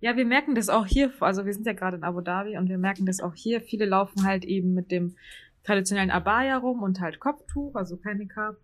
ja, 0.00 0.16
wir 0.16 0.26
merken 0.26 0.54
das 0.54 0.68
auch 0.68 0.86
hier, 0.86 1.12
also 1.20 1.46
wir 1.46 1.52
sind 1.52 1.66
ja 1.66 1.72
gerade 1.72 1.96
in 1.96 2.04
Abu 2.04 2.20
Dhabi 2.20 2.58
und 2.58 2.68
wir 2.68 2.78
merken 2.78 3.06
das 3.06 3.20
auch 3.20 3.34
hier. 3.34 3.60
Viele 3.60 3.86
laufen 3.86 4.24
halt 4.24 4.44
eben 4.44 4.74
mit 4.74 4.90
dem 4.90 5.16
traditionellen 5.64 6.10
Abaya 6.10 6.58
rum 6.58 6.82
und 6.82 7.00
halt 7.00 7.20
Kopftuch, 7.20 7.74
also 7.74 7.96
kein 7.96 8.18
Niqab. 8.18 8.56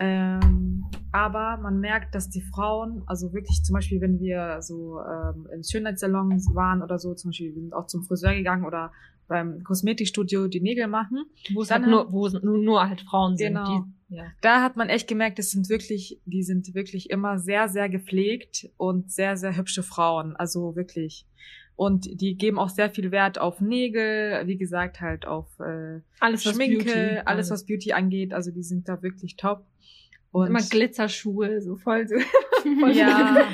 Ähm, 0.00 0.84
aber 1.10 1.56
man 1.56 1.80
merkt, 1.80 2.14
dass 2.14 2.28
die 2.28 2.40
Frauen, 2.40 3.02
also 3.06 3.32
wirklich 3.32 3.64
zum 3.64 3.74
Beispiel, 3.74 4.00
wenn 4.00 4.20
wir 4.20 4.62
so 4.62 5.00
ähm, 5.00 5.48
in 5.52 5.64
Schönheitssalons 5.64 6.54
waren 6.54 6.82
oder 6.82 6.98
so, 6.98 7.14
zum 7.14 7.30
Beispiel, 7.30 7.54
wir 7.54 7.62
sind 7.62 7.74
auch 7.74 7.86
zum 7.86 8.04
Friseur 8.04 8.34
gegangen 8.34 8.64
oder 8.64 8.92
beim 9.28 9.62
Kosmetikstudio 9.62 10.48
die 10.48 10.60
Nägel 10.60 10.88
machen, 10.88 11.24
Wo 11.52 11.62
es 11.62 11.70
halt 11.70 11.86
nur, 11.86 12.10
wo 12.10 12.26
es 12.26 12.32
nur, 12.32 12.58
nur 12.58 12.88
halt 12.88 13.02
Frauen 13.02 13.36
sind. 13.36 13.54
Genau. 13.54 13.84
Die, 14.08 14.16
ja. 14.16 14.24
da 14.40 14.62
hat 14.62 14.76
man 14.76 14.88
echt 14.88 15.06
gemerkt, 15.06 15.38
das 15.38 15.50
sind 15.50 15.68
wirklich, 15.68 16.20
die 16.24 16.42
sind 16.42 16.74
wirklich 16.74 17.10
immer 17.10 17.38
sehr, 17.38 17.68
sehr 17.68 17.88
gepflegt 17.88 18.68
und 18.76 19.12
sehr, 19.12 19.36
sehr 19.36 19.56
hübsche 19.56 19.82
Frauen. 19.82 20.34
Also 20.34 20.74
wirklich. 20.74 21.26
Und 21.76 22.20
die 22.20 22.36
geben 22.36 22.58
auch 22.58 22.70
sehr 22.70 22.90
viel 22.90 23.12
Wert 23.12 23.38
auf 23.38 23.60
Nägel, 23.60 24.46
wie 24.46 24.56
gesagt, 24.56 25.00
halt 25.00 25.26
auf 25.26 25.46
äh, 25.60 26.00
Alles 26.18 26.44
was 26.44 26.54
Schminke, 26.54 26.84
Beauty, 26.84 27.18
alles 27.24 27.50
was 27.50 27.66
Beauty 27.66 27.92
angeht. 27.92 28.32
Also 28.32 28.50
die 28.50 28.64
sind 28.64 28.88
da 28.88 29.00
wirklich 29.02 29.36
top. 29.36 29.64
Und 30.30 30.48
immer 30.48 30.60
Glitzerschuhe, 30.60 31.60
so 31.62 31.76
voll 31.76 32.06
so. 32.06 32.14
voll 32.80 32.92
Ja. 32.92 33.46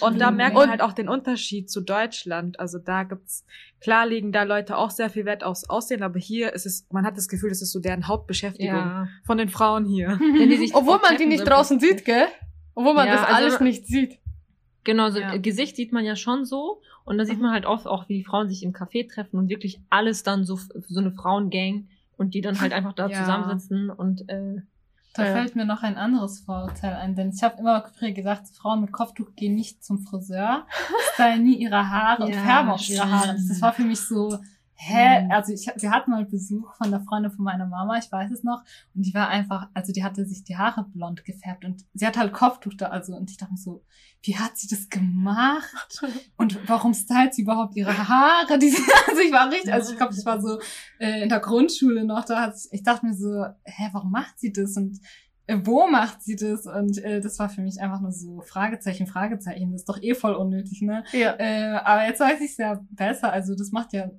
Und 0.00 0.20
da 0.20 0.30
merkt 0.30 0.54
Und- 0.56 0.62
man 0.62 0.70
halt 0.70 0.80
auch 0.80 0.92
den 0.92 1.08
Unterschied 1.08 1.68
zu 1.70 1.80
Deutschland. 1.80 2.60
Also 2.60 2.78
da 2.78 3.02
gibt's, 3.02 3.44
klar 3.80 4.06
legen 4.06 4.30
da 4.30 4.44
Leute 4.44 4.76
auch 4.76 4.90
sehr 4.90 5.10
viel 5.10 5.24
Wert 5.24 5.42
aufs 5.42 5.68
Aussehen, 5.68 6.02
aber 6.02 6.18
hier 6.18 6.52
ist 6.52 6.64
es, 6.66 6.86
man 6.92 7.04
hat 7.04 7.16
das 7.16 7.28
Gefühl, 7.28 7.48
das 7.48 7.60
ist 7.60 7.72
so 7.72 7.80
deren 7.80 8.06
Hauptbeschäftigung 8.06 8.74
ja. 8.76 9.08
von 9.24 9.36
den 9.38 9.48
Frauen 9.48 9.84
hier. 9.84 10.16
Die 10.20 10.70
Obwohl 10.74 10.98
man 11.00 11.16
die 11.16 11.26
nicht 11.26 11.44
draußen 11.44 11.80
sieht, 11.80 12.04
gell? 12.04 12.26
Obwohl 12.74 12.94
man 12.94 13.06
Ja, 13.08 13.14
das 13.14 13.22
also- 13.24 13.34
alles 13.34 13.60
nicht 13.60 13.86
sieht. 13.86 14.18
Genau, 14.84 15.10
so 15.10 15.18
Ja. 15.18 15.36
Gesicht 15.38 15.74
sieht 15.74 15.92
man 15.92 16.04
ja 16.04 16.14
schon 16.14 16.44
so. 16.44 16.80
Und 17.04 17.18
da 17.18 17.24
sieht 17.24 17.36
Mhm. 17.38 17.42
man 17.42 17.52
halt 17.52 17.66
oft 17.66 17.86
auch, 17.88 18.08
wie 18.08 18.22
Frauen 18.22 18.48
sich 18.48 18.62
im 18.62 18.72
Café 18.72 19.08
treffen 19.12 19.38
und 19.38 19.48
wirklich 19.48 19.80
alles 19.90 20.22
dann 20.22 20.44
so, 20.44 20.56
so 20.88 21.00
eine 21.00 21.10
Frauengang 21.10 21.88
und 22.16 22.34
die 22.34 22.40
dann 22.40 22.60
halt 22.60 22.72
einfach 22.72 22.92
da 22.92 23.08
Ja. 23.08 23.20
zusammensitzen 23.20 23.90
und 23.90 24.28
äh, 24.28 24.62
Da 25.16 25.24
Ja. 25.24 25.32
fällt 25.32 25.56
mir 25.56 25.64
noch 25.64 25.82
ein 25.82 25.96
anderes 25.96 26.40
Vorurteil 26.40 26.94
ein, 26.94 27.14
denn 27.14 27.30
ich 27.34 27.42
habe 27.42 27.58
immer 27.58 27.84
früher 27.98 28.12
gesagt, 28.12 28.48
Frauen 28.48 28.82
mit 28.82 28.92
Kopftuch 28.92 29.34
gehen 29.34 29.54
nicht 29.54 29.82
zum 29.84 29.98
Friseur, 30.00 30.66
stylen 31.14 31.42
nie 31.44 31.56
ihre 31.56 31.88
Haare 31.90 32.24
und 32.24 32.32
Ja, 32.34 32.40
färben 32.40 32.70
auch 32.70 32.80
ihre 32.88 33.10
Haare. 33.10 33.34
Das 33.48 33.60
war 33.62 33.72
für 33.72 33.82
mich 33.84 34.00
so, 34.00 34.38
hä, 34.76 35.22
Mhm. 35.24 35.30
also 35.32 35.52
ich, 35.52 35.70
sie 35.76 35.90
hatten 35.90 36.10
mal 36.10 36.24
Besuch 36.26 36.74
von 36.74 36.90
der 36.90 37.00
Freundin 37.00 37.32
von 37.32 37.44
meiner 37.44 37.66
Mama, 37.66 37.98
ich 37.98 38.10
weiß 38.12 38.30
es 38.30 38.44
noch, 38.44 38.62
und 38.94 39.06
die 39.06 39.14
war 39.14 39.28
einfach, 39.28 39.68
also 39.74 39.92
die 39.92 40.04
hatte 40.04 40.24
sich 40.26 40.44
die 40.44 40.56
Haare 40.56 40.84
blond 40.92 41.24
gefärbt 41.24 41.64
und 41.64 41.84
sie 41.94 42.06
hat 42.06 42.16
halt 42.16 42.32
Kopftuch 42.32 42.74
da, 42.74 42.86
also, 42.88 43.14
und 43.16 43.30
ich 43.30 43.36
dachte 43.38 43.52
mir 43.52 43.58
so, 43.58 43.82
wie 44.22 44.36
hat 44.36 44.56
sie 44.56 44.66
das 44.68 44.88
gemacht? 44.88 46.02
Und 46.36 46.68
warum 46.68 46.94
stylt 46.94 47.32
sie 47.34 47.42
überhaupt 47.42 47.76
ihre 47.76 47.96
Haare? 48.08 48.58
Die, 48.58 48.74
also 49.08 49.20
ich 49.20 49.32
war 49.32 49.50
richtig, 49.52 49.72
also 49.72 49.92
ich 49.92 49.98
glaube, 49.98 50.14
ich 50.18 50.24
war 50.26 50.40
so 50.40 50.58
äh, 50.98 51.22
in 51.22 51.28
der 51.28 51.38
Grundschule 51.40 52.04
noch, 52.04 52.24
da 52.24 52.40
hat 52.42 52.54
ich 52.72 52.82
dachte 52.82 53.06
mir 53.06 53.14
so, 53.14 53.44
hä, 53.64 53.88
warum 53.92 54.10
macht 54.10 54.38
sie 54.38 54.52
das? 54.52 54.76
Und 54.76 54.98
äh, 55.46 55.58
wo 55.62 55.86
macht 55.86 56.22
sie 56.24 56.34
das? 56.34 56.66
Und 56.66 56.98
äh, 57.04 57.20
das 57.20 57.38
war 57.38 57.48
für 57.48 57.60
mich 57.62 57.80
einfach 57.80 58.00
nur 58.00 58.10
so 58.10 58.40
Fragezeichen, 58.40 59.06
Fragezeichen. 59.06 59.70
Das 59.70 59.82
ist 59.82 59.88
doch 59.88 60.02
eh 60.02 60.14
voll 60.14 60.34
unnötig, 60.34 60.82
ne? 60.82 61.04
Ja. 61.12 61.36
Äh, 61.38 61.76
aber 61.84 62.06
jetzt 62.06 62.18
weiß 62.18 62.40
ich 62.40 62.50
es 62.50 62.56
ja 62.56 62.80
besser. 62.90 63.32
Also 63.32 63.54
das 63.54 63.70
macht 63.70 63.92
ja, 63.92 64.10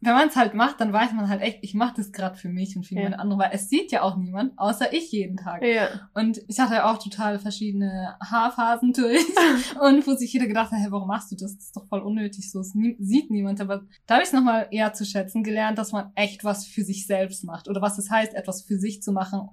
wenn 0.00 0.12
man 0.14 0.28
es 0.28 0.36
halt 0.36 0.54
macht, 0.54 0.80
dann 0.80 0.92
weiß 0.92 1.12
man 1.12 1.28
halt 1.28 1.40
echt, 1.40 1.58
ich 1.62 1.74
mache 1.74 1.94
das 1.96 2.12
gerade 2.12 2.36
für 2.36 2.48
mich 2.48 2.76
und 2.76 2.84
für 2.84 2.94
Ja. 2.94 3.02
jemand 3.02 3.20
andere, 3.20 3.38
weil 3.40 3.50
es 3.52 3.68
sieht 3.68 3.90
ja 3.92 4.02
auch 4.02 4.16
niemand, 4.16 4.58
außer 4.58 4.92
ich 4.92 5.10
jeden 5.10 5.36
Tag. 5.36 5.62
Ja. 5.64 5.88
Und 6.14 6.40
ich 6.48 6.60
hatte 6.60 6.74
ja 6.74 6.90
auch 6.92 6.98
total 7.02 7.38
verschiedene 7.38 8.16
Haarphasen 8.22 8.92
durch. 8.92 9.20
und 9.80 10.06
wo 10.06 10.14
sich 10.14 10.32
jeder 10.32 10.46
gedacht 10.46 10.70
hat, 10.70 10.78
hey, 10.80 10.90
warum 10.90 11.08
machst 11.08 11.32
du 11.32 11.36
das? 11.36 11.56
Das 11.56 11.64
ist 11.66 11.76
doch 11.76 11.86
voll 11.86 12.00
unnötig, 12.00 12.50
so 12.50 12.60
es 12.60 12.74
nie, 12.74 12.96
sieht 13.00 13.30
niemand. 13.30 13.60
Aber 13.60 13.84
da 14.06 14.14
habe 14.14 14.22
ich 14.22 14.28
es 14.28 14.34
nochmal 14.34 14.68
eher 14.70 14.92
zu 14.92 15.04
schätzen 15.04 15.42
gelernt, 15.42 15.78
dass 15.78 15.92
man 15.92 16.12
echt 16.14 16.44
was 16.44 16.66
für 16.66 16.82
sich 16.84 17.06
selbst 17.06 17.44
macht. 17.44 17.68
Oder 17.68 17.80
was 17.80 17.98
es 17.98 18.10
heißt, 18.10 18.34
etwas 18.34 18.62
für 18.62 18.78
sich 18.78 19.02
zu 19.02 19.12
machen, 19.12 19.48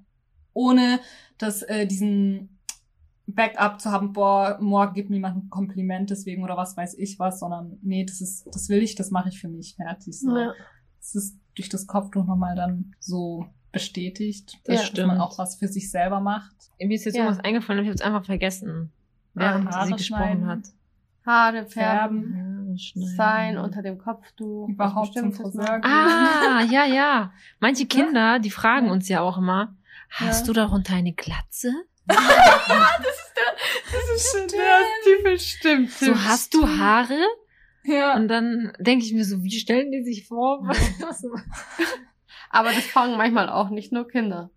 ohne 0.54 1.00
dass 1.38 1.62
äh, 1.64 1.88
diesen 1.88 2.53
Backup 3.36 3.80
zu 3.82 3.92
haben, 3.92 4.14
boah, 4.14 4.58
morgen 4.62 4.94
gibt 4.94 5.10
mir 5.10 5.16
jemand 5.18 5.38
ein 5.46 5.50
Kompliment 5.50 6.10
deswegen 6.10 6.44
oder 6.44 6.58
was 6.58 6.76
weiß 6.78 6.96
ich 6.98 7.20
was, 7.20 7.40
sondern 7.40 7.78
nee, 7.82 8.06
das 8.06 8.22
ist, 8.22 8.46
das 8.54 8.70
will 8.70 8.82
ich, 8.84 8.96
das 8.96 9.12
mache 9.12 9.30
ich 9.30 9.40
für 9.40 9.48
mich 9.48 9.76
fertig. 9.76 10.20
So. 10.20 10.38
Ja. 10.38 10.54
Das 11.00 11.16
ist 11.16 11.38
durch 11.56 11.70
das 11.70 11.88
Kopftuch 11.88 12.26
nochmal 12.26 12.56
dann 12.56 12.94
so 13.00 13.46
bestätigt, 13.72 14.60
Das 14.66 14.76
dass 14.76 14.84
man 14.84 14.86
stimmt. 14.86 15.20
auch 15.20 15.38
was 15.38 15.56
für 15.58 15.68
sich 15.68 15.90
selber 15.92 16.20
macht. 16.20 16.56
Mir 16.80 16.96
ist 16.96 17.06
jetzt 17.06 17.16
Ja. 17.16 17.24
irgendwas 17.26 17.44
eingefallen, 17.44 17.82
ich 17.84 17.88
habe 17.90 17.96
es 17.96 18.02
einfach 18.02 18.26
vergessen, 18.26 18.92
während 19.34 19.70
Haare 19.70 19.88
sie 19.88 19.94
gesprochen 19.94 20.24
schneiden. 20.24 20.48
hat. 20.48 20.60
Haare 21.26 21.66
Färben. 21.66 22.76
sein 23.16 23.58
unter 23.58 23.82
dem 23.82 23.98
Kopftuch. 23.98 24.68
Überhaupt 24.68 25.14
zum 25.14 25.32
Friseur. 25.32 25.80
Ah, 25.84 26.62
ja, 26.70 26.86
ja. 26.86 27.32
Manche 27.60 27.86
Kinder, 27.86 28.40
die 28.40 28.50
fragen 28.52 28.88
Ja. 28.88 28.92
uns 28.92 29.08
ja 29.10 29.22
auch 29.22 29.38
immer, 29.38 29.76
hast 30.10 30.42
Ja. 30.42 30.46
du 30.48 30.54
darunter 30.54 30.94
eine 30.96 31.14
Glatze? 31.14 31.72
Das 32.08 32.18
ist 34.16 34.30
stimmt. 34.30 34.52
Der 34.54 34.80
Stiefel 35.02 35.40
stimmt. 35.40 35.92
So, 35.92 36.16
hast 36.26 36.54
du 36.54 36.68
Haare? 36.68 37.20
Ja. 37.84 38.16
Und 38.16 38.28
dann 38.28 38.74
denke 38.80 39.06
ich 39.06 39.14
mir 39.14 39.26
so, 39.26 39.44
wie 39.44 39.52
stellen 39.52 39.92
die 39.92 40.04
sich 40.04 40.28
vor? 40.28 40.60
Was- 40.64 41.24
Aber 42.50 42.70
das 42.70 42.86
fragen 42.86 43.18
manchmal 43.18 43.50
auch 43.50 43.70
nicht 43.70 43.92
nur 43.92 44.08
Kinder. 44.08 44.50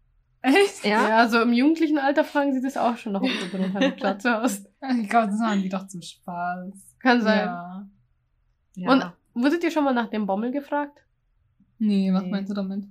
Echt? 0.43 0.85
ja? 0.85 1.09
Ja, 1.09 1.29
so 1.29 1.41
im 1.41 1.53
jugendlichen 1.53 1.99
Alter 1.99 2.23
fragen 2.23 2.53
sie 2.53 2.61
das 2.63 2.77
auch 2.77 2.97
schon 2.99 3.13
noch, 3.13 3.23
ob 3.23 3.29
du 3.29 3.57
drunter 3.57 3.81
eine 3.81 3.97
Glatze 3.97 4.33
hast. 4.33 4.69
Ich 5.01 5.09
glaube, 5.09 5.29
das 5.29 5.41
machen 5.41 5.63
die 5.63 5.69
doch 5.69 5.87
zum 5.89 6.03
Spaß. 6.03 6.73
Kann 7.01 7.21
sein. 7.23 7.47
Ja. 7.47 7.87
ja. 8.77 8.91
Und 8.91 9.13
wurdet 9.43 9.65
ihr 9.65 9.71
schon 9.73 9.83
mal 9.85 9.95
nach 9.95 10.09
dem 10.11 10.27
Bommel 10.27 10.53
gefragt? 10.53 10.99
Nee, 11.79 12.13
was 12.13 12.23
Nee. 12.23 12.31
meinst 12.31 12.51
du 12.51 12.55
damit? 12.55 12.85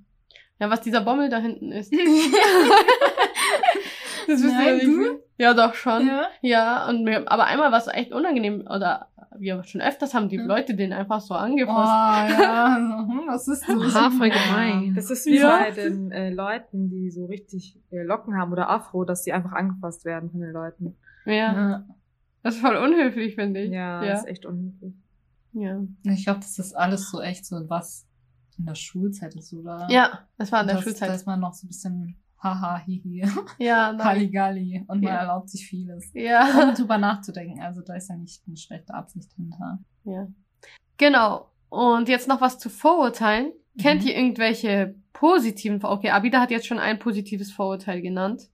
Ja, 0.60 0.70
was 0.70 0.82
dieser 0.82 1.02
Bommel 1.02 1.30
da 1.30 1.38
hinten 1.38 1.72
ist. 1.72 1.94
Das 4.28 4.42
wisst 4.42 4.54
ihr 4.54 4.58
Nein, 4.58 4.76
nicht. 4.78 4.86
du? 4.88 5.20
Ja, 5.38 5.54
doch 5.54 5.74
schon. 5.74 6.08
ja. 6.08 6.28
Ja, 6.42 6.88
und 6.90 7.04
mir, 7.04 7.30
aber 7.32 7.46
einmal 7.46 7.72
war 7.72 7.80
es 7.80 7.88
echt 7.88 8.12
unangenehm, 8.14 8.62
oder 8.62 9.10
wir 9.38 9.62
schon 9.64 9.82
öfters 9.82 10.14
haben 10.14 10.30
die 10.30 10.40
Hm. 10.40 10.48
Leute 10.48 10.76
den 10.76 10.94
einfach 10.94 11.20
so 11.20 11.34
Oh, 11.34 11.38
angefasst. 11.38 12.40
ja. 12.40 12.78
so, 12.80 13.08
hm, 13.12 13.22
Was 13.28 13.48
ist 13.50 13.68
das? 13.68 13.76
Oha, 13.96 14.10
voll 14.12 14.30
gemein. 14.30 14.94
Das 14.96 15.12
ist 15.12 15.26
wie 15.26 15.38
Ja. 15.40 15.60
bei 15.60 15.72
den 15.72 16.12
äh, 16.12 16.30
Leuten, 16.30 16.90
die 16.90 17.12
so 17.12 17.26
richtig 17.26 17.78
äh, 17.92 18.02
Locken 18.04 18.38
haben 18.38 18.52
oder 18.54 18.70
Afro, 18.70 19.04
dass 19.04 19.24
die 19.24 19.34
einfach 19.34 19.52
angefasst 19.52 20.06
werden 20.06 20.30
von 20.32 20.40
den 20.40 20.52
Leuten. 20.52 20.96
Ja, 21.26 21.34
Ja. 21.34 21.86
das 22.44 22.56
ist 22.56 22.62
voll 22.62 22.78
unhöflich, 22.78 23.36
finde 23.36 23.62
ich. 23.62 23.72
Ja, 23.72 24.02
ja. 24.04 24.12
das 24.12 24.22
ist 24.22 24.28
echt 24.30 24.46
unhöflich. 24.46 24.94
ja. 25.52 25.82
Ich 26.04 26.24
glaube, 26.24 26.40
das 26.40 26.58
ist 26.58 26.74
alles 26.74 27.10
so 27.12 27.20
echt 27.22 27.46
so 27.46 27.58
was 27.70 28.08
in 28.58 28.66
der 28.68 28.76
Schulzeit 28.76 29.36
ist, 29.36 29.52
oder? 29.54 29.86
Ja, 29.90 30.20
das 30.38 30.50
war 30.54 30.62
in 30.62 30.68
der 30.68 30.78
das, 30.78 30.86
Schulzeit. 30.86 31.10
Da 31.10 31.14
ist 31.14 31.26
man 31.28 31.42
noch 31.42 31.54
so 31.54 31.66
ein 31.66 31.68
bisschen 31.68 32.16
haha, 32.46 32.78
hihi, 32.86 33.26
ja, 33.60 33.92
nein. 33.94 34.04
Halligalli 34.06 34.84
und 34.88 35.02
man 35.04 35.14
Ja. 35.14 35.20
erlaubt 35.22 35.50
sich 35.50 35.68
vieles. 35.68 36.12
Ja. 36.14 36.48
Ohne 36.62 36.74
drüber 36.74 36.98
nachzudenken. 36.98 37.62
Also 37.62 37.82
da 37.82 37.96
ist 37.96 38.10
ja 38.10 38.16
nicht 38.16 38.42
eine 38.48 38.56
schlechte 38.58 38.94
Absicht 38.94 39.32
hinter. 39.36 39.80
ja. 40.06 40.28
Genau. 40.98 41.50
Und 41.70 42.08
jetzt 42.08 42.28
noch 42.28 42.40
was 42.42 42.58
zu 42.60 42.70
Vorurteilen. 42.70 43.52
Kennt 43.82 44.04
Mhm. 44.04 44.08
ihr 44.08 44.16
irgendwelche 44.16 44.96
positiven 45.12 45.82
Vor 45.82 45.92
Okay, 45.92 46.12
Abida 46.12 46.40
hat 46.40 46.52
jetzt 46.52 46.68
schon 46.68 46.80
ein 46.80 47.00
positives 47.00 47.52
Vorurteil 47.52 48.02
genannt. 48.02 48.50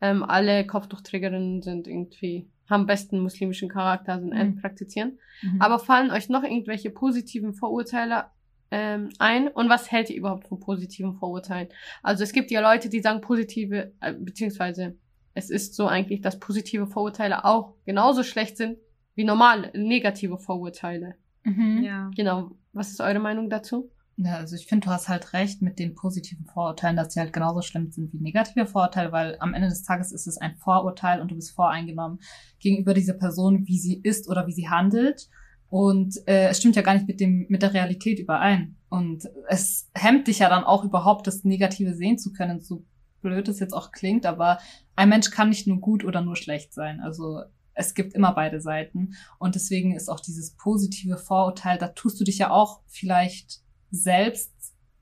Ähm, 0.00 0.22
alle 0.22 0.66
Kopftuchträgerinnen 0.66 1.62
sind 1.62 1.86
irgendwie, 1.88 2.48
haben 2.70 2.86
besten 2.86 3.20
muslimischen 3.20 3.68
Charakter, 3.68 4.20
sind 4.20 4.32
Mhm. 4.34 4.38
mhm. 4.40 4.56
praktizieren. 4.60 5.18
Mhm. 5.42 5.60
Aber 5.60 5.78
fallen 5.80 6.10
euch 6.12 6.28
noch 6.28 6.42
irgendwelche 6.44 6.90
positiven 6.90 7.54
Vorurteile 7.54 8.26
ähm, 8.72 9.10
ein? 9.18 9.48
Und 9.48 9.68
was 9.68 9.92
hält 9.92 10.10
ihr 10.10 10.16
überhaupt 10.16 10.48
von 10.48 10.58
positiven 10.58 11.14
Vorurteilen? 11.14 11.68
Also 12.02 12.24
es 12.24 12.32
gibt 12.32 12.50
ja 12.50 12.60
Leute, 12.60 12.88
die 12.88 13.00
sagen 13.00 13.20
positive, 13.20 13.92
äh, 14.00 14.14
beziehungsweise 14.14 14.96
es 15.34 15.50
ist 15.50 15.74
so 15.74 15.86
eigentlich, 15.86 16.22
dass 16.22 16.40
positive 16.40 16.86
Vorurteile 16.86 17.44
auch 17.44 17.74
genauso 17.84 18.22
schlecht 18.22 18.56
sind 18.56 18.78
wie 19.14 19.24
normale, 19.24 19.70
negative 19.74 20.38
Vorurteile. 20.38 21.16
Mhm. 21.44 21.82
Ja. 21.82 22.10
Genau. 22.16 22.52
Was 22.72 22.90
ist 22.90 23.00
eure 23.00 23.18
Meinung 23.18 23.50
dazu? 23.50 23.90
Ja, 24.16 24.36
also 24.36 24.56
ich 24.56 24.66
finde, 24.66 24.86
du 24.86 24.90
hast 24.90 25.08
halt 25.08 25.32
recht 25.32 25.62
mit 25.62 25.78
den 25.78 25.94
positiven 25.94 26.46
Vorurteilen, 26.46 26.96
dass 26.96 27.12
sie 27.12 27.20
halt 27.20 27.32
genauso 27.32 27.62
schlimm 27.62 27.90
sind 27.90 28.12
wie 28.12 28.20
negative 28.20 28.66
Vorurteile, 28.66 29.12
weil 29.12 29.36
am 29.40 29.52
Ende 29.54 29.68
des 29.68 29.82
Tages 29.82 30.12
ist 30.12 30.26
es 30.26 30.38
ein 30.38 30.56
Vorurteil 30.56 31.20
und 31.20 31.30
du 31.30 31.34
bist 31.34 31.52
voreingenommen 31.52 32.20
gegenüber 32.58 32.94
dieser 32.94 33.14
Person, 33.14 33.66
wie 33.66 33.78
sie 33.78 34.00
ist 34.02 34.28
oder 34.28 34.46
wie 34.46 34.52
sie 34.52 34.68
handelt. 34.68 35.28
Und 35.72 36.18
äh, 36.28 36.48
es 36.48 36.58
stimmt 36.58 36.76
ja 36.76 36.82
gar 36.82 36.92
nicht 36.92 37.08
mit 37.08 37.18
dem 37.18 37.46
mit 37.48 37.62
der 37.62 37.72
Realität 37.72 38.18
überein. 38.18 38.76
Und 38.90 39.26
es 39.48 39.88
hemmt 39.94 40.26
dich 40.28 40.40
ja 40.40 40.50
dann 40.50 40.64
auch 40.64 40.84
überhaupt, 40.84 41.26
das 41.26 41.44
Negative 41.44 41.94
sehen 41.94 42.18
zu 42.18 42.34
können, 42.34 42.60
so 42.60 42.84
blöd 43.22 43.48
es 43.48 43.58
jetzt 43.58 43.72
auch 43.72 43.90
klingt, 43.90 44.26
aber 44.26 44.58
ein 44.96 45.08
Mensch 45.08 45.30
kann 45.30 45.48
nicht 45.48 45.66
nur 45.66 45.78
gut 45.78 46.04
oder 46.04 46.20
nur 46.20 46.36
schlecht 46.36 46.74
sein. 46.74 47.00
Also 47.00 47.40
es 47.72 47.94
gibt 47.94 48.12
immer 48.12 48.34
beide 48.34 48.60
Seiten. 48.60 49.14
Und 49.38 49.54
deswegen 49.54 49.96
ist 49.96 50.10
auch 50.10 50.20
dieses 50.20 50.56
positive 50.56 51.16
Vorurteil, 51.16 51.78
da 51.78 51.88
tust 51.88 52.20
du 52.20 52.24
dich 52.24 52.36
ja 52.36 52.50
auch 52.50 52.80
vielleicht 52.86 53.62
selbst 53.90 54.52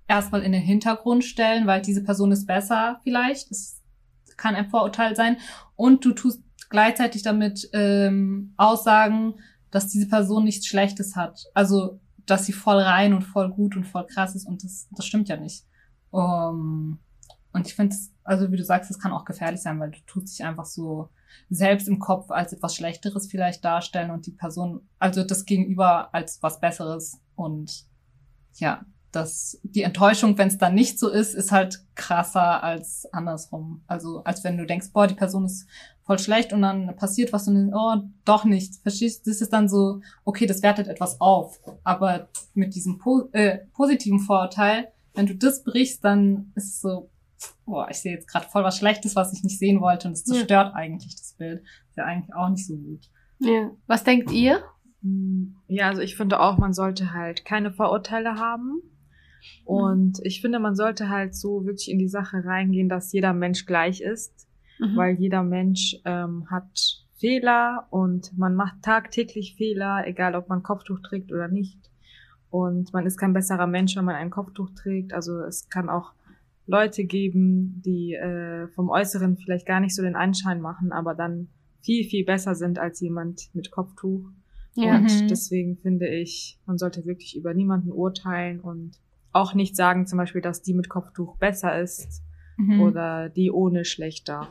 erstmal 0.06 0.44
in 0.44 0.52
den 0.52 0.62
Hintergrund 0.62 1.24
stellen, 1.24 1.66
weil 1.66 1.83
diese 1.83 2.04
Person 2.04 2.30
ist 2.30 2.46
besser 2.46 3.00
vielleicht. 3.02 3.50
Es 3.50 3.83
kann 4.37 4.54
ein 4.54 4.70
Vorurteil 4.70 5.16
sein. 5.16 5.37
Und 5.74 6.04
du 6.04 6.12
tust 6.12 6.44
gleichzeitig 6.68 7.24
damit 7.24 7.68
ähm, 7.72 8.54
Aussagen, 8.56 9.35
dass 9.70 9.88
diese 9.88 10.09
Person 10.09 10.44
nichts 10.44 10.66
Schlechtes 10.66 11.16
hat. 11.16 11.44
Also, 11.54 12.00
dass 12.26 12.46
sie 12.46 12.52
voll 12.52 12.78
rein 12.78 13.12
und 13.12 13.22
voll 13.22 13.50
gut 13.50 13.76
und 13.76 13.85
voll 13.85 14.06
krass 14.06 14.35
ist. 14.35 14.46
Und 14.46 14.64
das, 14.64 14.88
das 14.92 15.06
stimmt 15.06 15.28
ja 15.28 15.37
nicht. 15.37 15.64
Um, 16.11 16.98
und 17.52 17.66
ich 17.66 17.74
finde, 17.74 17.96
also 18.24 18.50
wie 18.52 18.56
du 18.56 18.64
sagst, 18.64 18.90
es 18.90 18.98
kann 18.98 19.12
auch 19.12 19.24
gefährlich 19.24 19.61
sein, 19.61 19.80
weil 19.80 19.90
du 19.90 19.98
tust 20.06 20.38
dich 20.38 20.44
einfach 20.44 20.64
so 20.64 21.09
selbst 21.48 21.88
im 21.88 21.98
Kopf 21.98 22.30
als 22.30 22.52
etwas 22.52 22.74
Schlechteres 22.74 23.28
vielleicht 23.28 23.64
darstellen 23.64 24.11
und 24.11 24.26
die 24.26 24.33
Person, 24.33 24.88
also 24.98 25.24
das 25.24 25.46
Gegenüber 25.46 26.14
als 26.14 26.42
was 26.42 26.61
Besseres. 26.61 27.20
Und 27.35 27.87
ja, 28.54 28.85
das, 29.12 29.60
die 29.62 29.82
Enttäuschung, 29.82 30.38
wenn 30.38 30.48
es 30.48 30.58
dann 30.58 30.74
nicht 30.74 30.98
so 30.98 31.08
ist, 31.08 31.34
ist 31.34 31.52
halt 31.52 31.84
krasser 31.94 32.62
als 32.62 33.06
andersrum. 33.12 33.82
Also 33.86 34.22
als 34.24 34.44
wenn 34.44 34.56
du 34.56 34.66
denkst, 34.66 34.92
boah, 34.92 35.06
die 35.06 35.14
Person 35.14 35.44
ist 35.46 35.66
voll 36.02 36.18
schlecht 36.18 36.52
und 36.52 36.62
dann 36.62 36.94
passiert 36.96 37.32
was 37.32 37.48
und 37.48 37.54
dann, 37.54 37.74
oh, 37.74 38.08
doch 38.24 38.44
nicht. 38.44 38.76
Verstehst? 38.82 39.26
Das 39.26 39.40
ist 39.40 39.52
dann 39.52 39.68
so, 39.68 40.00
okay, 40.24 40.46
das 40.46 40.62
wertet 40.62 40.86
etwas 40.88 41.20
auf. 41.20 41.60
Aber 41.84 42.28
mit 42.54 42.74
diesem 42.74 42.98
po 42.98 43.28
äh, 43.32 43.58
positiven 43.74 44.20
Vorurteil, 44.20 44.92
wenn 45.14 45.26
du 45.26 45.34
das 45.34 45.64
brichst, 45.64 46.04
dann 46.04 46.52
ist 46.54 46.68
es 46.74 46.80
so, 46.80 47.10
boah, 47.64 47.88
ich 47.90 47.98
sehe 47.98 48.12
jetzt 48.14 48.28
gerade 48.28 48.46
voll 48.48 48.64
was 48.64 48.76
Schlechtes, 48.78 49.16
was 49.16 49.32
ich 49.32 49.42
nicht 49.42 49.58
sehen 49.58 49.80
wollte 49.80 50.08
und 50.08 50.14
es 50.14 50.24
Ja. 50.26 50.34
zerstört 50.34 50.74
eigentlich 50.74 51.16
das 51.16 51.32
Bild. 51.32 51.60
Ist 51.88 51.96
ja 51.96 52.04
eigentlich 52.04 52.34
auch 52.34 52.48
nicht 52.48 52.66
so 52.66 52.76
gut. 52.76 53.08
Ja. 53.40 53.70
Was 53.86 54.04
denkt 54.04 54.30
ihr? 54.30 54.62
Ja, 55.66 55.88
also 55.88 56.02
ich 56.02 56.16
finde 56.16 56.40
auch, 56.40 56.58
man 56.58 56.74
sollte 56.74 57.12
halt 57.14 57.44
keine 57.46 57.72
Vorurteile 57.72 58.34
haben. 58.34 58.82
Und 59.64 60.18
ich 60.22 60.40
finde, 60.40 60.59
man 60.59 60.74
sollte 60.74 61.09
halt 61.09 61.35
so 61.35 61.64
wirklich 61.64 61.90
in 61.90 61.98
die 61.98 62.09
Sache 62.09 62.44
reingehen, 62.44 62.88
dass 62.88 63.12
jeder 63.12 63.33
Mensch 63.33 63.66
gleich 63.66 64.00
ist, 64.00 64.46
Mhm. 64.79 64.96
weil 64.96 65.14
jeder 65.16 65.42
Mensch 65.42 65.96
ähm, 66.05 66.46
hat 66.50 67.05
Fehler 67.16 67.87
und 67.90 68.37
man 68.38 68.55
macht 68.55 68.83
tagtäglich 68.83 69.55
Fehler, 69.57 70.07
egal 70.07 70.35
ob 70.35 70.48
man 70.48 70.62
Kopftuch 70.62 71.00
trägt 71.00 71.33
oder 71.33 71.48
nicht. 71.48 71.79
Und 72.48 72.92
man 72.92 73.05
ist 73.07 73.18
kein 73.18 73.33
besserer 73.35 73.66
Mensch, 73.66 73.94
wenn 73.96 74.07
man 74.07 74.16
ein 74.16 74.31
Kopftuch 74.31 74.70
trägt. 74.74 75.12
Also 75.12 75.38
es 75.40 75.68
kann 75.68 75.88
auch 75.90 76.12
Leute 76.66 77.05
geben, 77.05 77.83
die 77.85 78.14
äh, 78.14 78.68
vom 78.68 78.88
Äußeren 78.88 79.37
vielleicht 79.37 79.66
gar 79.66 79.81
nicht 79.81 79.94
so 79.94 80.03
den 80.03 80.16
Anschein 80.16 80.61
machen, 80.61 80.92
aber 80.92 81.14
dann 81.14 81.48
viel, 81.83 82.05
viel 82.05 82.24
besser 82.24 82.55
sind 82.55 82.79
als 82.79 83.00
jemand 83.00 83.50
mit 83.55 83.70
Kopftuch. 83.70 84.29
Ja. 84.74 84.96
Und 84.96 85.03
Mhm. 85.05 85.29
deswegen 85.29 85.76
finde 85.76 86.09
ich, 86.09 86.59
man 86.66 86.79
sollte 86.79 87.05
wirklich 87.05 87.37
über 87.37 87.53
niemanden 87.55 87.92
urteilen 87.92 88.61
und 88.61 88.92
auch 89.32 89.54
nicht 89.54 89.76
sagen, 89.76 90.06
zum 90.06 90.18
Beispiel, 90.18 90.40
dass 90.40 90.62
die 90.62 90.74
mit 90.74 90.88
Kopftuch 90.88 91.36
besser 91.36 91.80
ist 91.80 92.22
Mhm. 92.56 92.80
oder 92.80 93.28
die 93.30 93.50
ohne 93.50 93.84
schlechter. 93.84 94.48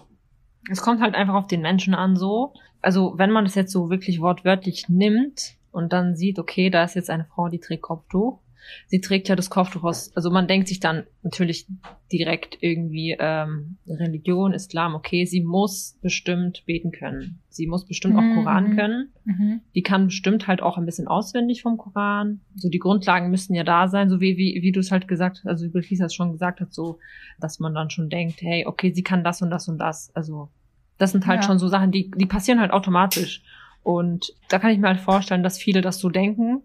Es 0.71 0.81
kommt 0.81 1.01
halt 1.01 1.15
einfach 1.15 1.35
auf 1.35 1.47
den 1.47 1.61
Menschen 1.61 1.93
an, 1.93 2.15
so. 2.15 2.53
Also, 2.81 3.13
wenn 3.17 3.31
man 3.31 3.45
das 3.45 3.55
jetzt 3.55 3.71
so 3.71 3.89
wirklich 3.89 4.19
wortwörtlich 4.19 4.89
nimmt 4.89 5.55
und 5.71 5.93
dann 5.93 6.15
sieht, 6.15 6.39
okay, 6.39 6.69
da 6.69 6.83
ist 6.83 6.95
jetzt 6.95 7.09
eine 7.09 7.25
Frau, 7.25 7.49
die 7.49 7.59
trägt 7.59 7.83
Kopftuch. 7.83 8.39
Sie 8.87 9.01
trägt 9.01 9.27
ja 9.29 9.35
das 9.35 9.49
Kopftuch 9.49 9.83
aus, 9.83 10.15
also 10.15 10.29
man 10.31 10.47
denkt 10.47 10.67
sich 10.67 10.79
dann 10.79 11.03
natürlich 11.23 11.67
direkt 12.11 12.57
irgendwie 12.61 13.15
ähm, 13.19 13.77
Religion, 13.87 14.53
Islam, 14.53 14.95
okay, 14.95 15.25
sie 15.25 15.41
muss 15.41 15.97
bestimmt 16.01 16.63
beten 16.65 16.91
können. 16.91 17.39
Sie 17.49 17.67
muss 17.67 17.85
bestimmt 17.85 18.15
auch 18.15 18.21
Mhm, 18.21 18.33
Koran 18.33 18.69
mhm. 18.69 18.75
können. 18.75 19.13
Mhm. 19.25 19.61
Die 19.75 19.83
kann 19.83 20.05
bestimmt 20.07 20.47
halt 20.47 20.61
auch 20.61 20.77
ein 20.77 20.85
bisschen 20.85 21.07
auswendig 21.07 21.61
vom 21.61 21.77
Koran. 21.77 22.41
So 22.55 22.69
die 22.69 22.79
Grundlagen 22.79 23.29
müssen 23.29 23.53
ja 23.53 23.63
da 23.63 23.87
sein, 23.87 24.09
so 24.09 24.19
wie, 24.21 24.37
wie, 24.37 24.61
wie 24.61 24.71
du 24.71 24.79
es 24.79 24.91
halt 24.91 25.07
gesagt 25.07 25.37
hast, 25.39 25.47
also 25.47 25.65
wie 25.65 25.69
Belkis 25.69 25.99
es 25.99 26.13
schon 26.13 26.31
gesagt 26.31 26.61
hat, 26.61 26.73
so, 26.73 26.99
dass 27.39 27.59
man 27.59 27.73
dann 27.73 27.89
schon 27.89 28.09
denkt, 28.09 28.41
hey, 28.41 28.65
okay, 28.65 28.91
sie 28.93 29.03
kann 29.03 29.23
das 29.23 29.41
und 29.41 29.49
das 29.49 29.67
und 29.67 29.77
das. 29.77 30.11
Also, 30.15 30.49
das 30.97 31.11
sind 31.11 31.27
halt 31.27 31.41
Ja. 31.41 31.47
schon 31.47 31.59
so 31.59 31.67
Sachen, 31.67 31.91
die, 31.91 32.11
die 32.11 32.25
passieren 32.25 32.59
halt 32.59 32.71
automatisch. 32.71 33.41
Und 33.83 34.33
da 34.49 34.59
kann 34.59 34.71
ich 34.71 34.77
mir 34.79 34.87
halt 34.87 34.99
vorstellen, 34.99 35.43
dass 35.43 35.57
viele 35.57 35.81
das 35.81 35.99
so 35.99 36.09
denken. 36.09 36.61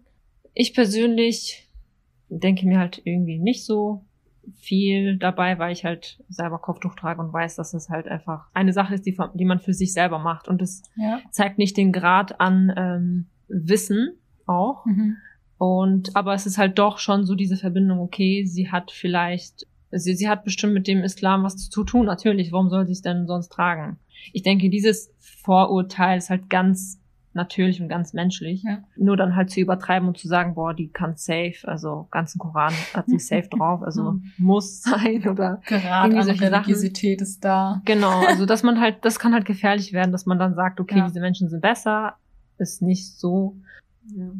Ich 0.53 0.73
persönlich 0.73 1.64
denke 2.39 2.65
mir 2.67 2.79
halt 2.79 3.01
irgendwie 3.03 3.37
nicht 3.37 3.65
so 3.65 4.03
viel 4.53 5.17
dabei, 5.17 5.57
weil 5.57 5.71
ich 5.71 5.85
halt 5.85 6.23
selber 6.29 6.59
Kopftuch 6.59 6.95
trage 6.95 7.19
und 7.21 7.33
weiß, 7.33 7.55
dass 7.55 7.73
es 7.73 7.89
halt 7.89 8.07
einfach 8.07 8.47
eine 8.53 8.73
Sache 8.73 8.93
ist, 8.93 9.05
die, 9.05 9.17
die 9.33 9.45
man 9.45 9.59
für 9.59 9.73
sich 9.73 9.91
selber 9.93 10.19
macht. 10.19 10.47
Und 10.47 10.61
es 10.61 10.83
Ja. 10.95 11.19
zeigt 11.31 11.57
nicht 11.57 11.77
den 11.77 11.91
Grad 11.91 12.39
an 12.39 12.71
ähm, 12.77 13.25
Wissen 13.47 14.13
auch. 14.45 14.85
Mhm. 14.85 15.17
Und 15.57 16.15
aber 16.15 16.33
es 16.33 16.45
ist 16.45 16.57
halt 16.57 16.77
doch 16.77 16.99
schon 16.99 17.25
so 17.25 17.33
diese 17.33 17.57
Verbindung, 17.57 17.99
okay, 17.99 18.45
sie 18.45 18.71
hat 18.71 18.91
vielleicht, 18.91 19.65
sie, 19.91 20.13
sie 20.13 20.27
hat 20.29 20.43
bestimmt 20.43 20.73
mit 20.73 20.87
dem 20.87 20.99
Islam 21.03 21.43
was 21.43 21.69
zu 21.69 21.83
tun, 21.83 22.05
natürlich, 22.05 22.51
warum 22.51 22.69
soll 22.69 22.85
sie 22.85 22.91
es 22.93 23.01
denn 23.01 23.25
sonst 23.25 23.49
tragen? 23.49 23.97
Ich 24.33 24.43
denke, 24.43 24.69
dieses 24.69 25.11
Vorurteil 25.19 26.17
ist 26.17 26.29
halt 26.29 26.49
ganz 26.49 26.99
natürlich 27.35 27.81
und 27.81 27.89
ganz 27.89 28.13
menschlich. 28.13 28.63
Ja. 28.63 28.79
Nur 28.95 29.17
dann 29.17 29.35
halt 29.35 29.49
zu 29.51 29.59
übertreiben 29.59 30.07
und 30.07 30.17
zu 30.17 30.27
sagen, 30.27 30.55
boah, 30.55 30.73
die 30.73 30.87
kann 30.89 31.15
safe, 31.15 31.55
also 31.65 32.07
ganzen 32.11 32.39
Koran 32.39 32.73
hat 32.93 33.05
sie 33.07 33.19
safe 33.19 33.47
drauf, 33.51 33.83
also 33.83 34.19
muss 34.37 34.81
sein 34.81 35.27
oder 35.27 35.61
Gerade 35.67 36.07
Irgendwie 36.13 36.23
solche 36.25 36.39
Sachen. 36.49 36.53
Religiosität 36.53 37.21
ist 37.21 37.43
da. 37.45 37.81
Genau, 37.85 38.25
also 38.25 38.45
dass 38.47 38.63
man 38.63 38.79
halt, 38.79 39.03
das 39.05 39.19
kann 39.19 39.33
halt 39.33 39.45
gefährlich 39.45 39.93
werden, 39.93 40.11
dass 40.11 40.25
man 40.25 40.39
dann 40.39 40.55
sagt, 40.55 40.79
okay, 40.79 40.97
Ja. 40.97 41.07
diese 41.07 41.19
Menschen 41.19 41.49
sind 41.49 41.61
besser, 41.61 42.15
ist 42.57 42.81
nicht 42.81 43.17
so. 43.19 43.57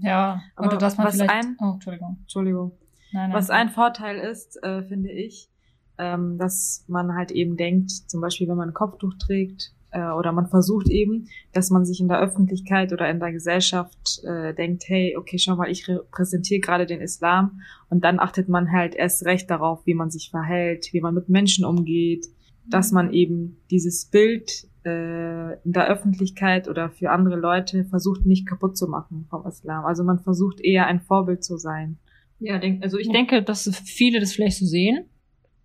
Ja. 0.01 0.41
Aber 0.55 0.67
Oder 0.67 0.77
dass 0.77 0.97
man 0.97 1.11
vielleicht. 1.11 1.31
ein- 1.31 1.57
oh, 1.59 1.73
Entschuldigung. 1.73 2.17
Entschuldigung. 2.21 2.71
Nein, 3.11 3.29
nein. 3.29 3.33
Was 3.37 3.49
ein 3.49 3.69
Vorteil 3.69 4.17
ist, 4.17 4.61
äh, 4.63 4.83
finde 4.83 5.11
ich, 5.11 5.49
ähm, 5.97 6.37
dass 6.37 6.83
man 6.87 7.15
halt 7.15 7.31
eben 7.31 7.55
denkt, 7.57 7.89
zum 7.91 8.21
Beispiel, 8.21 8.47
wenn 8.47 8.57
man 8.57 8.69
ein 8.69 8.73
Kopftuch 8.73 9.13
trägt, 9.19 9.71
äh, 9.95 10.11
oder 10.11 10.33
man 10.33 10.47
versucht 10.47 10.89
eben, 10.89 11.29
dass 11.53 11.69
man 11.69 11.85
sich 11.85 12.01
in 12.01 12.09
der 12.09 12.19
Öffentlichkeit 12.19 12.91
oder 12.91 13.09
in 13.09 13.19
der 13.19 13.31
Gesellschaft 13.31 14.21
äh, 14.23 14.53
denkt, 14.53 14.83
hey, 14.87 15.15
okay, 15.17 15.37
schau 15.39 15.55
mal, 15.55 15.71
ich 15.71 15.87
repräsentiere 15.87 16.59
gerade 16.59 16.85
den 16.85 16.99
Islam 16.99 17.61
und 17.89 18.03
dann 18.03 18.19
achtet 18.19 18.49
man 18.49 18.71
halt 18.71 18.93
erst 18.93 19.25
recht 19.25 19.49
darauf, 19.49 19.85
wie 19.85 19.93
man 19.93 20.11
sich 20.11 20.29
verhält, 20.29 20.89
wie 20.91 20.99
man 20.99 21.13
mit 21.13 21.29
Menschen 21.29 21.63
umgeht, 21.63 22.25
dass 22.67 22.91
man 22.91 23.13
eben 23.13 23.57
dieses 23.71 24.05
Bild 24.05 24.67
äh, 24.85 25.53
in 25.63 25.71
der 25.71 25.87
Öffentlichkeit 25.87 26.67
oder 26.67 26.89
für 26.89 27.11
andere 27.11 27.37
Leute 27.37 27.85
versucht 27.85 28.25
nicht 28.25 28.45
kaputt 28.45 28.77
zu 28.77 28.87
machen 28.87 29.27
vom 29.29 29.47
Islam. 29.47 29.85
Also 29.85 30.03
man 30.03 30.19
versucht 30.19 30.59
eher 30.59 30.87
ein 30.87 30.99
Vorbild 30.99 31.43
zu 31.43 31.57
sein. 31.57 31.97
Ja, 32.39 32.57
denk, 32.57 32.83
also 32.83 32.97
ich 32.97 33.09
denke, 33.09 33.41
dass 33.43 33.69
viele 33.85 34.19
das 34.19 34.33
vielleicht 34.33 34.57
so 34.57 34.65
sehen. 34.65 35.05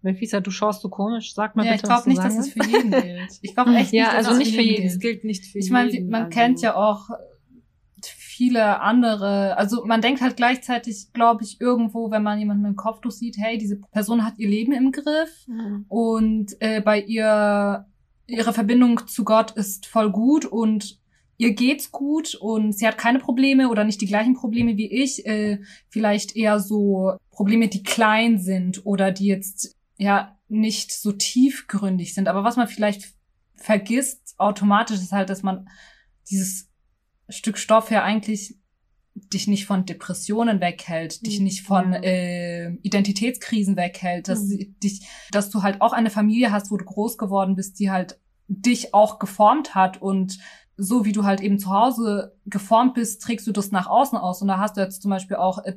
Weil 0.02 0.14
Fisa, 0.14 0.40
du 0.40 0.50
schaust 0.50 0.80
so 0.82 0.88
komisch, 0.88 1.34
sag 1.34 1.56
mal 1.56 1.64
Ja, 1.66 1.72
bitte, 1.72 1.82
ich 1.84 1.88
glaube 1.90 2.08
nicht, 2.08 2.22
dass 2.24 2.36
es 2.38 2.48
für 2.52 2.64
jeden 2.64 2.90
gilt. 2.90 3.30
Ich 3.42 3.54
glaube 3.54 3.74
echt 3.74 3.92
Ja, 3.92 4.04
nicht, 4.04 4.12
dass 4.18 4.26
also 4.26 4.30
es 4.32 4.38
nicht 4.38 4.54
für 4.56 4.62
jeden. 4.62 4.86
Es 4.86 4.98
gilt. 4.98 5.24
nicht 5.24 5.44
für 5.46 5.58
Ich 5.58 5.70
meine, 5.70 5.90
jeden. 5.90 6.08
man 6.10 6.24
also- 6.24 6.34
kennt 6.38 6.60
ja 6.62 6.74
auch 6.74 7.08
viele 8.02 8.80
andere, 8.80 9.56
also 9.58 9.84
man 9.84 10.00
denkt 10.00 10.22
halt 10.22 10.36
gleichzeitig, 10.36 11.12
glaube 11.12 11.44
ich, 11.44 11.60
irgendwo, 11.60 12.10
wenn 12.10 12.22
man 12.22 12.38
jemanden 12.38 12.62
mit 12.62 12.70
dem 12.72 12.76
Kopftuch 12.76 13.10
sieht, 13.10 13.36
hey, 13.38 13.58
diese 13.58 13.76
Person 13.92 14.24
hat 14.24 14.38
ihr 14.38 14.48
Leben 14.48 14.72
im 14.72 14.92
Griff 14.92 15.44
Mhm. 15.46 15.84
und 15.88 16.56
äh, 16.60 16.80
bei 16.80 17.00
ihr 17.02 17.86
ihre 18.26 18.52
Verbindung 18.52 19.06
zu 19.08 19.24
Gott 19.24 19.50
ist 19.52 19.86
voll 19.86 20.10
gut 20.10 20.46
und 20.46 20.98
ihr 21.36 21.52
geht's 21.52 21.90
gut 21.90 22.34
und 22.36 22.72
sie 22.72 22.86
hat 22.86 22.96
keine 22.96 23.18
Probleme 23.18 23.68
oder 23.68 23.82
nicht 23.84 24.00
die 24.00 24.06
gleichen 24.06 24.34
Probleme 24.34 24.76
wie 24.76 24.90
ich, 24.90 25.26
äh, 25.26 25.58
vielleicht 25.88 26.36
eher 26.36 26.60
so 26.60 27.12
Probleme, 27.30 27.68
die 27.68 27.82
klein 27.82 28.38
sind 28.38 28.86
oder 28.86 29.10
die 29.10 29.26
jetzt 29.26 29.76
ja 30.00 30.38
nicht 30.48 30.92
so 30.92 31.12
tiefgründig 31.12 32.14
sind. 32.14 32.26
Aber 32.26 32.42
was 32.42 32.56
man 32.56 32.66
vielleicht 32.66 33.12
vergisst 33.54 34.34
automatisch 34.38 34.96
ist 34.98 35.12
halt, 35.12 35.30
dass 35.30 35.42
man 35.42 35.68
dieses 36.30 36.68
Stück 37.28 37.58
Stoff 37.58 37.90
ja 37.90 38.02
eigentlich 38.02 38.56
dich 39.14 39.46
nicht 39.46 39.66
von 39.66 39.84
Depressionen 39.84 40.60
weghält, 40.60 41.26
dich 41.26 41.38
Mhm. 41.38 41.44
nicht 41.44 41.66
von 41.66 41.92
Ja. 41.92 42.00
äh, 42.02 42.72
Identitätskrisen 42.82 43.76
weghält, 43.76 44.28
dass 44.28 44.40
Mhm. 44.44 44.76
dich, 44.82 45.06
dass 45.30 45.50
du 45.50 45.62
halt 45.62 45.80
auch 45.82 45.92
eine 45.92 46.10
Familie 46.10 46.50
hast, 46.52 46.70
wo 46.70 46.76
du 46.76 46.84
groß 46.84 47.18
geworden 47.18 47.54
bist, 47.54 47.78
die 47.78 47.90
halt 47.90 48.18
dich 48.48 48.94
auch 48.94 49.18
geformt 49.18 49.74
hat 49.74 50.00
und 50.00 50.38
so 50.76 51.04
wie 51.04 51.12
du 51.12 51.24
halt 51.24 51.40
eben 51.42 51.58
zu 51.58 51.70
Hause 51.70 52.36
geformt 52.46 52.94
bist, 52.94 53.20
trägst 53.20 53.46
du 53.46 53.52
das 53.52 53.70
nach 53.70 53.86
außen 53.86 54.16
aus 54.16 54.40
und 54.40 54.48
da 54.48 54.58
hast 54.58 54.76
du 54.76 54.80
jetzt 54.80 55.02
zum 55.02 55.10
Beispiel 55.10 55.36
auch 55.36 55.58
äh, 55.64 55.76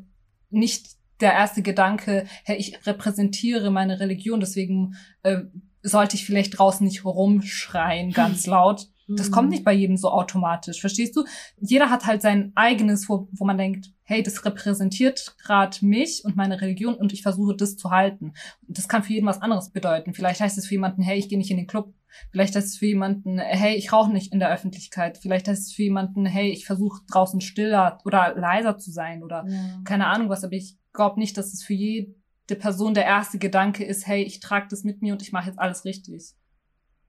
nicht 0.49 0.95
der 1.19 1.33
erste 1.33 1.61
Gedanke, 1.61 2.25
hey, 2.43 2.57
ich 2.57 2.85
repräsentiere 2.85 3.71
meine 3.71 3.99
Religion, 3.99 4.39
deswegen 4.39 4.95
äh, 5.23 5.41
sollte 5.81 6.15
ich 6.15 6.25
vielleicht 6.25 6.57
draußen 6.57 6.85
nicht 6.85 7.05
rumschreien 7.05 8.11
ganz 8.13 8.45
laut. 8.47 8.87
Das 9.09 9.31
kommt 9.31 9.49
nicht 9.49 9.65
bei 9.65 9.73
jedem 9.73 9.97
so 9.97 10.09
automatisch, 10.09 10.79
verstehst 10.79 11.15
du? 11.17 11.25
Jeder 11.59 11.89
hat 11.89 12.05
halt 12.05 12.21
sein 12.21 12.53
eigenes, 12.55 13.09
wo, 13.09 13.27
wo 13.33 13.43
man 13.43 13.57
denkt, 13.57 13.91
hey, 14.03 14.23
das 14.23 14.45
repräsentiert 14.45 15.35
gerade 15.43 15.85
mich 15.85 16.21
und 16.23 16.37
meine 16.37 16.61
Religion 16.61 16.95
und 16.95 17.11
ich 17.11 17.21
versuche 17.21 17.53
das 17.53 17.75
zu 17.75 17.91
halten. 17.91 18.33
Das 18.65 18.87
kann 18.87 19.03
für 19.03 19.11
jeden 19.11 19.27
was 19.27 19.41
anderes 19.41 19.71
bedeuten. 19.71 20.13
Vielleicht 20.13 20.39
heißt 20.39 20.57
es 20.57 20.67
für 20.67 20.75
jemanden, 20.75 21.01
hey, 21.01 21.19
ich 21.19 21.27
gehe 21.27 21.37
nicht 21.37 21.51
in 21.51 21.57
den 21.57 21.67
Club. 21.67 21.93
Vielleicht 22.31 22.55
heißt 22.55 22.67
es 22.67 22.77
für 22.77 22.85
jemanden, 22.85 23.39
hey, 23.39 23.75
ich 23.75 23.91
rauche 23.91 24.11
nicht 24.13 24.31
in 24.31 24.39
der 24.39 24.51
Öffentlichkeit. 24.53 25.17
Vielleicht 25.17 25.49
heißt 25.49 25.67
es 25.67 25.73
für 25.73 25.83
jemanden, 25.83 26.25
hey, 26.25 26.49
ich 26.49 26.65
versuche 26.65 27.01
draußen 27.11 27.41
stiller 27.41 27.97
oder 28.05 28.33
leiser 28.37 28.77
zu 28.77 28.89
sein 28.89 29.21
oder 29.21 29.43
Ja. 29.45 29.81
keine 29.83 30.07
Ahnung 30.07 30.29
was, 30.29 30.45
aber 30.45 30.53
ich 30.53 30.77
glaube 30.93 31.19
nicht, 31.19 31.37
dass 31.37 31.53
es 31.53 31.63
für 31.63 31.73
jede 31.73 32.13
Person 32.59 32.93
der 32.93 33.05
erste 33.05 33.37
Gedanke 33.39 33.83
ist, 33.83 34.05
hey, 34.07 34.23
ich 34.23 34.39
trage 34.39 34.67
das 34.69 34.83
mit 34.83 35.01
mir 35.01 35.13
und 35.13 35.21
ich 35.21 35.31
mache 35.31 35.47
jetzt 35.47 35.59
alles 35.59 35.85
richtig. 35.85 36.33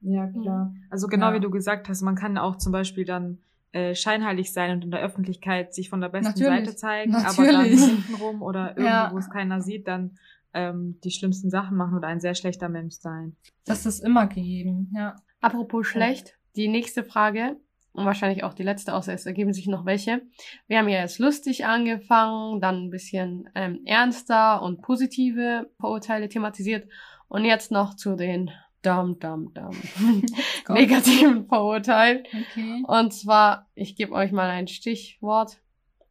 Ja, 0.01 0.27
klar. 0.29 0.75
Also 0.91 1.07
genau 1.07 1.29
Ja. 1.29 1.35
wie 1.35 1.41
du 1.41 1.51
gesagt 1.51 1.89
hast, 1.89 2.03
man 2.03 2.15
kann 2.15 2.37
auch 2.39 2.57
zum 2.59 2.73
Beispiel 2.73 3.05
dann 3.05 3.39
äh, 3.73 3.95
scheinheilig 3.95 4.53
sein 4.53 4.71
und 4.71 4.85
in 4.85 4.91
der 4.91 5.01
Öffentlichkeit 5.01 5.75
sich 5.75 5.89
von 5.91 6.01
der 6.01 6.09
besten 6.09 6.39
Natürlich. 6.39 6.67
Seite 6.67 6.77
zeigen, 6.77 7.15
aber 7.15 7.45
dann 7.47 7.57
Natürlich. 7.57 7.81
hintenrum 7.85 8.43
oder 8.43 8.69
irgendwo, 8.71 8.87
Ja. 8.87 9.11
wo 9.13 9.19
es 9.19 9.29
keiner 9.31 9.61
sieht, 9.63 9.89
dann 9.89 10.19
ähm, 10.53 11.01
die 11.03 11.11
schlimmsten 11.11 11.51
Sachen 11.51 11.77
machen 11.77 11.97
oder 11.97 12.07
ein 12.09 12.21
sehr 12.21 12.35
schlechter 12.37 12.69
Mensch 12.69 12.95
sein. 12.95 13.35
Das 13.65 13.87
ist 13.87 13.99
immer 14.01 14.29
gegeben, 14.29 14.93
ja. 14.95 15.17
Apropos 15.41 15.87
schlecht, 15.89 16.39
die 16.55 16.69
nächste 16.69 17.03
Frage 17.03 17.57
und 17.95 18.05
wahrscheinlich 18.05 18.45
auch 18.45 18.55
die 18.55 18.63
letzte, 18.63 18.93
außer 18.95 19.15
es 19.15 19.25
ergeben 19.25 19.53
sich 19.53 19.67
noch 19.67 19.87
welche. 19.87 20.23
Wir 20.67 20.79
haben 20.79 20.89
ja 20.89 21.01
jetzt 21.01 21.19
lustig 21.19 21.65
angefangen, 21.65 22.61
dann 22.61 22.85
ein 22.85 22.91
bisschen 22.91 23.49
ähm, 23.55 23.81
ernster 23.87 24.61
und 24.63 24.83
positive 24.83 25.71
Vorurteile 25.81 26.29
thematisiert 26.29 26.89
und 27.29 27.45
jetzt 27.45 27.71
noch 27.71 27.95
zu 27.95 28.17
den 28.17 28.51
dum 28.83 29.19
dum 29.19 29.55
dum 29.55 29.71
negativen 30.69 31.47
Vorurteilen. 31.47 32.25
Okay. 32.27 32.83
Und 32.87 33.15
zwar, 33.15 33.71
ich 33.75 33.97
gebe 33.97 34.13
euch 34.13 34.33
mal 34.33 34.51
ein 34.51 34.69
Stichwort. 34.69 35.61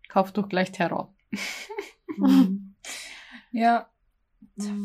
Kopftuch 0.10 0.50
gleich 0.50 0.72
Terror. 0.72 1.14
Ja. 3.54 3.88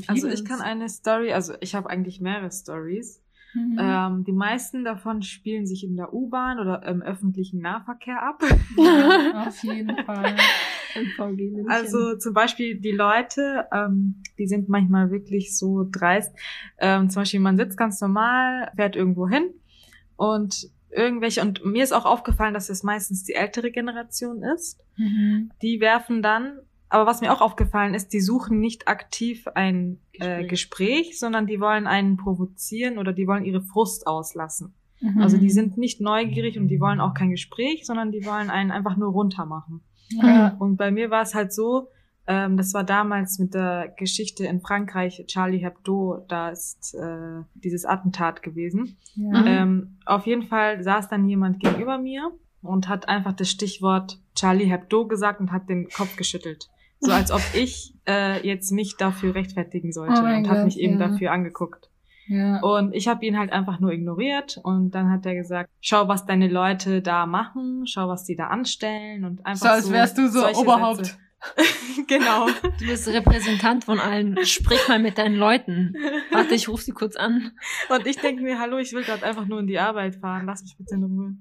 Also 0.07 0.29
ich 0.29 0.45
kann 0.45 0.61
eine 0.61 0.89
Story, 0.89 1.33
also 1.33 1.55
ich 1.61 1.75
habe 1.75 1.91
eigentlich 1.91 2.21
mehrere 2.21 2.51
Stories. 2.53 3.23
Mhm. 3.59 3.77
Ähm, 3.81 4.25
die 4.25 4.33
meisten 4.33 4.85
davon 4.85 5.23
spielen 5.23 5.67
sich 5.67 5.85
in 5.85 5.97
der 5.97 6.13
U-Bahn 6.15 6.59
oder 6.59 6.83
im 6.87 7.03
öffentlichen 7.03 7.61
Nahverkehr 7.61 8.23
ab. 8.23 8.43
ja, 8.77 9.47
auf 9.47 9.63
jeden 9.63 9.97
Fall. 10.05 10.37
Also 11.69 12.17
zum 12.17 12.35
Beispiel 12.35 12.81
die 12.81 12.93
Leute, 12.93 13.67
ähm, 13.73 14.23
die 14.39 14.47
sind 14.47 14.69
manchmal 14.69 15.11
wirklich 15.11 15.57
so 15.57 15.87
dreist. 15.91 16.35
Ähm, 16.79 17.11
zum 17.11 17.23
Beispiel 17.23 17.41
man 17.41 17.57
sitzt 17.57 17.77
ganz 17.77 18.01
normal, 18.01 18.71
fährt 18.77 18.97
irgendwo 18.97 19.29
hin 19.29 19.51
und 20.17 20.71
irgendwelche, 20.91 21.43
und 21.43 21.65
mir 21.65 21.85
ist 21.85 21.93
auch 21.93 22.07
aufgefallen, 22.07 22.55
dass 22.55 22.71
es 22.71 22.83
meistens 22.83 23.23
die 23.25 23.35
ältere 23.35 23.71
Generation 23.71 24.43
ist, 24.43 24.81
Mhm. 24.97 25.53
die 25.63 25.81
werfen 25.81 26.23
dann, 26.23 26.59
aber 26.91 27.07
was 27.07 27.21
mir 27.21 27.33
auch 27.33 27.41
aufgefallen 27.41 27.95
ist, 27.95 28.13
die 28.13 28.21
suchen 28.21 28.61
nicht 28.61 28.89
aktiv 28.89 29.47
ein 29.55 30.01
äh, 30.13 30.45
Gespräch. 30.45 30.49
Gespräch, 30.49 31.19
sondern 31.19 31.47
die 31.47 31.61
wollen 31.61 31.87
einen 31.87 32.17
provozieren 32.17 32.99
oder 32.99 33.13
die 33.13 33.27
wollen 33.27 33.45
ihre 33.45 33.63
Frust 33.63 34.07
auslassen. 34.07 34.75
Mhm. 35.01 35.21
Also 35.21 35.37
die 35.37 35.51
sind 35.51 35.79
nicht 35.79 36.01
neugierig 36.01 36.59
und 36.59 36.69
die 36.69 36.81
wollen 36.81 37.01
auch 37.01 37.15
kein 37.15 37.31
Gespräch, 37.31 37.87
sondern 37.87 38.11
die 38.11 38.25
wollen 38.25 38.51
einen 38.51 38.71
einfach 38.71 38.97
nur 38.97 39.13
runter 39.13 39.47
machen. 39.47 39.83
Ja. 40.11 40.57
Und 40.59 40.77
bei 40.77 40.91
mir 40.91 41.11
war 41.11 41.23
es 41.23 41.35
halt 41.35 41.53
so, 41.53 41.89
ähm, 42.27 42.57
das 42.57 42.75
war 42.75 42.85
damals 42.85 43.39
mit 43.39 43.55
der 43.55 43.93
Geschichte 43.97 44.47
in 44.47 44.61
Frankreich, 44.61 45.25
Charlie 45.27 45.59
Hebdo, 45.59 46.25
da 46.29 46.51
ist 46.51 46.95
äh, 46.95 47.43
dieses 47.55 47.85
Attentat 47.85 48.43
gewesen. 48.43 48.97
Ja. 49.15 49.41
Mhm. 49.41 49.47
Ähm, 49.47 49.99
auf 50.05 50.27
jeden 50.27 50.45
Fall 50.45 50.83
saß 50.83 51.09
dann 51.09 51.29
jemand 51.29 51.61
gegenüber 51.61 51.99
mir 51.99 52.31
und 52.63 52.89
hat 52.89 53.09
einfach 53.09 53.35
das 53.35 53.51
Stichwort 53.51 54.19
Charlie 54.35 54.67
Hebdo 54.67 55.07
gesagt 55.07 55.41
und 55.41 55.53
hat 55.53 55.69
den 55.69 55.89
Kopf 55.89 56.17
geschüttelt. 56.17 56.69
So 57.01 57.13
als 57.13 57.31
ob 57.31 57.41
ich 57.55 57.95
äh, 58.07 58.47
jetzt 58.47 58.71
mich 58.73 58.97
dafür 58.97 59.35
rechtfertigen 59.35 59.93
sollte 59.93 60.23
Oh 60.23 60.25
und 60.25 60.49
Gott, 60.49 60.65
mich 60.65 60.79
eben 60.79 60.99
ja. 61.01 61.09
dafür 61.09 61.33
angeguckt. 61.33 61.91
ja. 62.27 62.61
Und 62.61 62.95
ich 62.95 63.09
habe 63.09 63.25
ihn 63.25 63.39
halt 63.39 63.53
einfach 63.53 63.81
nur 63.81 63.93
ignoriert 63.93 64.59
und 64.63 64.91
dann 64.91 65.11
hat 65.11 65.27
er 65.27 65.35
gesagt, 65.35 65.71
schau, 65.81 66.09
was 66.09 66.27
deine 66.27 66.49
Leute 66.49 67.03
da 67.03 67.27
machen, 67.27 67.87
schau, 67.87 68.09
was 68.09 68.25
die 68.25 68.37
da 68.37 68.49
anstellen 68.49 69.25
und 69.25 69.45
einfach 69.47 69.67
So, 69.67 69.73
als 69.73 69.93
wärst 69.93 70.19
du 70.19 70.29
so 70.29 70.47
Oberhaupt. 70.47 71.07
Sätze. 71.07 71.19
genau. 72.07 72.47
Du 72.79 72.87
bist 72.87 73.07
Repräsentant 73.09 73.85
von 73.85 74.01
allen. 74.01 74.45
Sprich 74.45 74.89
mal 74.89 74.99
mit 74.99 75.19
deinen 75.19 75.37
Leuten. 75.37 75.95
Warte, 76.33 76.55
ich 76.55 76.69
rufe 76.69 76.83
sie 76.83 76.93
kurz 76.93 77.17
an. 77.17 77.53
Und 77.89 78.07
ich 78.07 78.17
denke 78.19 78.43
mir, 78.43 78.59
hallo, 78.59 78.79
ich 78.79 78.93
will 78.93 79.05
gerade 79.05 79.25
einfach 79.25 79.47
nur 79.47 79.61
in 79.61 79.67
die 79.67 79.79
Arbeit 79.79 80.17
fahren, 80.17 80.47
lass 80.47 80.63
mich 80.63 80.77
bitte 80.77 80.95
in 80.97 81.05
Ruhe. 81.05 81.35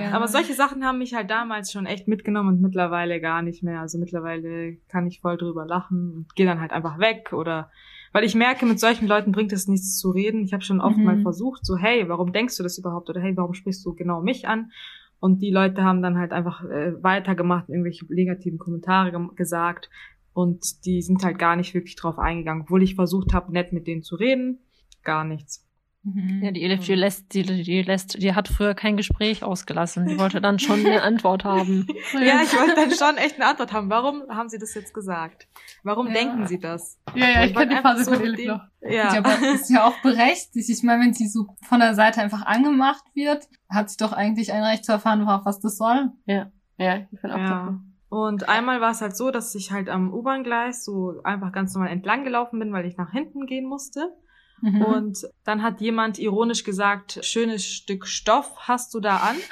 Ja. 0.00 0.12
Aber 0.12 0.28
solche 0.28 0.54
Sachen 0.54 0.84
haben 0.84 0.98
mich 0.98 1.14
halt 1.14 1.30
damals 1.30 1.70
schon 1.72 1.86
echt 1.86 2.08
mitgenommen 2.08 2.48
und 2.56 2.60
mittlerweile 2.62 3.20
gar 3.20 3.42
nicht 3.42 3.62
mehr. 3.62 3.80
Also 3.80 3.98
mittlerweile 3.98 4.76
kann 4.88 5.06
ich 5.06 5.20
voll 5.20 5.36
drüber 5.36 5.66
lachen 5.66 6.12
und 6.14 6.34
gehe 6.34 6.46
dann 6.46 6.60
halt 6.60 6.72
einfach 6.72 6.98
weg 6.98 7.32
oder 7.32 7.70
weil 8.12 8.24
ich 8.24 8.34
merke, 8.34 8.66
mit 8.66 8.80
solchen 8.80 9.06
Leuten 9.06 9.30
bringt 9.30 9.52
es 9.52 9.68
nichts 9.68 9.96
zu 9.96 10.10
reden. 10.10 10.42
Ich 10.44 10.52
habe 10.52 10.64
schon 10.64 10.80
oft 10.80 10.96
Mhm. 10.96 11.04
mal 11.04 11.20
versucht, 11.22 11.64
so 11.64 11.76
hey, 11.76 12.08
warum 12.08 12.32
denkst 12.32 12.56
du 12.56 12.64
das 12.64 12.76
überhaupt 12.76 13.08
oder 13.08 13.20
hey, 13.20 13.36
warum 13.36 13.54
sprichst 13.54 13.86
du 13.86 13.94
genau 13.94 14.20
mich 14.20 14.48
an? 14.48 14.72
Und 15.20 15.42
die 15.42 15.50
Leute 15.50 15.84
haben 15.84 16.02
dann 16.02 16.18
halt 16.18 16.32
einfach 16.32 16.64
äh, 16.64 17.00
weitergemacht, 17.02 17.68
irgendwelche 17.68 18.06
negativen 18.12 18.58
Kommentare 18.58 19.12
gem- 19.12 19.34
gesagt 19.36 19.90
und 20.32 20.86
die 20.86 21.02
sind 21.02 21.22
halt 21.22 21.38
gar 21.38 21.56
nicht 21.56 21.74
wirklich 21.74 21.94
drauf 21.96 22.18
eingegangen, 22.18 22.62
obwohl 22.62 22.82
ich 22.82 22.94
versucht 22.94 23.34
habe, 23.34 23.52
nett 23.52 23.72
mit 23.72 23.86
denen 23.86 24.02
zu 24.02 24.16
reden, 24.16 24.60
gar 25.02 25.24
nichts. 25.24 25.69
Mhm. 26.02 26.40
Ja, 26.42 26.50
die 26.50 26.62
Elif, 26.62 26.80
die 26.86 26.94
lässt, 26.94 27.34
die, 27.34 27.42
die 27.42 27.82
lässt, 27.82 28.22
die 28.22 28.34
hat 28.34 28.48
früher 28.48 28.72
kein 28.74 28.96
Gespräch 28.96 29.44
ausgelassen. 29.44 30.06
Die 30.06 30.18
wollte 30.18 30.40
dann 30.40 30.58
schon 30.58 30.80
eine 30.84 31.02
Antwort 31.02 31.44
haben. 31.44 31.86
Ja, 32.14 32.40
ich 32.42 32.52
wollte 32.58 32.74
dann 32.74 32.90
schon 32.90 33.16
echt 33.18 33.34
eine 33.36 33.46
Antwort 33.46 33.72
haben. 33.74 33.90
Warum 33.90 34.22
haben 34.30 34.48
Sie 34.48 34.58
das 34.58 34.74
jetzt 34.74 34.94
gesagt? 34.94 35.46
Warum 35.82 36.06
Ja. 36.06 36.14
denken 36.14 36.46
Sie 36.46 36.58
das? 36.58 36.98
Ja, 37.14 37.28
ja, 37.28 37.44
ich 37.44 37.54
wollte 37.54 37.68
kenne 37.68 37.68
die 37.70 37.76
einfach 37.76 37.92
Phase 37.92 38.04
so 38.04 38.12
von 38.14 38.22
Elif 38.24 38.46
noch. 38.46 38.60
Ja. 38.82 39.12
Ja, 39.12 39.18
aber 39.18 39.34
ist 39.54 39.68
ja 39.68 39.84
auch 39.84 40.00
berechtigt. 40.02 40.70
Ich 40.70 40.82
meine, 40.82 41.04
wenn 41.04 41.12
sie 41.12 41.28
so 41.28 41.46
von 41.68 41.80
der 41.80 41.94
Seite 41.94 42.20
einfach 42.22 42.46
angemacht 42.46 43.04
wird, 43.14 43.46
hat 43.68 43.90
sie 43.90 43.98
doch 43.98 44.12
eigentlich 44.14 44.52
ein 44.52 44.62
Recht 44.62 44.84
zu 44.86 44.92
erfahren, 44.92 45.26
was 45.26 45.60
das 45.60 45.76
soll. 45.76 46.12
Ja, 46.26 46.50
ich 46.78 47.20
bin 47.20 47.30
auch 47.30 47.36
Ja. 47.38 47.48
dafür. 47.48 47.80
Und 48.08 48.48
einmal 48.48 48.80
war 48.80 48.90
es 48.90 49.00
halt 49.02 49.16
so, 49.16 49.30
dass 49.30 49.54
ich 49.54 49.70
halt 49.70 49.88
am 49.88 50.12
U-Bahn-Gleis 50.12 50.82
so 50.84 51.20
einfach 51.22 51.52
ganz 51.52 51.74
normal 51.74 51.90
entlang 51.92 52.24
gelaufen 52.24 52.58
bin, 52.58 52.72
weil 52.72 52.86
ich 52.86 52.96
nach 52.96 53.12
hinten 53.12 53.46
gehen 53.46 53.66
musste. 53.68 54.12
Mhm. 54.60 54.82
Und 54.82 55.28
dann 55.44 55.62
hat 55.62 55.80
jemand 55.80 56.18
ironisch 56.18 56.64
gesagt, 56.64 57.18
schönes 57.22 57.64
Stück 57.64 58.06
Stoff 58.06 58.50
hast 58.58 58.94
du 58.94 59.00
da 59.00 59.16
an. 59.16 59.36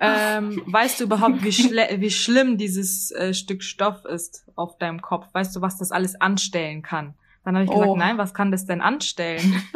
Ähm, 0.00 0.62
weißt 0.66 1.00
du 1.00 1.04
überhaupt, 1.06 1.42
wie, 1.42 1.50
schle 1.50 1.88
wie 1.96 2.12
schlimm 2.12 2.56
dieses 2.56 3.10
äh, 3.10 3.34
Stück 3.34 3.64
Stoff 3.64 4.04
ist 4.04 4.44
auf 4.54 4.78
deinem 4.78 5.02
Kopf? 5.02 5.26
Weißt 5.32 5.56
du, 5.56 5.60
was 5.60 5.76
das 5.76 5.90
alles 5.90 6.20
anstellen 6.20 6.82
kann? 6.82 7.14
Dann 7.44 7.56
habe 7.56 7.64
ich 7.64 7.70
gesagt, 7.72 7.88
Oh. 7.88 7.96
nein, 7.96 8.16
was 8.16 8.32
kann 8.32 8.52
das 8.52 8.64
denn 8.64 8.80
anstellen? 8.80 9.60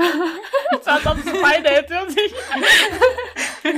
Das 0.71 0.87
war 0.87 1.01
sonst 1.15 1.27
beide 1.43 1.69
hätte 1.69 1.95
sich. 2.09 2.33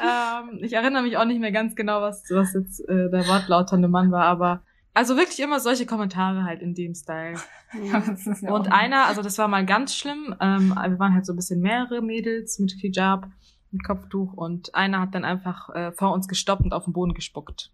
ähm, 0.00 0.58
ich 0.62 0.72
erinnere 0.72 1.02
mich 1.02 1.16
auch 1.16 1.24
nicht 1.24 1.40
mehr 1.40 1.52
ganz 1.52 1.74
genau, 1.74 2.00
was, 2.00 2.22
was 2.30 2.54
jetzt 2.54 2.80
äh, 2.88 3.10
der 3.10 3.26
wortlauternde 3.26 3.88
Mann 3.88 4.12
war, 4.12 4.24
aber 4.24 4.62
also 5.00 5.16
wirklich 5.16 5.40
immer 5.40 5.60
solche 5.60 5.86
Kommentare 5.86 6.44
halt 6.44 6.60
in 6.60 6.74
dem 6.74 6.94
Style. 6.94 7.36
Ja, 7.72 8.02
ja 8.40 8.52
Und 8.52 8.72
einer, 8.72 9.06
also 9.06 9.22
das 9.22 9.38
war 9.38 9.46
mal 9.46 9.64
ganz 9.64 9.94
schlimm, 9.94 10.34
ähm, 10.40 10.70
wir 10.70 10.98
waren 10.98 11.14
halt 11.14 11.24
so 11.24 11.32
ein 11.32 11.36
bisschen 11.36 11.60
mehrere 11.60 12.02
Mädels 12.02 12.58
mit 12.58 12.72
Hijab, 12.72 13.28
mit 13.70 13.84
Kopftuch 13.84 14.32
und 14.32 14.74
einer 14.74 15.00
hat 15.00 15.14
dann 15.14 15.24
einfach 15.24 15.70
äh, 15.70 15.92
vor 15.92 16.12
uns 16.12 16.26
gestoppt 16.26 16.64
und 16.64 16.74
auf 16.74 16.82
den 16.82 16.92
Boden 16.92 17.14
gespuckt. 17.14 17.70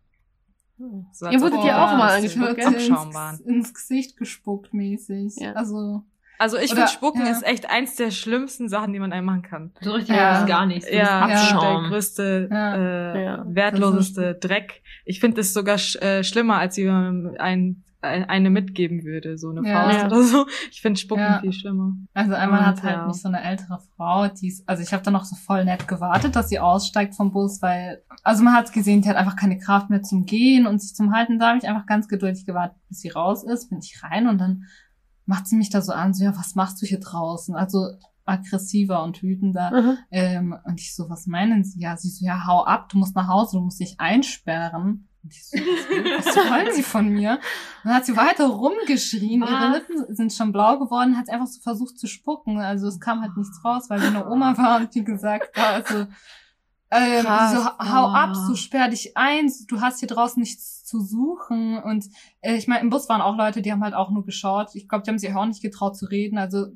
So, 0.77 1.25
als 1.25 1.35
Ihr 1.35 1.41
wurdet 1.41 1.65
ja 1.65 1.83
auch 1.83 1.97
mal 1.97 2.15
angespuckt, 2.15 2.59
ins, 2.59 3.41
ins 3.41 3.73
Gesicht 3.73 4.19
gespuckt 4.19 4.75
mäßig. 4.75 5.37
Ja. 5.39 5.55
Also, 5.55 6.05
Also 6.39 6.57
ich 6.59 6.71
finde, 6.73 6.89
Spucken 6.89 7.23
ja. 7.25 7.31
ist 7.33 7.47
echt 7.47 7.71
eins 7.71 7.97
der 7.97 8.11
schlimmsten 8.11 8.69
Sachen, 8.69 8.93
die 8.93 8.99
man 8.99 9.13
einem 9.13 9.27
machen 9.27 9.43
kann. 9.43 9.73
So 9.81 9.93
richtig 9.93 10.15
Ja. 10.17 10.41
ist 10.41 10.47
gar 10.47 10.67
nichts. 10.67 10.91
Ja, 10.91 11.29
Ja. 11.29 11.61
der 11.81 11.89
größte, 11.89 12.49
Ja. 12.51 12.77
Äh, 12.77 13.25
Ja. 13.25 13.45
wertloseste 13.47 14.35
Dreck. 14.35 14.83
Ich 15.05 15.21
finde 15.21 15.41
es 15.41 15.53
sogar 15.53 15.79
sch 15.79 15.97
äh, 15.97 16.23
schlimmer, 16.25 16.59
als 16.59 16.77
wie 16.77 16.85
man 16.87 17.37
ein, 17.39 17.83
ein, 18.03 18.29
eine 18.29 18.51
mitgeben 18.51 19.05
würde, 19.05 19.37
so 19.39 19.51
eine 19.51 19.67
Ja. 19.69 19.83
Faust 19.85 19.99
Ja. 19.99 20.07
oder 20.07 20.23
so. 20.23 20.47
Ich 20.71 20.81
finde 20.81 21.01
Spucken 21.01 21.23
Ja. 21.23 21.41
viel 21.41 21.53
schlimmer. 21.53 21.93
also 22.15 22.35
einmal 22.35 22.61
Und, 22.61 22.67
hat 22.67 22.83
halt 22.83 22.97
ja. 22.97 23.07
mich 23.07 23.17
so 23.21 23.29
eine 23.29 23.43
ältere 23.43 23.79
Frau, 23.97 24.29
die 24.29 24.49
ist, 24.49 24.69
also 24.69 24.83
ich 24.83 24.93
habe 24.93 25.03
dann 25.03 25.15
noch 25.15 25.25
so 25.25 25.35
voll 25.37 25.65
nett 25.65 25.89
gewartet, 25.89 26.37
dass 26.37 26.49
sie 26.51 26.61
aussteigt 26.61 27.15
vom 27.17 27.33
Bus, 27.33 27.63
weil, 27.63 28.03
also 28.23 28.45
man 28.45 28.55
hat 28.55 28.73
gesehen, 28.73 29.01
die 29.03 29.09
hat 29.09 29.17
einfach 29.17 29.37
keine 29.37 29.59
Kraft 29.59 29.91
mehr 29.91 30.03
zum 30.03 30.25
Gehen 30.27 30.67
und 30.67 30.81
sich 30.81 30.95
zum 30.95 31.13
Halten. 31.15 31.39
Da 31.39 31.49
habe 31.49 31.59
ich 31.59 31.67
einfach 31.69 31.87
ganz 31.87 32.07
geduldig 32.09 32.45
gewartet, 32.47 32.77
bis 32.89 33.01
sie 33.01 33.09
raus 33.09 33.43
ist, 33.43 33.71
bin 33.71 33.79
ich 33.79 34.01
rein 34.03 34.29
und 34.29 34.39
dann 34.39 34.65
macht 35.27 35.47
sie 35.47 35.57
mich 35.57 35.71
da 35.71 35.83
so 35.83 35.93
an, 35.93 36.15
so, 36.15 36.25
ja, 36.25 36.37
was 36.37 36.55
machst 36.55 36.81
du 36.81 36.87
hier 36.87 37.01
draußen? 37.01 37.55
Also 37.55 37.91
aggressiver 38.25 39.03
und 39.05 39.23
wütender. 39.23 39.71
Mhm. 39.71 39.99
Ähm, 40.11 40.57
und 40.65 40.81
ich 40.81 40.95
so, 40.95 41.09
was 41.09 41.27
meinen 41.27 41.63
Sie? 41.65 41.81
Ja, 41.81 41.97
sie 41.97 42.09
so, 42.09 42.25
ja, 42.27 42.47
hau 42.47 42.65
ab, 42.65 42.89
du 42.89 42.99
musst 42.99 43.15
nach 43.15 43.29
Hause, 43.29 43.59
du 43.59 43.63
musst 43.63 43.79
dich 43.81 44.01
einsperren. 44.01 45.09
Und 45.23 45.33
ich 45.33 45.45
so, 45.45 45.57
was 45.59 46.27
wollen 46.37 46.73
Sie 46.75 46.83
von 46.83 47.09
mir? 47.09 47.33
Und 47.33 47.41
dann 47.85 47.95
hat 47.95 48.07
sie 48.07 48.17
weiter 48.17 48.47
rumgeschrien, 48.47 49.43
ihre 49.43 49.51
Was? 49.51 49.75
Lippen 49.75 50.15
sind 50.15 50.33
schon 50.33 50.53
blau 50.53 50.79
geworden, 50.79 51.17
hat 51.17 51.31
einfach 51.31 51.47
so 51.47 51.61
versucht 51.61 51.99
zu 51.99 52.07
spucken. 52.09 52.59
Also 52.61 52.89
es 52.89 52.99
kam 53.01 53.21
halt 53.23 53.37
nichts 53.37 53.65
raus, 53.65 53.85
weil 53.89 54.01
sie 54.01 54.07
eine 54.09 54.29
Oma 54.29 54.57
war 54.59 54.79
und 54.79 54.95
die 54.95 55.05
gesagt 55.05 55.57
hat, 55.57 55.91
also 55.91 56.07
ähm, 56.91 57.25
Krass. 57.25 57.53
so, 57.53 57.65
hau 57.65 58.07
ab, 58.09 58.31
Oh. 58.37 58.47
so 58.49 58.55
sperr 58.55 58.89
dich 58.89 59.17
ein, 59.17 59.51
du 59.69 59.81
hast 59.81 59.99
hier 59.99 60.09
draußen 60.09 60.41
nichts 60.41 60.76
zu 60.87 61.01
suchen. 61.01 61.79
Und 61.83 62.07
äh, 62.41 62.55
ich 62.55 62.67
meine, 62.69 62.81
im 62.83 62.91
Bus 62.91 63.09
waren 63.09 63.21
auch 63.21 63.37
Leute, 63.37 63.63
die 63.63 63.73
haben 63.73 63.83
halt 63.85 63.95
auch 63.95 64.11
nur 64.11 64.25
geschaut. 64.25 64.71
Ich 64.75 64.89
glaube, 64.89 65.03
die 65.05 65.11
haben 65.11 65.19
sich 65.19 65.35
auch 65.35 65.47
nicht 65.47 65.63
getraut 65.63 65.97
zu 65.97 66.07
reden. 66.07 66.39
Also 66.39 66.67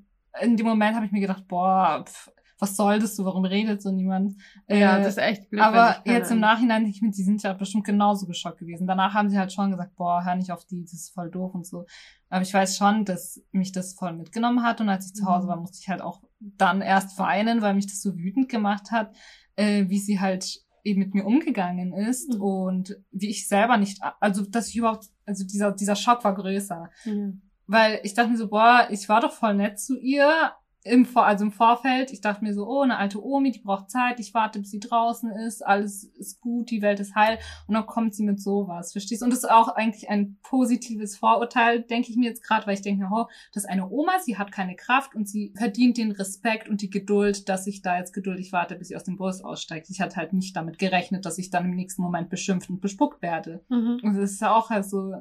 in 0.40 0.56
dem 0.56 0.66
Moment 0.66 0.94
habe 0.96 1.06
ich 1.06 1.12
mir 1.12 1.20
gedacht, 1.20 1.46
boah, 1.48 2.04
pf, 2.06 2.30
was 2.58 2.76
soll 2.76 2.98
das 2.98 3.16
so, 3.16 3.24
warum 3.24 3.46
redet 3.46 3.80
so 3.80 3.90
niemand? 3.90 4.34
Ja, 4.68 4.98
Äh, 4.98 5.02
das 5.02 5.14
ist 5.14 5.18
echt 5.18 5.48
blöd. 5.48 5.62
aber 5.62 5.96
jetzt 6.04 6.30
im 6.30 6.40
Nachhinein 6.40 6.82
denke 6.82 6.94
ich 6.94 7.00
mir, 7.02 7.10
die 7.10 7.22
sind 7.22 7.42
ja 7.42 7.54
bestimmt 7.54 7.84
genauso 7.84 8.26
geschockt 8.26 8.58
gewesen. 8.58 8.86
Danach 8.86 9.14
haben 9.14 9.30
sie 9.30 9.38
halt 9.38 9.50
schon 9.52 9.70
gesagt, 9.70 9.96
boah, 9.96 10.22
hör 10.24 10.34
nicht 10.36 10.52
auf 10.52 10.66
die, 10.66 10.82
das 10.82 10.92
ist 10.92 11.14
voll 11.14 11.30
doof 11.30 11.54
und 11.54 11.66
so. 11.66 11.86
Aber 12.28 12.42
ich 12.42 12.52
weiß 12.52 12.76
schon, 12.76 13.06
dass 13.06 13.42
mich 13.50 13.72
das 13.72 13.94
voll 13.94 14.12
mitgenommen 14.12 14.62
hat 14.62 14.80
und 14.82 14.90
als 14.90 15.06
ich 15.06 15.14
zu 15.14 15.24
Hause 15.24 15.48
war, 15.48 15.56
musste 15.56 15.78
ich 15.80 15.88
halt 15.88 16.02
auch 16.02 16.20
dann 16.38 16.82
erst 16.82 17.18
weinen, 17.18 17.62
weil 17.62 17.74
mich 17.74 17.86
das 17.86 18.02
so 18.02 18.14
wütend 18.16 18.48
gemacht 18.50 18.90
hat, 18.90 19.16
äh, 19.56 19.88
wie 19.88 19.98
sie 19.98 20.20
halt 20.20 20.60
eben 20.84 21.00
mit 21.00 21.14
mir 21.14 21.24
umgegangen 21.26 21.92
ist 21.92 22.34
Mhm. 22.34 22.40
und 22.42 22.96
wie 23.10 23.30
ich 23.30 23.46
selber 23.48 23.76
nicht, 23.76 24.00
also 24.20 24.44
dass 24.44 24.68
ich 24.68 24.76
überhaupt, 24.76 25.06
also 25.26 25.44
dieser, 25.44 25.72
dieser 25.72 25.96
Schock 25.96 26.24
war 26.24 26.34
größer. 26.34 26.90
Ja. 27.04 27.32
Weil 27.66 28.00
ich 28.02 28.14
dachte 28.14 28.30
mir 28.30 28.36
so, 28.36 28.48
boah, 28.48 28.88
ich 28.90 29.08
war 29.08 29.20
doch 29.20 29.32
voll 29.32 29.54
nett 29.54 29.78
zu 29.78 29.98
ihr. 29.98 30.52
Im 30.82 31.04
Vor 31.04 31.26
also 31.26 31.44
im 31.44 31.52
Vorfeld, 31.52 32.10
ich 32.10 32.22
dachte 32.22 32.42
mir 32.42 32.54
so, 32.54 32.66
oh, 32.66 32.80
eine 32.80 32.96
alte 32.96 33.22
Omi, 33.22 33.50
die 33.50 33.58
braucht 33.58 33.90
Zeit, 33.90 34.18
ich 34.18 34.32
warte, 34.32 34.60
bis 34.60 34.70
sie 34.70 34.80
draußen 34.80 35.30
ist, 35.30 35.60
alles 35.66 36.04
ist 36.04 36.40
gut, 36.40 36.70
die 36.70 36.80
Welt 36.80 37.00
ist 37.00 37.14
heil. 37.14 37.38
Und 37.66 37.74
dann 37.74 37.84
kommt 37.84 38.14
sie 38.14 38.24
mit 38.24 38.40
sowas, 38.40 38.92
verstehst 38.92 39.20
du? 39.20 39.26
Und 39.26 39.30
das 39.30 39.40
ist 39.40 39.50
auch 39.50 39.68
eigentlich 39.68 40.08
ein 40.08 40.38
positives 40.42 41.18
Vorurteil, 41.18 41.82
denke 41.82 42.10
ich 42.10 42.16
mir 42.16 42.30
jetzt 42.30 42.42
gerade, 42.42 42.66
weil 42.66 42.74
ich 42.74 42.82
denke 42.82 43.04
mir, 43.04 43.10
oh, 43.12 43.26
das 43.52 43.64
ist 43.64 43.68
eine 43.68 43.90
Oma, 43.90 44.12
sie 44.24 44.38
hat 44.38 44.52
keine 44.52 44.74
Kraft 44.74 45.14
und 45.14 45.28
sie 45.28 45.52
verdient 45.54 45.98
den 45.98 46.12
Respekt 46.12 46.68
und 46.68 46.80
die 46.80 46.90
Geduld, 46.90 47.50
dass 47.50 47.66
ich 47.66 47.82
da 47.82 47.98
jetzt 47.98 48.14
geduldig 48.14 48.52
warte, 48.52 48.76
bis 48.76 48.88
sie 48.88 48.96
aus 48.96 49.04
dem 49.04 49.16
Bus 49.16 49.42
aussteigt. 49.42 49.90
Ich 49.90 50.00
hatte 50.00 50.16
halt 50.16 50.32
nicht 50.32 50.56
damit 50.56 50.78
gerechnet, 50.78 51.26
dass 51.26 51.36
ich 51.36 51.50
dann 51.50 51.66
im 51.66 51.74
nächsten 51.74 52.00
Moment 52.00 52.30
beschimpft 52.30 52.70
und 52.70 52.80
bespuckt 52.80 53.20
werde. 53.20 53.62
Mhm. 53.68 54.00
Und 54.02 54.16
das 54.16 54.32
ist 54.32 54.40
ja 54.40 54.54
auch 54.54 54.70
halt 54.70 54.86
so, 54.86 55.14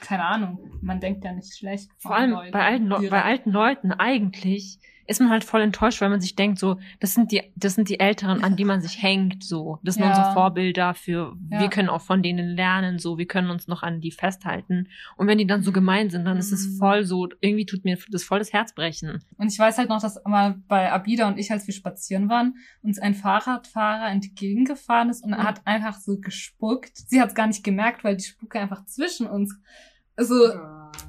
keine 0.00 0.24
Ahnung, 0.24 0.78
man 0.82 1.00
denkt 1.00 1.24
ja 1.24 1.32
nicht 1.32 1.56
schlecht. 1.56 1.90
Vor 1.98 2.14
allem 2.14 2.32
Leuten 2.32 2.52
bei 2.52 2.64
alten, 2.64 2.88
bei 2.88 3.22
alten 3.22 3.50
Leuten 3.50 3.92
eigentlich 3.92 4.80
ist 5.08 5.20
man 5.20 5.30
halt 5.30 5.44
voll 5.44 5.60
enttäuscht, 5.60 6.00
weil 6.00 6.08
man 6.10 6.20
sich 6.20 6.34
denkt, 6.36 6.58
so, 6.58 6.78
das 7.00 7.14
sind 7.14 7.30
die, 7.32 7.42
das 7.54 7.74
sind 7.74 7.88
die 7.88 8.00
Älteren, 8.00 8.42
an 8.42 8.56
die 8.56 8.64
man 8.64 8.80
sich 8.80 9.00
hängt, 9.02 9.44
so. 9.44 9.78
Das 9.82 9.94
sind 9.94 10.02
Ja. 10.04 10.08
unsere 10.10 10.32
Vorbilder 10.32 10.94
für, 10.94 11.36
Ja. 11.50 11.60
wir 11.60 11.68
können 11.70 11.88
auch 11.88 12.02
von 12.02 12.22
denen 12.22 12.56
lernen, 12.56 12.98
so, 12.98 13.16
wir 13.18 13.26
können 13.26 13.50
uns 13.50 13.68
noch 13.68 13.82
an 13.82 14.00
die 14.00 14.10
festhalten. 14.10 14.88
Und 15.16 15.26
wenn 15.26 15.38
die 15.38 15.46
dann 15.46 15.62
so 15.62 15.72
gemein 15.72 16.10
sind, 16.10 16.24
dann 16.24 16.36
ist 16.38 16.52
es 16.52 16.66
Mhm. 16.66 16.78
voll 16.78 17.04
so, 17.04 17.28
irgendwie 17.40 17.66
tut 17.66 17.84
mir 17.84 17.98
das 18.10 18.24
voll 18.24 18.38
das 18.38 18.52
Herz 18.52 18.74
brechen. 18.74 19.22
Und 19.38 19.52
ich 19.52 19.58
weiß 19.58 19.78
halt 19.78 19.88
noch, 19.88 20.00
dass 20.02 20.18
mal 20.24 20.56
bei 20.68 20.90
Abida 20.92 21.28
und 21.28 21.38
ich, 21.38 21.50
als 21.52 21.66
wir 21.66 21.74
spazieren 21.74 22.28
waren, 22.28 22.54
uns 22.82 22.98
ein 22.98 23.14
Fahrradfahrer 23.14 24.08
entgegengefahren 24.10 25.10
ist 25.10 25.24
und 25.24 25.32
er 25.32 25.40
Mhm. 25.40 25.44
hat 25.44 25.60
einfach 25.66 25.98
so 25.98 26.18
gespuckt. 26.18 26.96
Sie 26.96 27.20
hat 27.20 27.28
es 27.28 27.34
gar 27.34 27.46
nicht 27.46 27.62
gemerkt, 27.64 28.04
weil 28.04 28.16
die 28.16 28.24
Spucke 28.24 28.58
einfach 28.60 28.84
zwischen 28.86 29.26
uns. 29.26 29.56
Also, 30.16 30.34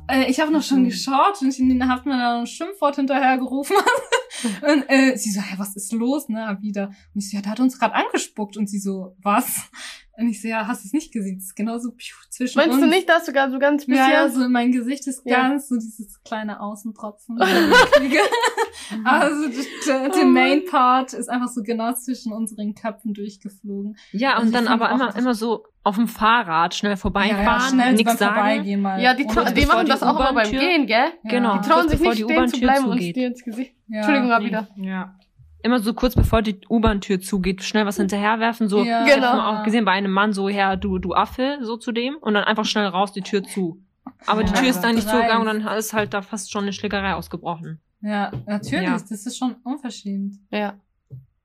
äh, 0.07 0.29
ich 0.29 0.39
habe 0.39 0.51
noch 0.51 0.63
schon 0.63 0.85
geschaut 0.85 1.41
und 1.41 1.49
ich 1.49 1.59
habe 1.59 2.09
mir 2.09 2.17
da 2.17 2.39
ein 2.39 2.47
Schimpfwort 2.47 2.95
hinterhergerufen. 2.95 3.75
und 4.61 4.83
äh, 4.87 5.15
sie 5.17 5.31
so, 5.31 5.41
hä, 5.41 5.55
was 5.57 5.75
ist 5.75 5.91
los, 5.93 6.29
ne, 6.29 6.57
wieder. 6.61 6.87
Und 6.87 7.19
ich 7.19 7.29
so, 7.29 7.37
ja, 7.37 7.41
der 7.41 7.51
hat 7.51 7.59
uns 7.59 7.79
gerade 7.79 7.95
angespuckt. 7.95 8.57
Und 8.57 8.69
sie 8.69 8.79
so, 8.79 9.15
was? 9.21 9.69
Und 10.19 10.29
ich 10.29 10.41
so, 10.41 10.47
ja, 10.47 10.65
hast 10.65 10.83
du 10.83 10.87
es 10.87 10.93
nicht 10.93 11.13
gesehen? 11.13 11.37
Das 11.37 11.45
ist 11.45 11.55
genauso 11.55 11.91
zwischen 12.31 12.57
Meinst 12.57 12.73
uns. 12.73 12.81
du 12.81 12.87
nicht, 12.89 13.07
dass 13.07 13.25
du 13.25 13.31
gerade 13.33 13.51
so 13.51 13.59
ganz 13.59 13.85
bisschen... 13.85 14.03
Ja, 14.03 14.11
ja, 14.23 14.29
so 14.29 14.49
mein 14.49 14.71
Gesicht 14.71 15.05
ist 15.05 15.21
Ja. 15.25 15.47
ganz 15.49 15.67
so 15.69 15.75
dieses 15.75 16.23
kleine 16.23 16.59
Außentropfen. 16.59 17.39
also 19.03 19.47
der, 19.87 20.09
der 20.09 20.23
Oh 20.23 20.25
Main 20.25 20.63
Part 20.65 21.13
ist 21.13 21.29
einfach 21.29 21.49
so 21.49 21.61
genau 21.61 21.93
zwischen 21.93 22.33
unseren 22.33 22.73
Köpfen 22.73 23.13
durchgeflogen. 23.13 23.95
Ja, 24.11 24.39
und 24.39 24.47
ich 24.47 24.53
dann 24.53 24.67
aber 24.67 24.89
immer, 24.91 25.15
immer 25.15 25.33
so 25.35 25.65
auf 25.83 25.95
dem 25.95 26.07
Fahrrad 26.07 26.75
schnell 26.75 26.97
vorbeifahren, 26.97 27.69
schnell 27.69 27.91
so 27.91 27.97
nichts 27.97 28.11
beim 28.13 28.17
sagen. 28.17 28.35
Vorbeigehen 28.35 28.81
mal. 28.81 29.01
ja, 29.01 29.13
die, 29.13 29.25
tra- 29.25 29.51
die 29.51 29.65
machen 29.65 29.85
die 29.85 29.91
das 29.91 30.03
auch 30.03 30.19
immer 30.19 30.33
beim 30.33 30.49
Gehen, 30.49 30.85
gell? 30.87 31.11
Genau. 31.23 31.55
Ja. 31.55 31.61
Die 31.61 31.69
trauen 31.69 31.89
sich 31.89 31.99
nicht 31.99 32.17
die 32.17 32.23
stehen 32.23 32.47
zu 32.47 32.59
bleiben 32.59 32.85
und 32.85 32.99
dir 32.99 33.27
ins 33.27 33.43
Gesicht. 33.43 33.73
Ja. 33.87 33.97
Entschuldigung, 33.97 34.31
Abida. 34.31 34.67
Ja. 34.77 35.16
Immer 35.63 35.79
so 35.79 35.93
kurz 35.93 36.15
bevor 36.15 36.41
die 36.41 36.59
U-Bahn-Tür 36.69 37.19
zugeht, 37.19 37.63
schnell 37.63 37.85
was 37.85 37.97
hinterherwerfen, 37.97 38.69
so. 38.69 38.83
Ja. 38.83 39.05
Ich 39.05 39.13
Genau. 39.15 39.39
auch 39.41 39.63
gesehen 39.63 39.85
bei 39.85 39.91
einem 39.91 40.11
Mann 40.11 40.31
so, 40.33 40.47
Herr, 40.49 40.77
du, 40.77 40.99
du 40.99 41.13
Affe, 41.13 41.57
so 41.61 41.77
zu 41.77 41.91
dem, 41.91 42.15
und 42.17 42.33
dann 42.35 42.43
einfach 42.43 42.65
schnell 42.65 42.85
raus, 42.87 43.11
die 43.11 43.21
Tür 43.21 43.43
zu. 43.43 43.81
Aber 44.25 44.43
die 44.43 44.53
Ja, 44.53 44.59
Tür 44.59 44.69
ist 44.69 44.81
dann 44.81 44.95
nicht 44.95 45.09
zugegangen 45.09 45.47
und 45.47 45.63
dann 45.63 45.77
ist 45.77 45.93
halt 45.93 46.13
da 46.13 46.21
fast 46.21 46.51
schon 46.51 46.63
eine 46.63 46.73
Schlägerei 46.73 47.13
ausgebrochen. 47.15 47.81
Ja, 48.01 48.31
natürlich, 48.45 48.85
Ja. 48.85 48.91
das 48.93 49.11
ist 49.11 49.37
schon 49.37 49.55
unverschämt. 49.63 50.35
Ja. 50.51 50.75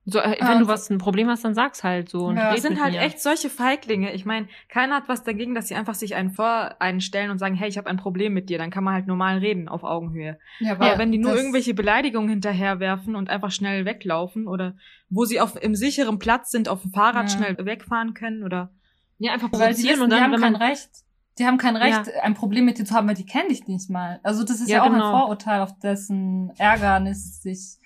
So, 0.05 0.19
äh, 0.19 0.37
wenn 0.41 0.59
du 0.59 0.65
und- 0.65 0.67
was, 0.69 0.91
ein 0.91 0.99
Problem 0.99 1.29
hast, 1.29 1.45
dann 1.45 1.55
sag's 1.55 1.85
halt 1.85 2.09
so. 2.09 2.25
Und 2.27 2.37
Ja. 2.37 2.49
red 2.49 2.57
Die 2.57 2.61
sind 2.61 2.73
mit 2.75 2.83
halt 2.83 2.95
mir. 2.95 3.01
echt 3.03 3.21
solche 3.21 3.49
Feiglinge. 3.49 4.13
Ich 4.15 4.25
meine, 4.25 4.49
keiner 4.69 4.97
hat 4.97 5.09
was 5.09 5.23
dagegen, 5.23 5.55
dass 5.55 5.69
sie 5.69 5.77
einfach 5.77 5.95
sich 5.95 6.17
einen 6.17 6.31
vor 6.33 6.75
einstellen 6.81 7.31
und 7.31 7.39
sagen, 7.39 7.55
hey, 7.55 7.69
ich 7.69 7.79
habe 7.79 7.89
ein 7.89 7.99
Problem 7.99 8.33
mit 8.33 8.49
dir. 8.51 8.59
Dann 8.59 8.71
kann 8.71 8.83
man 8.83 8.95
halt 8.95 9.07
normal 9.07 9.39
reden 9.39 9.69
auf 9.69 9.85
Augenhöhe. 9.85 10.39
Ja, 10.59 10.73
Aber 10.73 10.99
wenn 10.99 11.13
die 11.13 11.19
nur 11.19 11.37
irgendwelche 11.37 11.73
Beleidigungen 11.73 12.29
hinterherwerfen 12.31 13.15
und 13.15 13.31
einfach 13.31 13.53
schnell 13.53 13.85
weglaufen 13.85 14.49
oder 14.49 14.75
wo 15.09 15.25
sie 15.25 15.41
auf 15.41 15.55
im 15.63 15.77
sicheren 15.77 16.19
Platz 16.19 16.51
sind, 16.51 16.69
auf 16.69 16.83
dem 16.83 16.91
Fahrrad 16.93 17.31
Ja. 17.31 17.37
schnell 17.39 17.57
wegfahren 17.65 18.15
können 18.15 18.43
oder 18.43 18.71
Ja, 19.19 19.33
einfach 19.35 19.53
Weil 19.53 19.59
die 19.75 19.83
provozieren 19.83 19.93
wissen, 19.93 20.03
und 20.03 20.11
die 20.11 20.17
dann, 20.17 20.25
haben 20.25 20.33
wenn 20.33 20.41
kein 20.55 20.57
Recht. 20.57 20.91
Die 21.39 21.47
haben 21.47 21.59
kein 21.59 21.77
Recht, 21.77 22.11
ein 22.23 22.35
Problem 22.35 22.65
mit 22.65 22.77
dir 22.79 22.85
zu 22.85 22.93
haben, 22.95 23.07
weil 23.07 23.15
die 23.15 23.25
kennen 23.25 23.49
dich 23.51 23.69
nicht 23.69 23.89
mal. 23.89 24.19
Also 24.25 24.43
das 24.43 24.61
ist 24.61 24.69
ja, 24.69 24.79
Ja, 24.79 24.83
auch 24.83 24.91
genau. 24.91 25.05
ein 25.15 25.21
Vorurteil, 25.21 25.61
auf 25.63 25.79
dessen 25.79 26.51
Ärgernis 26.59 27.41
sich, 27.41 27.77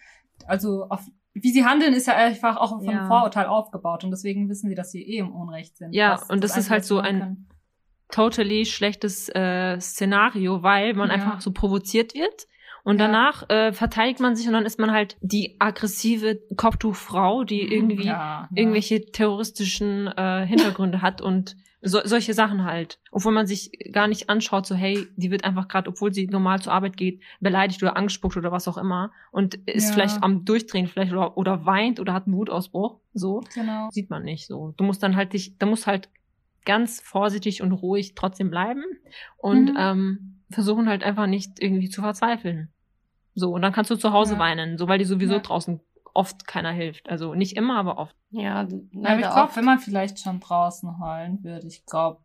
also 0.47 0.87
auf 0.89 1.03
wie 1.43 1.51
sie 1.53 1.65
handeln, 1.65 1.93
ist 1.93 2.07
ja 2.07 2.17
einfach 2.17 2.57
auch 2.57 2.71
von 2.83 2.89
Ja. 2.95 3.07
Vorurteil 3.07 3.47
aufgebaut 3.47 4.05
und 4.05 4.11
deswegen 4.11 4.49
wissen 4.49 4.69
sie, 4.69 4.75
dass 4.75 4.91
sie 4.91 5.03
eh 5.03 5.19
im 5.19 5.33
Unrecht 5.33 5.77
sind. 5.77 5.93
Ja, 5.95 6.21
und 6.29 6.43
das 6.43 6.53
ist 6.53 6.57
Einzige, 6.71 6.73
halt 6.73 6.85
so 6.85 6.99
ein- 6.99 7.19
können. 7.21 7.49
totally 8.11 8.65
schlechtes 8.65 9.29
äh, 9.35 9.79
Szenario, 9.81 10.63
weil 10.63 10.95
man 10.95 11.09
Ja. 11.09 11.15
einfach 11.15 11.41
so 11.41 11.53
provoziert 11.53 12.15
wird 12.15 12.47
und 12.87 12.99
Ja. 13.01 13.07
danach 13.09 13.49
äh, 13.51 13.73
verteidigt 13.73 14.21
man 14.21 14.37
sich 14.37 14.47
und 14.47 14.53
dann 14.53 14.65
ist 14.65 14.79
man 14.79 14.93
halt 14.93 15.17
die 15.21 15.57
aggressive 15.59 16.41
Kopftuchfrau, 16.57 17.43
die 17.45 17.63
irgendwie 17.75 18.05
Mhm. 18.05 18.09
ja, 18.09 18.13
ja. 18.13 18.49
irgendwelche 18.55 19.05
terroristischen 19.07 20.07
äh, 20.07 20.47
Hintergründe 20.47 21.03
hat 21.03 21.21
und 21.21 21.57
so, 21.83 22.01
solche 22.05 22.33
Sachen 22.35 22.65
halt. 22.65 22.99
Obwohl 23.13 23.33
man 23.33 23.47
sich 23.47 23.71
gar 23.93 24.07
nicht 24.09 24.29
anschaut, 24.31 24.67
so 24.67 24.75
hey, 24.75 25.07
die 25.17 25.31
wird 25.31 25.45
einfach 25.45 25.69
gerade, 25.69 25.89
obwohl 25.91 26.13
sie 26.13 26.27
normal 26.27 26.61
zur 26.61 26.73
Arbeit 26.73 26.97
geht, 26.97 27.23
beleidigt 27.41 27.83
oder 27.83 27.97
angespuckt 27.97 28.37
oder 28.37 28.51
was 28.53 28.67
auch 28.69 28.79
immer 28.79 29.13
und 29.33 29.55
ist 29.67 29.89
Ja. 29.89 29.93
vielleicht 29.93 30.23
am 30.23 30.45
Durchdrehen 30.45 30.87
vielleicht 30.87 31.13
oder, 31.13 31.37
oder 31.37 31.67
weint 31.67 31.99
oder 32.01 32.13
hat 32.13 32.27
einen 32.27 32.37
Wutausbruch. 32.37 33.01
So 33.15 33.43
Genau. 33.55 33.89
sieht 33.91 34.11
man 34.11 34.23
nicht 34.23 34.47
so. 34.47 34.75
Du 34.77 34.85
musst 34.85 35.03
dann 35.03 35.17
halt 35.17 35.33
dich, 35.33 35.59
da 35.59 35.67
musst 35.67 35.87
halt 35.87 36.09
ganz 36.65 37.01
vorsichtig 37.01 37.63
und 37.63 37.73
ruhig 37.73 38.15
trotzdem 38.15 38.51
bleiben 38.51 38.83
und 39.37 39.71
Mhm. 39.71 39.77
ähm, 39.79 40.43
versuchen 40.51 40.89
halt 40.89 41.03
einfach 41.05 41.27
nicht 41.27 41.61
irgendwie 41.61 41.89
zu 41.91 42.01
verzweifeln. 42.01 42.71
So, 43.39 43.53
und 43.53 43.63
dann 43.63 43.73
kannst 43.73 43.91
du 43.91 43.97
zu 43.97 44.13
Hause 44.13 44.35
Ja. 44.35 44.39
weinen, 44.41 44.79
so 44.79 44.89
weil 44.89 44.99
dir 44.99 45.07
sowieso 45.07 45.35
Ja. 45.35 45.41
draußen 45.41 45.81
oft 46.15 46.47
keiner 46.47 46.73
hilft. 46.73 47.09
Also 47.11 47.35
nicht 47.35 47.55
immer, 47.57 47.79
aber 47.79 47.99
oft. 47.99 48.17
Ja, 48.31 48.43
Ja, 48.43 48.61
aber 48.61 48.71
ich 48.73 48.89
leider 48.93 49.19
glaube, 49.21 49.41
oft. 49.43 49.57
wenn 49.57 49.65
man 49.67 49.79
vielleicht 49.79 50.19
schon 50.19 50.41
draußen 50.41 50.99
heulen 50.99 51.45
würde, 51.45 51.67
ich 51.67 51.85
glaube, 51.85 52.21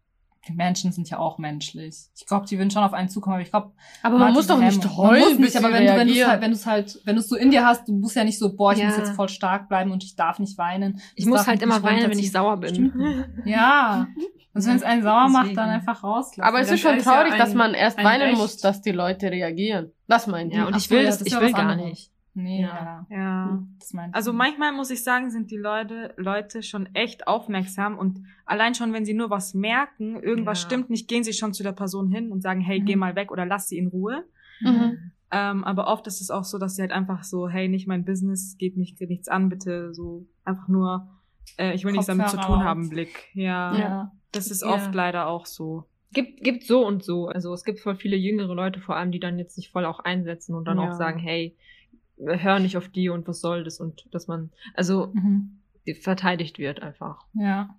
die 0.47 0.53
Menschen 0.53 0.91
sind 0.91 1.07
ja 1.09 1.20
auch 1.20 1.38
menschlich. 1.38 1.95
Ich 2.18 2.26
glaube, 2.26 2.47
die 2.47 2.57
würden 2.57 2.72
schon 2.72 2.82
auf 2.84 2.93
einen 2.93 3.09
zukommen, 3.09 3.36
aber 3.36 3.43
ich 3.43 3.51
glaube, 3.51 3.74
Aber 4.01 4.18
man 4.18 4.34
muss 4.34 4.47
doch 4.47 4.57
nicht 4.57 4.84
heulen, 4.97 5.22
Man 5.22 5.30
muss 5.34 5.39
nicht, 5.39 5.57
aber 5.57 5.72
wenn, 5.74 5.86
du- 5.86 5.95
wenn 5.95 6.07
du 6.07 6.14
es 6.14 6.26
halt, 6.26 6.41
wenn 6.41 6.49
du 6.51 6.55
es 6.55 6.66
halt, 6.66 6.99
wenn 7.05 7.16
du 7.16 7.22
es 7.22 7.28
so 7.30 7.36
in 7.36 7.51
dir 7.51 7.64
hast, 7.66 7.88
du 7.88 7.93
musst 7.93 8.16
ja 8.16 8.24
nicht 8.24 8.39
so, 8.39 8.55
boah, 8.55 8.72
ich 8.74 8.80
Ja. 8.80 8.88
muss 8.88 8.97
jetzt 8.97 9.12
voll 9.12 9.30
stark 9.30 9.68
bleiben 9.70 9.91
und 9.91 10.03
ich 10.03 10.16
darf 10.16 10.39
nicht 10.39 10.57
weinen. 10.57 10.99
Ich 11.16 11.26
muss 11.28 11.45
halt 11.45 11.62
immer 11.62 11.84
weinen, 11.84 12.09
wenn 12.09 12.18
ich 12.18 12.32
sauer 12.32 12.57
bin. 12.57 12.70
Stimmt. 12.74 12.93
Ja. 13.45 14.07
Also 14.54 14.70
wenn 14.70 14.76
es 14.76 14.84
einen 14.84 15.02
sauer 15.04 15.30
macht, 15.30 15.43
Deswegen. 15.43 15.56
dann 15.58 15.70
einfach 15.70 16.04
rauslassen. 16.04 16.41
Aber 16.41 16.60
es 16.60 16.70
ist 16.72 16.82
schon 16.82 16.97
ja 16.97 17.02
traurig, 17.02 17.34
ein- 17.34 17.39
dass 17.39 17.54
man 17.54 17.74
erst 17.74 17.97
ein 17.97 18.06
weinen 18.06 18.22
Recht. 18.30 18.38
muss, 18.38 18.58
dass 18.58 18.82
die 18.82 18.91
Leute 18.91 19.32
reagieren. 19.32 19.91
Das 20.08 20.28
meint 20.28 20.54
Ja, 20.54 20.64
ich. 20.64 20.68
und 20.68 20.76
ich 20.78 20.89
will 20.89 20.99
ja, 20.99 21.06
das, 21.06 21.20
das 21.20 21.28
ich 21.28 21.34
ja 21.34 21.41
will 21.41 21.52
gar 21.54 21.62
anderes. 21.70 21.89
nicht. 21.89 22.12
Nee, 22.34 22.62
Ja. 22.62 23.06
ja. 23.10 23.18
ja. 23.18 23.60
Das 23.80 23.93
meint 23.93 24.16
Also 24.16 24.32
manchmal 24.34 24.72
muss 24.74 24.89
ich 24.89 25.04
sagen, 25.04 25.32
sind 25.32 25.52
die 25.52 25.58
Leute, 25.58 26.14
Leute 26.18 26.64
schon 26.64 26.88
echt 26.95 27.28
aufmerksam 27.28 27.97
und 27.97 28.24
allein 28.45 28.74
schon, 28.76 28.93
wenn 28.93 29.04
sie 29.06 29.14
nur 29.14 29.30
was 29.30 29.54
merken, 29.54 30.16
irgendwas 30.22 30.62
Ja. 30.62 30.68
stimmt 30.68 30.89
nicht, 30.89 31.08
gehen 31.10 31.24
sie 31.24 31.34
schon 31.34 31.54
zu 31.54 31.64
der 31.64 31.74
Person 31.74 32.10
hin 32.10 32.32
und 32.32 32.41
sagen, 32.41 32.62
hey, 32.62 32.80
geh 32.80 32.95
Mhm. 32.95 32.99
mal 33.02 33.16
weg 33.16 33.32
oder 33.32 33.45
lass 33.45 33.68
sie 33.70 33.78
in 33.78 33.88
Ruhe. 33.88 34.24
Mhm. 34.62 35.12
Ähm, 35.34 35.64
aber 35.64 35.88
oft 35.88 36.08
ist 36.08 36.20
es 36.22 36.30
auch 36.30 36.43
so, 36.43 36.58
dass 36.58 36.76
sie 36.76 36.82
halt 36.82 36.91
einfach 36.91 37.24
so, 37.24 37.47
hey, 37.49 37.68
nicht 37.70 37.88
mein 37.88 38.04
Business, 38.06 38.58
geht 38.58 38.76
mich 38.78 38.95
nichts 38.99 39.28
an, 39.30 39.47
bitte 39.49 39.93
so 39.93 40.26
einfach 40.43 40.68
nur, 40.68 41.08
äh, 41.58 41.74
ich 41.74 41.84
will 41.86 41.92
nichts 41.92 42.08
damit 42.08 42.30
zu 42.30 42.38
tun 42.38 42.64
haben, 42.64 42.89
Blick. 42.89 43.30
Ja, 43.34 43.78
Ja. 43.78 44.12
das 44.32 44.52
ist 44.52 44.62
Ja. 44.62 44.70
oft 44.70 44.94
leider 44.96 45.28
auch 45.28 45.46
so. 45.46 45.86
Gibt, 46.14 46.44
gibt 46.44 46.64
so 46.66 46.86
und 46.86 47.04
so. 47.04 47.28
Also 47.28 47.54
es 47.54 47.64
gibt 47.64 47.80
voll 47.80 47.96
viele 47.96 48.18
jüngere 48.18 48.54
Leute 48.54 48.80
vor 48.82 48.96
allem, 48.98 49.12
die 49.12 49.20
dann 49.20 49.39
jetzt 49.39 49.56
sich 49.56 49.70
voll 49.72 49.86
auch 49.86 50.00
einsetzen 50.02 50.56
und 50.56 50.66
dann 50.66 50.78
Ja. 50.78 50.89
auch 50.89 50.94
sagen, 50.94 51.20
hey, 51.20 51.56
hör 52.18 52.60
nicht 52.60 52.76
auf 52.78 52.89
die 52.89 53.10
und 53.10 53.28
was 53.28 53.39
soll 53.42 53.64
das 53.64 53.80
und 53.80 54.08
dass 54.14 54.28
man, 54.28 54.52
also 54.76 55.12
Mhm. 55.14 55.60
verteidigt 56.02 56.60
wird 56.60 56.82
einfach. 56.82 57.26
Ja. 57.34 57.76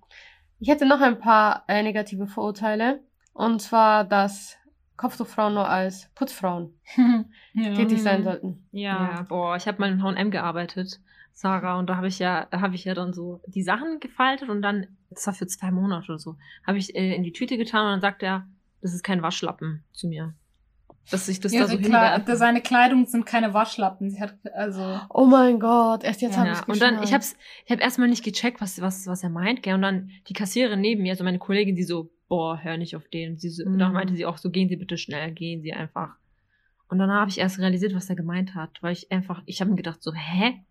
Ich 0.58 0.68
hätte 0.68 0.86
noch 0.86 1.00
ein 1.00 1.18
paar 1.18 1.64
äh, 1.68 1.82
negative 1.82 2.26
Vorurteile. 2.26 3.00
Und 3.34 3.60
zwar, 3.60 4.04
dass 4.04 4.56
Kopftuchfrauen 4.96 5.54
nur 5.54 5.68
als 5.68 6.08
Putzfrauen 6.14 6.74
ja. 7.54 7.74
tätig 7.74 8.02
sein 8.02 8.22
sollten. 8.24 8.66
Ja, 8.72 9.24
boah, 9.28 9.56
ich 9.56 9.66
habe 9.66 9.78
mal 9.80 9.90
in 9.90 10.02
H&M 10.02 10.30
gearbeitet, 10.30 11.00
Sarah, 11.32 11.78
und 11.78 11.88
da 11.88 11.96
habe 11.96 12.08
ich 12.08 12.18
ja, 12.18 12.48
habe 12.52 12.74
ich 12.74 12.84
ja 12.84 12.94
dann 12.94 13.12
so 13.12 13.40
die 13.46 13.62
Sachen 13.62 14.00
gefaltet 14.00 14.48
und 14.48 14.62
dann, 14.62 14.86
das 15.10 15.26
war 15.26 15.34
für 15.34 15.46
zwei 15.46 15.70
Monate 15.70 16.12
oder 16.12 16.18
so, 16.18 16.36
habe 16.66 16.78
ich 16.78 16.94
äh, 16.94 17.14
in 17.14 17.22
die 17.22 17.32
Tüte 17.32 17.56
getan 17.56 17.86
und 17.86 17.92
dann 17.92 18.00
sagt 18.00 18.22
er, 18.22 18.46
das 18.80 18.94
ist 18.94 19.02
kein 19.02 19.22
Waschlappen 19.22 19.84
zu 19.92 20.08
mir. 20.08 20.34
Dass 21.10 21.28
ich 21.28 21.40
das 21.40 21.52
da 21.52 21.66
so 21.66 21.78
Kle 21.78 22.22
seine 22.36 22.60
Kleidung 22.60 23.06
sind 23.06 23.26
keine 23.26 23.52
Waschlappen. 23.54 24.10
Sie 24.10 24.20
hat 24.20 24.36
also 24.54 24.98
Oh 25.10 25.26
mein 25.26 25.58
Gott, 25.58 26.04
erst 26.04 26.22
jetzt 26.22 26.36
Ja, 26.36 26.40
habe 26.40 26.50
ich 26.52 26.58
Ja, 26.58 26.64
und 26.66 26.80
dann, 26.80 27.02
ich 27.02 27.12
hab's, 27.12 27.36
ich 27.66 27.72
hab 27.72 27.80
erstmal 27.80 28.08
nicht 28.08 28.24
gecheckt, 28.24 28.60
was, 28.60 28.80
was, 28.80 29.06
was 29.06 29.22
er 29.22 29.30
meint, 29.30 29.62
gell, 29.62 29.74
und 29.74 29.82
dann 29.82 30.10
die 30.28 30.32
Kassiererin 30.32 30.80
neben 30.80 31.02
mir, 31.02 31.12
also 31.12 31.24
meine 31.24 31.38
Kollegin, 31.38 31.74
die 31.76 31.82
so, 31.82 32.12
boah, 32.28 32.58
hör 32.62 32.76
nicht 32.76 32.96
auf 32.96 33.08
den, 33.08 33.36
sie 33.36 33.50
so, 33.50 33.68
Mhm. 33.68 33.78
dann 33.78 33.92
meinte 33.92 34.14
sie 34.14 34.24
auch 34.26 34.38
so, 34.38 34.50
gehen 34.50 34.68
Sie 34.68 34.76
bitte 34.76 34.96
schnell, 34.96 35.32
gehen 35.32 35.62
Sie 35.62 35.72
einfach. 35.72 36.14
Und 36.88 36.98
dann 36.98 37.10
habe 37.10 37.30
ich 37.30 37.38
erst 37.38 37.58
realisiert, 37.58 37.94
was 37.94 38.08
er 38.08 38.16
gemeint 38.16 38.54
hat, 38.54 38.82
weil 38.82 38.92
ich 38.92 39.10
einfach, 39.10 39.42
ich 39.46 39.60
habe 39.60 39.70
mir 39.70 39.76
gedacht 39.76 40.02
so, 40.02 40.12
hä? 40.14 40.62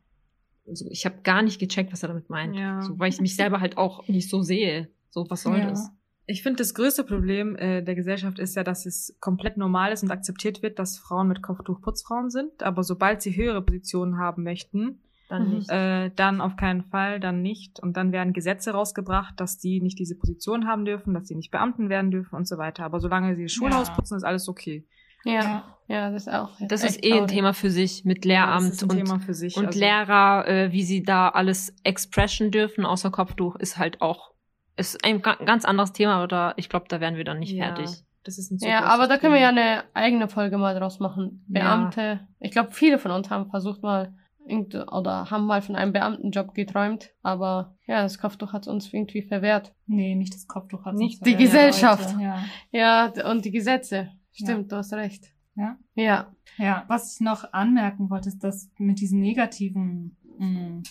So, 0.66 0.86
ich 0.90 1.06
habe 1.06 1.18
gar 1.24 1.42
nicht 1.42 1.60
gecheckt, 1.60 1.92
was 1.92 2.04
er 2.04 2.10
damit 2.10 2.30
meint, 2.30 2.56
Ja. 2.56 2.82
so, 2.82 2.98
weil 3.00 3.10
ich 3.10 3.20
mich 3.20 3.36
selber 3.36 3.60
halt 3.60 3.78
auch 3.78 4.08
nicht 4.08 4.30
so 4.30 4.42
sehe. 4.42 4.90
So, 5.10 5.26
was 5.30 5.44
soll 5.44 5.60
Ja. 5.60 5.70
das? 5.70 5.92
Ich 6.28 6.44
finde, 6.44 6.58
das 6.58 6.74
größte 6.76 7.04
Problem 7.04 7.56
äh, 7.58 7.82
der 7.82 7.96
Gesellschaft 7.96 8.40
ist 8.40 8.56
ja, 8.56 8.64
dass 8.64 8.86
es 8.86 9.18
komplett 9.20 9.58
normal 9.58 9.92
ist 9.92 10.04
und 10.04 10.12
akzeptiert 10.12 10.62
wird, 10.62 10.80
dass 10.80 10.98
Frauen 10.98 11.28
mit 11.28 11.42
Kopftuch 11.42 11.82
Putzfrauen 11.82 12.30
sind. 12.30 12.64
Aber 12.64 12.84
sobald 12.84 13.22
sie 13.22 13.36
höhere 13.36 13.62
Positionen 13.62 14.18
haben 14.18 14.44
möchten, 14.44 15.02
Dann 15.28 15.48
Mhm. 15.50 15.56
nicht. 15.56 15.70
äh, 15.70 16.10
dann 16.16 16.42
auf 16.42 16.56
keinen 16.58 16.84
Fall, 16.84 17.20
dann 17.22 17.42
nicht. 17.42 17.80
Und 17.82 17.96
dann 17.98 18.12
werden 18.12 18.34
Gesetze 18.34 18.72
rausgebracht, 18.72 19.40
dass 19.40 19.58
die 19.58 19.82
nicht 19.82 19.98
diese 19.98 20.16
Position 20.18 20.68
haben 20.68 20.84
dürfen, 20.86 21.14
dass 21.14 21.28
sie 21.28 21.36
nicht 21.36 21.52
Beamten 21.52 21.88
werden 21.90 22.12
dürfen 22.12 22.36
und 22.36 22.48
so 22.48 22.58
weiter. 22.58 22.84
Aber 22.86 23.00
solange 23.00 23.36
sie 23.36 23.44
das 23.44 23.52
Schulhaus 23.54 23.88
Ja. 23.90 23.94
putzen, 23.96 24.18
ist 24.18 24.24
alles 24.24 24.48
okay. 24.50 24.86
Ja, 25.24 25.64
ja, 25.88 26.10
das 26.12 26.24
ist 26.28 26.34
auch. 26.34 26.50
das 26.60 26.84
ist 26.84 27.04
eh 27.04 27.20
ein. 27.20 27.28
Thema 27.28 27.54
für 27.54 27.70
sich 27.70 28.06
mit 28.06 28.26
Ja, 28.26 28.46
Lehramt 28.46 28.68
das 28.68 28.74
ist 28.76 28.84
ein 28.84 28.90
und 28.92 28.96
Thema 28.98 29.20
für 29.20 29.34
sich. 29.34 29.58
Und 29.58 29.68
also- 29.68 29.80
Lehrer, 29.80 30.48
äh, 30.48 30.72
wie 30.72 30.84
sie 30.84 31.04
da 31.04 31.30
alles 31.30 31.76
expressen 31.84 32.52
dürfen 32.52 32.86
außer 32.86 33.12
Kopftuch, 33.12 33.56
ist 33.58 33.78
halt 33.78 34.02
auch 34.02 34.32
ist 34.78 35.04
ein 35.04 35.22
ga- 35.22 35.36
ganz 35.46 35.66
anderes 35.66 35.92
Thema 35.92 36.24
oder 36.24 36.54
ich 36.56 36.70
glaube, 36.70 36.86
da 36.88 37.00
werden 37.02 37.18
wir 37.18 37.26
dann 37.26 37.40
nicht 37.40 37.52
Ja, 37.52 37.66
fertig. 37.66 37.90
Das 38.24 38.38
ist 38.38 38.52
ein 38.52 38.58
Ja, 38.62 38.84
aber 38.86 39.08
da 39.08 39.18
können 39.18 39.34
wir 39.34 39.42
ja 39.42 39.50
eine 39.50 39.84
eigene 39.94 40.28
Folge 40.30 40.58
mal 40.58 40.74
draus 40.80 41.00
machen. 41.00 41.46
Ja. 41.50 41.62
Beamte. 41.62 42.28
Ich 42.40 42.52
glaube, 42.52 42.72
viele 42.72 42.98
von 42.98 43.12
uns 43.12 43.30
haben 43.30 43.50
versucht 43.50 43.84
mal 43.84 44.14
irgend- 44.48 44.76
oder 44.76 45.30
haben 45.30 45.46
mal 45.46 45.62
von 45.62 45.76
einem 45.76 45.92
Beamtenjob 45.92 46.54
geträumt, 46.54 47.10
aber 47.22 47.76
ja, 47.86 48.02
das 48.02 48.18
Kopftuch 48.18 48.54
hat 48.54 48.68
uns 48.68 48.92
irgendwie 48.92 49.22
verwehrt. 49.24 49.74
nee, 49.88 50.16
nicht 50.16 50.34
das 50.34 50.48
Kopftuch 50.48 50.86
hat 50.86 50.96
Nicht 50.96 51.20
uns 51.20 51.26
die 51.26 51.32
verwehrt, 51.32 51.52
Gesellschaft. 51.52 52.12
Leute. 52.14 52.24
Ja. 52.24 52.44
Ja, 52.72 53.08
d- 53.10 53.24
und 53.24 53.44
die 53.46 53.52
Gesetze. 53.52 54.10
Stimmt, 54.34 54.72
du 54.72 54.78
hast 54.78 54.94
recht. 54.94 55.34
Ja. 55.56 55.78
Ja. 55.96 56.34
Ja, 56.58 56.86
was 56.88 57.14
ich 57.16 57.20
noch 57.22 57.52
anmerken 57.54 58.10
wollte, 58.10 58.30
ist, 58.30 58.40
dass 58.44 58.70
mit 58.78 59.00
diesen 59.00 59.20
negativen, 59.20 60.16
mh, 60.38 60.84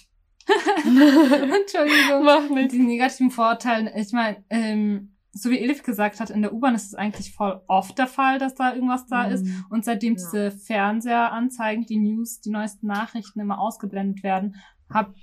Entschuldigung, 0.84 2.24
Mach 2.24 2.50
mit 2.50 2.72
diesen 2.72 2.86
negativen 2.86 3.30
Vorurteilen, 3.30 3.88
ich 3.94 4.12
meine, 4.12 4.42
ähm, 4.50 5.12
so 5.32 5.50
wie 5.50 5.58
Elif 5.58 5.82
gesagt 5.84 6.18
hat, 6.18 6.30
in 6.30 6.42
der 6.42 6.52
U-Bahn 6.52 6.74
ist 6.74 6.86
es 6.86 6.94
eigentlich 6.94 7.32
voll 7.34 7.62
oft 7.68 7.96
der 7.98 8.08
Fall, 8.08 8.38
dass 8.38 8.54
da 8.56 8.74
irgendwas 8.74 9.06
da 9.06 9.24
ist. 9.24 9.44
Mhm. 9.44 9.64
Und 9.70 9.84
seitdem 9.84 10.14
Ja. 10.14 10.18
diese 10.18 10.50
Fernseheranzeigen, 10.50 11.86
die 11.86 11.98
News, 11.98 12.40
die 12.40 12.50
neuesten 12.50 12.88
Nachrichten 12.88 13.38
immer 13.38 13.60
ausgeblendet 13.60 14.24
werden, 14.24 14.56
habe 14.92 15.14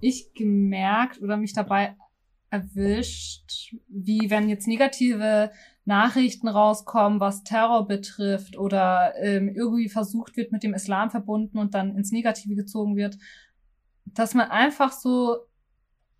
ich 0.00 0.34
gemerkt 0.34 1.22
oder 1.22 1.36
mich 1.36 1.52
dabei 1.52 1.96
erwischt, 2.50 3.74
wie 3.88 4.30
wenn 4.30 4.48
jetzt 4.48 4.66
negative 4.66 5.52
Nachrichten 5.84 6.48
rauskommen, 6.48 7.18
was 7.20 7.42
Terror 7.44 7.86
betrifft 7.86 8.56
oder 8.56 9.14
ähm, 9.20 9.48
irgendwie 9.48 9.88
versucht 9.88 10.36
wird, 10.36 10.52
mit 10.52 10.62
dem 10.62 10.74
Islam 10.74 11.10
verbunden 11.10 11.58
und 11.58 11.74
dann 11.74 11.96
ins 11.96 12.12
Negative 12.12 12.54
gezogen 12.54 12.96
wird, 12.96 13.18
dass 14.04 14.34
man 14.34 14.50
einfach 14.50 14.92
so 14.92 15.38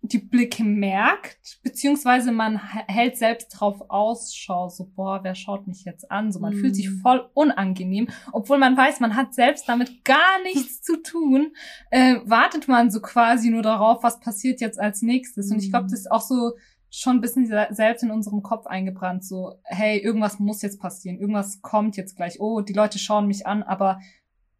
die 0.05 0.19
Blicke 0.19 0.65
merkt, 0.65 1.59
beziehungsweise 1.63 2.33
man 2.33 2.57
hält 2.57 3.15
selbst 3.17 3.47
drauf 3.51 3.89
Ausschau, 3.89 4.67
so, 4.67 4.91
boah, 4.93 5.23
wer 5.23 5.33
schaut 5.33 5.65
mich 5.65 5.85
jetzt 5.85 6.11
an? 6.11 6.29
So, 6.33 6.41
man 6.41 6.53
Mhm. 6.53 6.57
fühlt 6.59 6.75
sich 6.75 6.89
voll 6.89 7.29
unangenehm, 7.33 8.09
obwohl 8.33 8.57
man 8.57 8.75
weiß, 8.75 8.99
man 8.99 9.15
hat 9.15 9.33
selbst 9.33 9.69
damit 9.69 10.03
gar 10.03 10.41
nichts 10.43 10.81
zu 10.81 11.01
tun, 11.01 11.53
äh, 11.89 12.17
wartet 12.25 12.67
man 12.67 12.91
so 12.91 12.99
quasi 12.99 13.49
nur 13.49 13.61
darauf, 13.61 14.03
was 14.03 14.19
passiert 14.19 14.59
jetzt 14.59 14.77
als 14.77 15.01
nächstes. 15.03 15.49
Und 15.51 15.59
ich 15.59 15.69
glaube, 15.69 15.85
das 15.85 15.99
ist 16.01 16.11
auch 16.11 16.21
so 16.21 16.51
schon 16.95 17.17
ein 17.17 17.21
bisschen 17.21 17.47
se- 17.47 17.67
selbst 17.71 18.03
in 18.03 18.11
unserem 18.11 18.43
Kopf 18.43 18.67
eingebrannt, 18.67 19.25
so, 19.25 19.55
hey, 19.63 19.97
irgendwas 19.97 20.37
muss 20.39 20.61
jetzt 20.61 20.79
passieren, 20.79 21.17
irgendwas 21.19 21.61
kommt 21.61 21.97
jetzt 21.97 22.15
gleich, 22.15 22.39
oh, 22.39 22.61
die 22.61 22.73
Leute 22.73 22.99
schauen 22.99 23.25
mich 23.25 23.47
an, 23.47 23.63
aber 23.63 23.99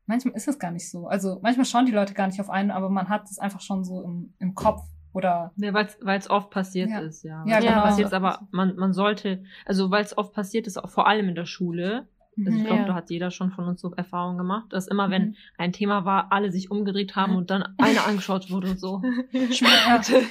manchmal 0.07 0.33
ist 0.35 0.47
es 0.47 0.57
gar 0.57 0.71
nicht 0.71 0.89
so. 0.89 1.07
Also 1.07 1.39
manchmal 1.43 1.65
schauen 1.65 1.85
die 1.85 1.91
Leute 1.91 2.13
gar 2.15 2.25
nicht 2.27 2.41
auf 2.41 2.49
einen, 2.49 2.71
aber 2.71 2.89
man 2.89 3.07
hat 3.09 3.29
es 3.29 3.37
einfach 3.37 3.61
schon 3.61 3.83
so 3.83 4.01
im, 4.01 4.33
im 4.39 4.55
Kopf 4.55 4.81
oder 5.13 5.51
Ja, 5.57 5.73
weil 5.75 6.17
es 6.17 6.29
oft 6.29 6.49
passiert 6.49 6.89
Ja. 6.89 6.99
ist, 7.01 7.23
ja. 7.23 7.45
Ja, 7.45 7.57
Weil's 7.57 7.65
genau. 7.65 7.81
passiert 7.83 8.13
aber 8.13 8.47
man, 8.49 8.75
man 8.77 8.93
sollte, 8.93 9.43
also 9.65 9.91
weil 9.91 10.03
es 10.03 10.17
oft 10.17 10.33
passiert 10.33 10.65
ist, 10.65 10.77
auch 10.83 10.89
vor 10.89 11.05
allem 11.07 11.29
in 11.29 11.35
der 11.35 11.45
Schule. 11.45 12.07
Also 12.37 12.49
ich 12.57 12.63
Mhm. 12.63 12.65
glaube, 12.65 12.81
Ja. 12.81 12.87
da 12.87 12.93
hat 12.95 13.09
jeder 13.09 13.29
schon 13.31 13.51
von 13.51 13.65
uns 13.65 13.79
so 13.81 13.91
Erfahrungen 13.93 14.37
gemacht, 14.37 14.65
dass 14.71 14.87
immer, 14.87 15.09
wenn 15.11 15.27
Mhm. 15.29 15.35
ein 15.57 15.71
Thema 15.73 16.03
war, 16.05 16.31
alle 16.31 16.51
sich 16.51 16.71
umgedreht 16.71 17.15
haben 17.15 17.35
und 17.35 17.49
dann 17.51 17.63
einer 17.77 18.05
angeschaut 18.07 18.49
wurde 18.51 18.71
und 18.71 18.79
so. 18.79 19.01
Ja, 19.31 19.99
du, 19.99 20.21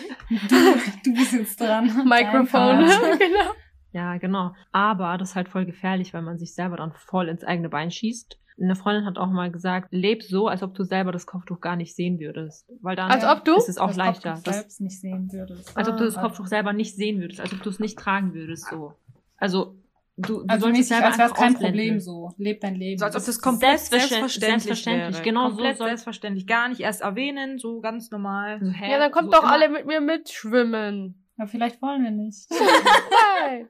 du 1.04 1.14
bist 1.14 1.32
jetzt 1.32 1.60
dran. 1.60 1.84
Mikrofon. 2.08 2.78
Genau. 3.18 3.52
Ja, 3.92 4.16
genau. 4.16 4.54
Aber 4.72 5.18
das 5.18 5.30
ist 5.30 5.36
halt 5.36 5.48
voll 5.48 5.66
gefährlich, 5.66 6.14
weil 6.14 6.22
man 6.22 6.38
sich 6.38 6.54
selber 6.54 6.76
dann 6.76 6.92
voll 6.92 7.28
ins 7.28 7.44
eigene 7.44 7.68
Bein 7.68 7.90
schießt. 7.90 8.38
Eine 8.60 8.76
Freundin 8.76 9.06
hat 9.06 9.18
auch 9.18 9.30
mal 9.30 9.50
gesagt, 9.50 9.88
leb 9.92 10.22
so, 10.22 10.46
als 10.48 10.62
ob 10.62 10.74
du 10.74 10.84
selber 10.84 11.10
das 11.12 11.26
Kopftuch 11.26 11.60
gar 11.60 11.74
nicht 11.76 11.94
sehen 11.96 12.20
würdest. 12.20 12.70
Weil 12.80 12.96
dann 12.96 13.10
Als 13.10 13.24
ob 13.24 13.44
du? 13.44 13.56
ist 13.56 13.68
es 13.68 13.78
auch 13.78 13.88
Das 13.88 13.96
leichter. 13.96 14.30
Kopftuch 14.32 14.44
Das, 14.44 14.56
selbst 14.56 14.80
nicht 14.80 15.00
sehen 15.00 15.32
würdest. 15.32 15.76
als 15.76 15.88
ob 15.88 15.96
du 15.96 16.04
das 16.04 16.16
Ah. 16.16 16.22
Kopftuch 16.22 16.46
selber 16.46 16.72
nicht 16.72 16.94
sehen 16.96 17.20
würdest, 17.20 17.40
als 17.40 17.52
ob 17.52 17.62
du 17.62 17.70
es 17.70 17.80
nicht 17.80 17.98
tragen 17.98 18.34
würdest, 18.34 18.66
so. 18.70 18.94
Also, 19.36 19.76
du, 20.22 20.38
du 20.40 20.44
Also 20.48 20.66
sollst 20.66 20.66
es 20.66 20.78
mäßig, 20.78 20.88
selber 20.88 21.06
als 21.06 21.18
wäre 21.18 21.26
es 21.28 21.32
einfach 21.32 21.42
kein. 21.44 21.54
Problem 21.54 22.00
so. 22.00 22.30
Leb 22.38 22.60
dein 22.60 22.74
Leben. 22.76 22.98
So 22.98 23.04
als 23.04 23.14
ob 23.14 23.20
Das 23.20 23.28
ist- 23.28 23.42
komplett 23.42 23.78
Selbstverständlich- 23.80 24.08
selbstverständlich, 24.08 24.62
selbstverständlich, 24.64 25.14
wäre. 25.16 25.24
genau 25.24 25.42
so 25.48 25.54
komplett 25.56 25.76
soll- 25.78 25.86
selbstverständlich. 25.88 26.46
Gar 26.46 26.68
nicht 26.68 26.80
erst 26.80 27.00
erwähnen, 27.02 27.58
so 27.58 27.80
ganz 27.80 28.10
normal. 28.10 28.58
So, 28.62 28.70
hä? 28.70 28.90
Ja, 28.90 28.98
dann 28.98 29.12
kommt 29.12 29.26
so 29.26 29.32
doch 29.32 29.42
immer- 29.44 29.52
alle 29.52 29.68
mit 29.68 29.86
mir 29.86 30.00
mitschwimmen. 30.00 31.18
Ja, 31.38 31.46
vielleicht 31.46 31.80
wollen 31.82 32.02
wir 32.04 32.10
nicht. 32.10 32.46
Nein. 33.40 33.68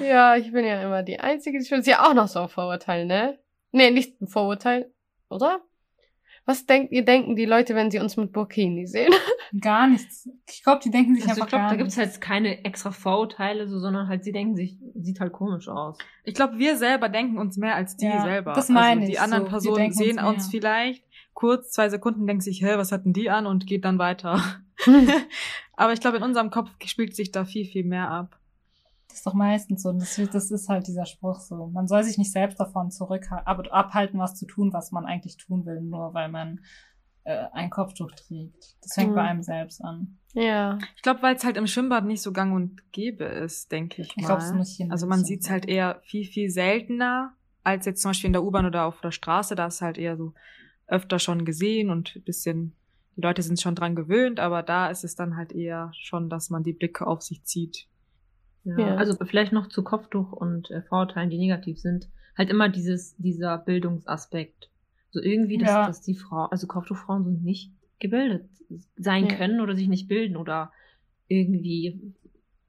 ja, 0.00 0.36
ich 0.36 0.52
bin 0.52 0.64
ja 0.64 0.82
immer 0.82 1.02
die 1.02 1.18
Einzige. 1.20 1.58
Ich 1.58 1.68
finde 1.68 1.90
ja 1.90 2.06
auch 2.08 2.14
noch 2.14 2.28
so 2.28 2.40
ein 2.40 2.48
Vorurteil, 2.48 3.06
ne? 3.06 3.38
Nee, 3.72 3.90
nicht 3.90 4.20
ein 4.20 4.28
Vorurteil, 4.28 4.92
oder? 5.28 5.60
Was 6.44 6.66
denkt 6.66 6.92
ihr, 6.92 7.04
denken 7.04 7.36
die 7.36 7.44
Leute, 7.44 7.74
wenn 7.74 7.90
sie 7.90 8.00
uns 8.00 8.16
mit 8.16 8.32
Burkini 8.32 8.86
sehen? 8.86 9.12
Gar 9.60 9.88
nichts. 9.88 10.28
Ich 10.48 10.64
glaube, 10.64 10.80
die 10.82 10.90
denken 10.90 11.14
sich 11.14 11.28
Also 11.28 11.42
einfach 11.42 11.46
ich 11.46 11.50
glaube, 11.50 11.62
gar 11.64 11.70
da 11.70 11.76
gibt's 11.76 11.96
halt 11.98 12.20
keine 12.20 12.64
extra 12.64 12.90
Vorurteile, 12.90 13.68
so, 13.68 13.78
sondern 13.78 14.08
halt, 14.08 14.24
sie 14.24 14.32
denken 14.32 14.56
sich, 14.56 14.78
sieht 14.94 15.20
halt 15.20 15.32
komisch 15.32 15.68
aus. 15.68 15.98
Ich 16.24 16.34
glaube, 16.34 16.58
wir 16.58 16.76
selber 16.76 17.08
denken 17.10 17.38
uns 17.38 17.58
mehr 17.58 17.74
als 17.76 17.96
die 17.96 18.06
Ja, 18.06 18.22
selber. 18.22 18.54
das 18.54 18.70
meine 18.70 19.02
also 19.02 19.06
die 19.06 19.12
ich 19.12 19.20
anderen 19.20 19.44
so. 19.44 19.50
Personen 19.50 19.86
uns 19.86 19.96
sehen 19.98 20.16
mehr. 20.16 20.26
uns 20.26 20.48
vielleicht 20.48 21.04
kurz, 21.34 21.70
zwei 21.70 21.88
Sekunden, 21.90 22.26
denken 22.26 22.40
sich, 22.40 22.62
hä, 22.62 22.76
was 22.76 22.92
hatten 22.92 23.12
die 23.12 23.28
an 23.30 23.46
und 23.46 23.66
geht 23.66 23.84
dann 23.84 23.98
weiter. 23.98 24.42
Aber 25.76 25.92
ich 25.92 26.00
glaube, 26.00 26.16
in 26.16 26.22
unserem 26.22 26.50
Kopf 26.50 26.70
spielt 26.86 27.14
sich 27.14 27.30
da 27.30 27.44
viel, 27.44 27.66
viel 27.66 27.84
mehr 27.84 28.10
ab. 28.10 28.38
Das 29.12 29.18
ist 29.18 29.26
doch 29.26 29.34
meistens 29.34 29.82
so. 29.82 29.90
Und 29.90 30.00
Das, 30.00 30.16
das 30.32 30.50
ist 30.50 30.68
halt 30.70 30.86
dieser 30.86 31.04
Spruch 31.04 31.40
so. 31.40 31.66
Man 31.66 31.86
soll 31.86 32.02
sich 32.02 32.16
nicht 32.16 32.32
selbst 32.32 32.58
davon 32.58 32.90
zurück 32.90 33.30
ab, 33.30 33.62
abhalten, 33.70 34.18
was 34.18 34.34
zu 34.36 34.46
tun, 34.46 34.72
was 34.72 34.90
man 34.90 35.04
eigentlich 35.04 35.36
tun 35.36 35.66
will, 35.66 35.82
nur 35.82 36.14
weil 36.14 36.30
man 36.30 36.60
äh, 37.24 37.44
ein 37.52 37.68
Kopftuch 37.70 38.10
trägt. 38.12 38.76
Das 38.82 38.94
fängt 38.94 39.10
Mhm. 39.10 39.14
bei 39.14 39.22
einem 39.22 39.42
selbst 39.42 39.84
an. 39.84 40.18
ja. 40.32 40.78
Ich 40.96 41.02
glaube, 41.02 41.22
weil 41.22 41.36
es 41.36 41.44
halt 41.44 41.56
im 41.56 41.66
Schwimmbad 41.66 42.04
nicht 42.06 42.22
so 42.22 42.32
gang 42.32 42.54
und 42.54 42.90
gäbe 42.92 43.24
ist, 43.24 43.70
denke 43.70 44.02
ich 44.02 44.08
mal. 44.16 44.20
Ich 44.22 44.26
glaube, 44.26 44.42
es 44.42 44.52
nicht 44.52 44.76
hier. 44.76 44.90
Also 44.90 45.06
man 45.06 45.24
sieht 45.24 45.42
es 45.42 45.50
halt 45.50 45.66
eher 45.68 46.00
viel, 46.04 46.24
viel 46.24 46.48
seltener 46.50 47.34
als 47.64 47.84
jetzt 47.86 48.00
zum 48.02 48.08
Beispiel 48.10 48.28
in 48.28 48.32
der 48.32 48.42
U-Bahn 48.42 48.66
oder 48.66 48.86
auf 48.86 49.00
der 49.02 49.12
Straße. 49.12 49.54
Da 49.54 49.66
ist 49.66 49.82
halt 49.82 49.98
eher 49.98 50.16
so 50.16 50.32
öfter 50.86 51.18
schon 51.18 51.44
gesehen 51.44 51.90
und 51.90 52.16
ein 52.16 52.22
bisschen, 52.24 52.72
die 53.16 53.20
Leute 53.20 53.42
sind 53.42 53.60
schon 53.60 53.74
dran 53.76 53.94
gewöhnt, 53.94 54.40
aber 54.40 54.62
da 54.64 54.88
ist 54.90 55.04
es 55.04 55.14
dann 55.14 55.36
halt 55.36 55.52
eher 55.52 55.92
schon, 55.94 56.28
dass 56.30 56.50
man 56.50 56.64
die 56.64 56.72
Blicke 56.72 57.06
auf 57.06 57.22
sich 57.22 57.44
zieht. 57.44 57.86
Ja. 58.64 58.78
Ja. 58.78 58.94
Also 58.96 59.16
vielleicht 59.24 59.52
noch 59.52 59.68
zu 59.68 59.82
Kopftuch 59.82 60.32
und 60.32 60.70
äh, 60.70 60.82
Vorurteilen, 60.82 61.30
die 61.30 61.38
negativ 61.38 61.78
sind, 61.78 62.08
halt 62.36 62.50
immer 62.50 62.68
dieses, 62.68 63.16
dieser 63.16 63.58
Bildungsaspekt. 63.58 64.70
So 65.10 65.20
irgendwie, 65.20 65.58
dass, 65.58 65.68
Ja. 65.68 65.86
dass 65.86 66.00
die 66.02 66.14
Frau, 66.14 66.44
also 66.46 66.66
Kopftuchfrauen 66.66 67.24
sind 67.24 67.44
nicht 67.44 67.72
gebildet 67.98 68.48
sein 68.96 69.26
Ja. 69.26 69.34
können 69.36 69.60
oder 69.60 69.76
sich 69.76 69.88
nicht 69.88 70.08
bilden 70.08 70.36
oder 70.36 70.72
irgendwie, 71.28 72.14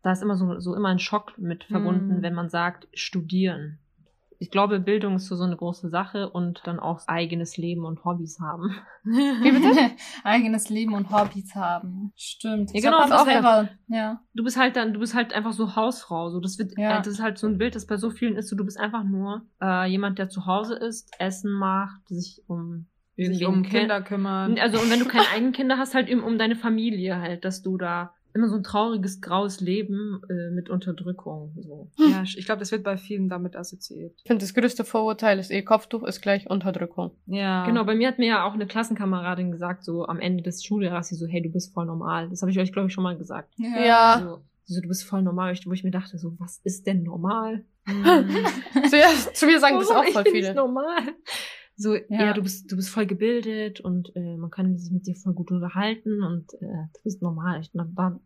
da 0.02 0.12
ist 0.12 0.22
immer 0.22 0.36
so, 0.36 0.60
so 0.60 0.76
immer 0.76 0.90
ein 0.90 1.00
Schock 1.00 1.38
mit 1.38 1.64
verbunden, 1.64 2.18
Mhm. 2.18 2.22
wenn 2.22 2.34
man 2.34 2.50
sagt, 2.50 2.88
studieren. 2.94 3.80
Ich 4.44 4.52
glaube, 4.52 4.82
Bildung 4.82 5.16
ist 5.16 5.28
so, 5.28 5.38
so 5.38 5.46
eine 5.46 5.56
große 5.56 5.88
Sache 5.88 6.30
und 6.30 6.60
dann 6.66 6.78
auch 6.82 7.00
eigenes 7.08 7.56
Leben 7.56 7.86
und 7.86 8.04
Hobbys 8.04 8.42
haben. 8.42 8.76
Wie 9.06 9.52
bitte? 9.54 9.92
Eigenes 10.26 10.70
Leben 10.70 10.94
und 10.96 11.10
Hobbys 11.12 11.56
haben. 11.56 12.12
Stimmt. 12.18 12.72
Ja, 12.72 12.76
Ich 12.76 12.84
genau, 12.84 12.98
auch 13.00 13.06
ist 13.06 13.12
auch 13.14 13.26
selber, 13.26 13.70
ja. 13.88 14.20
du 14.34 14.44
bist 14.44 14.58
halt 14.58 14.76
dann, 14.76 14.92
du 14.94 15.00
bist 15.00 15.16
halt 15.16 15.34
einfach 15.34 15.54
so 15.54 15.78
Hausfrau. 15.78 16.30
So, 16.30 16.42
das 16.42 16.60
wird, 16.60 16.78
Ja. 16.78 16.96
äh, 16.96 16.98
das 16.98 17.08
ist 17.08 17.22
halt 17.22 17.38
so 17.38 17.48
ein 17.48 17.58
Bild, 17.58 17.74
das 17.76 17.88
bei 17.88 17.96
so 17.96 18.10
vielen 18.10 18.36
ist. 18.36 18.50
So, 18.50 18.58
du 18.58 18.66
bist 18.66 18.78
einfach 18.78 19.06
nur 19.06 19.44
äh, 19.62 19.90
jemand, 19.90 20.20
der 20.20 20.28
zu 20.28 20.46
Hause 20.46 20.76
ist, 20.76 21.10
Essen 21.20 21.52
macht, 21.54 22.06
sich 22.10 22.42
um 22.48 22.88
Sich 23.16 23.46
um 23.46 23.64
Kinder 23.64 24.02
kümmern. 24.02 24.60
Also 24.60 24.78
und 24.80 24.92
wenn 24.92 25.00
du 25.00 25.06
keine 25.06 25.26
eigenen 25.34 25.54
Kinder 25.54 25.78
hast, 25.78 25.96
halt 25.96 26.10
eben 26.10 26.22
um 26.22 26.38
deine 26.38 26.58
Familie 26.58 27.18
halt, 27.22 27.46
dass 27.46 27.62
du 27.62 27.78
da 27.78 28.14
immer 28.34 28.50
so 28.50 28.56
ein 28.56 28.64
trauriges 28.64 29.22
graues 29.22 29.62
Leben 29.62 30.22
äh, 30.30 30.50
mit 30.50 30.70
Unterdrückung. 30.70 31.56
So. 31.62 31.92
Ja, 31.98 32.24
ich 32.24 32.46
glaube, 32.46 32.60
das 32.60 32.72
wird 32.72 32.84
bei 32.84 32.98
vielen 32.98 33.30
damit 33.30 33.56
assoziiert. 33.56 34.14
Ich 34.18 34.28
finde, 34.28 34.44
das 34.44 34.54
größte 34.54 34.84
Vorurteil 34.84 35.40
ist 35.40 35.52
eh, 35.52 35.62
Kopftuch 35.62 36.04
ist 36.04 36.22
gleich 36.22 36.50
Unterdrückung. 36.50 37.12
Ja. 37.28 37.66
Genau, 37.66 37.84
bei 37.84 37.96
mir 37.96 38.08
hat 38.08 38.20
mir 38.20 38.28
ja 38.28 38.46
auch 38.46 38.54
eine 38.54 38.66
Klassenkameradin 38.66 39.52
gesagt, 39.52 39.84
so 39.84 40.06
am 40.06 40.20
Ende 40.20 40.44
des 40.44 40.64
Schuljahres, 40.64 41.10
sie 41.10 41.16
so, 41.16 41.28
hey, 41.28 41.42
du 41.42 41.50
bist 41.50 41.74
voll 41.74 41.86
normal. 41.86 42.30
Das 42.30 42.42
habe 42.42 42.52
ich 42.52 42.60
euch, 42.60 42.72
glaube 42.72 42.88
ich, 42.88 42.94
schon 42.94 43.04
mal 43.04 43.18
gesagt. 43.18 43.54
Ja. 43.58 44.20
So, 44.20 44.42
so, 44.66 44.82
du 44.82 44.88
bist 44.88 45.04
voll 45.04 45.22
normal, 45.22 45.56
wo 45.66 45.74
ich 45.74 45.84
mir 45.84 45.92
dachte, 45.92 46.18
so, 46.18 46.34
was 46.40 46.60
ist 46.64 46.88
denn 46.88 47.04
normal? 47.04 47.66
Mhm. 47.86 48.30
Zu, 48.90 48.98
ja, 48.98 49.10
zu 49.34 49.46
mir 49.46 49.60
sagen 49.60 49.78
das 49.78 49.90
Warum? 49.90 50.02
auch 50.02 50.08
ich 50.08 50.14
voll 50.14 50.24
bin 50.24 50.34
viele. 50.34 50.48
nicht 50.48 50.56
normal. 50.56 51.02
So, 51.76 51.96
ja, 51.96 52.02
Ja. 52.10 52.34
du 52.34 52.44
bist, 52.44 52.72
du 52.72 52.76
bist 52.76 52.90
voll 52.90 53.06
gebildet 53.08 53.80
und 53.82 54.16
äh, 54.16 54.38
man 54.38 54.52
kann 54.52 54.78
sich 54.78 54.92
mit 54.92 55.08
dir 55.08 55.16
voll 55.16 55.34
gut 55.34 55.50
unterhalten 55.52 56.22
und 56.24 56.54
äh, 56.62 56.68
du 56.94 57.00
bist 57.04 57.22
normal. 57.22 57.62
Ich, 57.62 57.72
na, 57.74 57.88
dann, 57.96 58.20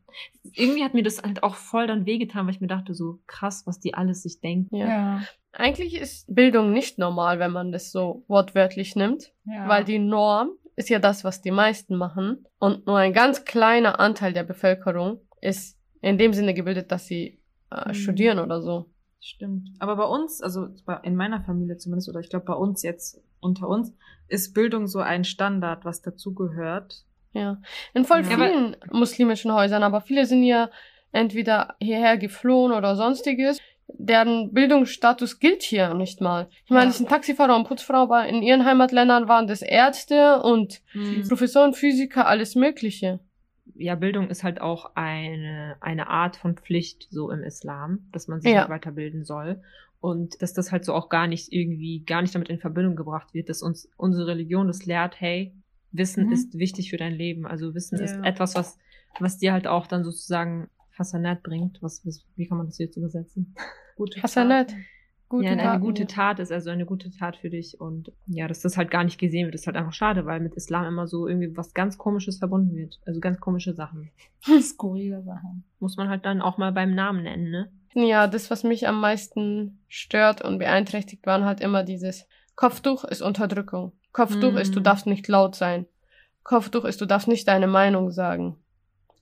irgendwie 0.53 0.83
hat 0.83 0.93
mir 0.93 1.03
das 1.03 1.21
halt 1.23 1.43
auch 1.43 1.55
voll 1.55 1.87
dann 1.87 2.05
wehgetan, 2.05 2.45
weil 2.45 2.53
ich 2.53 2.61
mir 2.61 2.67
dachte, 2.67 2.93
so 2.93 3.19
krass, 3.27 3.63
was 3.65 3.79
die 3.79 3.93
alles 3.93 4.23
sich 4.23 4.41
denken. 4.41 4.75
Ja. 4.75 4.87
Ja. 4.87 5.21
Eigentlich 5.53 5.95
ist 5.99 6.33
Bildung 6.33 6.71
nicht 6.73 6.99
normal, 6.99 7.39
wenn 7.39 7.51
man 7.51 7.71
das 7.71 7.91
so 7.91 8.23
wortwörtlich 8.27 8.95
nimmt, 8.95 9.31
ja. 9.45 9.67
weil 9.67 9.83
die 9.85 9.97
Norm 9.99 10.49
ist 10.75 10.89
ja 10.89 10.99
das, 10.99 11.23
was 11.23 11.41
die 11.41 11.49
meisten 11.51 11.95
machen 11.95 12.45
und 12.59 12.85
nur 12.85 12.97
ein 12.97 13.13
ganz 13.13 13.45
kleiner 13.45 13.99
Anteil 13.99 14.33
der 14.33 14.43
Bevölkerung 14.43 15.19
ist 15.41 15.77
in 16.01 16.17
dem 16.19 16.33
Sinne 16.33 16.53
gebildet, 16.53 16.91
dass 16.91 17.07
sie 17.07 17.39
äh, 17.71 17.89
Mhm. 17.89 17.93
studieren 17.93 18.39
oder 18.39 18.61
so. 18.61 18.85
Stimmt. 19.19 19.69
Aber 19.79 19.95
bei 19.95 20.03
uns, 20.05 20.41
also 20.41 20.67
in 21.03 21.15
meiner 21.15 21.41
Familie 21.41 21.77
zumindest, 21.77 22.09
oder 22.09 22.19
ich 22.19 22.29
glaube 22.29 22.45
bei 22.45 22.53
uns 22.53 22.83
jetzt 22.83 23.21
unter 23.39 23.67
uns, 23.67 23.93
ist 24.27 24.53
Bildung 24.53 24.87
so 24.87 24.99
ein 24.99 25.23
Standard, 25.23 25.85
was 25.85 26.01
dazugehört. 26.01 27.03
Ja. 27.33 27.57
In 27.93 28.05
voll 28.05 28.21
Ja, 28.23 28.29
vielen 28.29 28.75
muslimischen 28.91 29.51
Häusern, 29.53 29.83
aber 29.83 30.01
viele 30.01 30.25
sind 30.25 30.43
ja 30.43 30.69
entweder 31.11 31.75
hierher 31.79 32.17
geflohen 32.17 32.71
oder 32.71 32.95
sonstiges. 32.95 33.59
Deren 33.89 34.53
Bildungsstatus 34.53 35.39
gilt 35.39 35.63
hier 35.63 35.93
nicht 35.93 36.19
mal. 36.19 36.47
Ich 36.65 36.71
meine, 36.71 36.85
Ja. 36.85 36.89
es 36.89 36.97
sind 36.97 37.09
Taxifahrer 37.09 37.55
und 37.55 37.67
Putzfrau, 37.67 38.03
aber 38.03 38.27
in 38.27 38.41
ihren 38.41 38.65
Heimatländern 38.65 39.27
waren 39.27 39.47
das 39.47 39.61
Ärzte 39.61 40.41
und 40.41 40.81
Mhm. 40.93 41.27
Professoren, 41.27 41.73
Physiker, 41.73 42.27
alles 42.27 42.55
Mögliche. 42.55 43.19
Ja, 43.75 43.95
Bildung 43.95 44.29
ist 44.29 44.43
halt 44.43 44.61
auch 44.61 44.91
eine, 44.95 45.75
eine 45.81 46.07
Art 46.09 46.35
von 46.37 46.55
Pflicht 46.57 47.07
so 47.11 47.29
im 47.31 47.43
Islam, 47.43 48.07
dass 48.11 48.27
man 48.27 48.41
sich 48.41 48.51
Ja. 48.51 48.61
halt 48.61 48.69
weiterbilden 48.69 49.23
soll. 49.23 49.61
Und 49.99 50.41
dass 50.41 50.53
das 50.53 50.71
halt 50.71 50.85
so 50.85 50.93
auch 50.93 51.09
gar 51.09 51.27
nicht 51.27 51.51
irgendwie, 51.51 52.03
gar 52.05 52.21
nicht 52.21 52.33
damit 52.35 52.49
in 52.49 52.59
Verbindung 52.59 52.95
gebracht 52.95 53.33
wird, 53.33 53.49
dass 53.49 53.61
uns 53.61 53.89
unsere 53.97 54.27
Religion 54.27 54.67
das 54.67 54.85
lehrt, 54.85 55.19
hey, 55.19 55.53
Wissen 55.91 56.27
Mhm. 56.27 56.31
ist 56.33 56.57
wichtig 56.57 56.89
für 56.89 56.97
dein 56.97 57.13
Leben. 57.13 57.47
Also 57.47 57.73
Wissen 57.73 57.97
ist 57.99 58.17
Ja. 58.17 58.23
etwas, 58.23 58.55
was, 58.55 58.77
was 59.19 59.37
dir 59.37 59.53
halt 59.53 59.67
auch 59.67 59.87
dann 59.87 60.03
sozusagen 60.03 60.69
Hasanat 60.97 61.43
bringt. 61.43 61.81
Was, 61.81 62.05
was, 62.05 62.25
wie 62.35 62.47
kann 62.47 62.57
man 62.57 62.67
das 62.67 62.77
jetzt 62.77 62.97
übersetzen? 62.97 63.55
Gute 63.95 64.21
Hasanat. 64.21 64.75
Gute 65.29 65.45
ja, 65.45 65.51
eine 65.51 65.61
Taten, 65.63 65.81
gute. 65.83 66.07
Tat 66.07 66.39
ist 66.39 66.51
also 66.53 66.69
eine 66.69 66.85
gute 66.85 67.11
Tat 67.11 67.35
für 67.35 67.49
dich 67.49 67.81
und 67.81 68.13
ja, 68.27 68.47
dass 68.47 68.61
das 68.61 68.77
halt 68.77 68.89
gar 68.89 69.03
nicht 69.03 69.17
gesehen 69.19 69.45
wird, 69.45 69.55
ist 69.55 69.67
halt 69.67 69.75
einfach 69.75 69.91
schade, 69.93 70.25
weil 70.25 70.39
mit 70.39 70.55
Islam 70.55 70.85
immer 70.85 71.05
so 71.07 71.27
irgendwie 71.27 71.55
was 71.57 71.73
ganz 71.73 71.97
Komisches 71.97 72.37
verbunden 72.37 72.75
wird. 72.75 72.99
Also 73.05 73.19
ganz 73.19 73.39
komische 73.41 73.73
Sachen. 73.73 74.09
Skurrile 74.61 75.21
Sachen. 75.23 75.65
Muss 75.79 75.97
man 75.97 76.07
halt 76.07 76.25
dann 76.25 76.41
auch 76.41 76.57
mal 76.57 76.71
beim 76.71 76.95
Namen 76.95 77.23
nennen, 77.23 77.49
ne? 77.51 77.69
Ja, 77.93 78.27
das, 78.27 78.49
was 78.51 78.63
mich 78.63 78.87
am 78.87 79.01
meisten 79.01 79.79
stört 79.87 80.41
und 80.41 80.59
beeinträchtigt, 80.59 81.25
waren 81.25 81.43
halt 81.45 81.59
immer 81.61 81.83
dieses 81.83 82.25
Kopftuch 82.55 83.03
ist 83.03 83.21
Unterdrückung. 83.21 83.91
Kopftuch 84.13 84.55
ist, 84.55 84.75
du 84.75 84.79
Mhm. 84.79 84.83
darfst 84.83 85.07
nicht 85.07 85.27
laut 85.27 85.55
sein. 85.55 85.85
Kopftuch 86.43 86.85
ist, 86.85 87.01
du 87.01 87.05
darfst 87.05 87.27
nicht 87.27 87.47
deine 87.47 87.67
Meinung 87.67 88.11
sagen. 88.11 88.55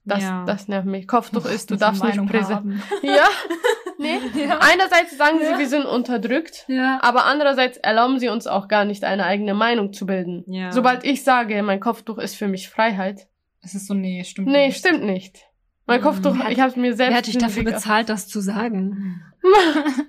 Das, 0.03 0.21
Ja. 0.23 0.45
das 0.45 0.67
nervt 0.67 0.87
mich. 0.87 1.07
Kopftuch 1.07 1.45
ist, 1.45 1.71
du 1.71 1.75
darfst 1.77 2.03
nicht 2.03 2.17
haben. 2.17 2.81
Ja, 3.01 3.27
nee. 3.97 4.19
Ja. 4.47 4.59
Einerseits 4.61 5.17
sagen 5.17 5.39
Ja. 5.41 5.53
sie, 5.53 5.59
wir 5.59 5.67
sind 5.69 5.85
unterdrückt, 5.85 6.65
Ja. 6.67 6.99
aber 7.01 7.25
andererseits 7.25 7.77
erlauben 7.77 8.19
sie 8.19 8.29
uns 8.29 8.47
auch 8.47 8.67
gar 8.67 8.85
nicht, 8.85 9.03
eine 9.03 9.25
eigene 9.25 9.53
Meinung 9.53 9.93
zu 9.93 10.05
bilden. 10.05 10.43
Ja. 10.47 10.71
Sobald 10.71 11.03
ich 11.03 11.23
sage, 11.23 11.61
mein 11.63 11.79
Kopftuch 11.79 12.17
ist 12.17 12.35
für 12.35 12.47
mich 12.47 12.69
Freiheit. 12.69 13.27
Es 13.61 13.73
ist 13.73 13.87
so, 13.87 13.93
nee, 13.93 14.23
stimmt 14.23 14.47
Nee, 14.47 14.67
nicht. 14.67 14.77
stimmt 14.77 15.03
nicht. 15.03 15.45
Mein 15.87 15.99
Mhm. 16.01 16.03
Kopftuch, 16.05 16.35
ich 16.49 16.59
habe 16.59 16.69
es 16.71 16.75
mir 16.75 16.95
selbst 16.95 17.11
Wer 17.11 17.17
hat 17.17 17.27
dich 17.27 17.37
dafür 17.37 17.65
Weg 17.65 17.73
bezahlt, 17.73 18.09
das 18.09 18.27
zu 18.27 18.41
sagen? 18.41 19.21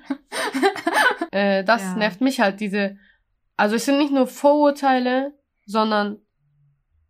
Äh, 1.32 1.64
das 1.64 1.82
Ja. 1.82 1.97
nervt 1.97 2.20
mich 2.20 2.41
halt, 2.41 2.61
diese, 2.61 2.97
also 3.57 3.76
es 3.76 3.84
sind 3.84 3.99
nicht 3.99 4.12
nur 4.12 4.26
Vorurteile, 4.26 5.32
sondern 5.66 6.18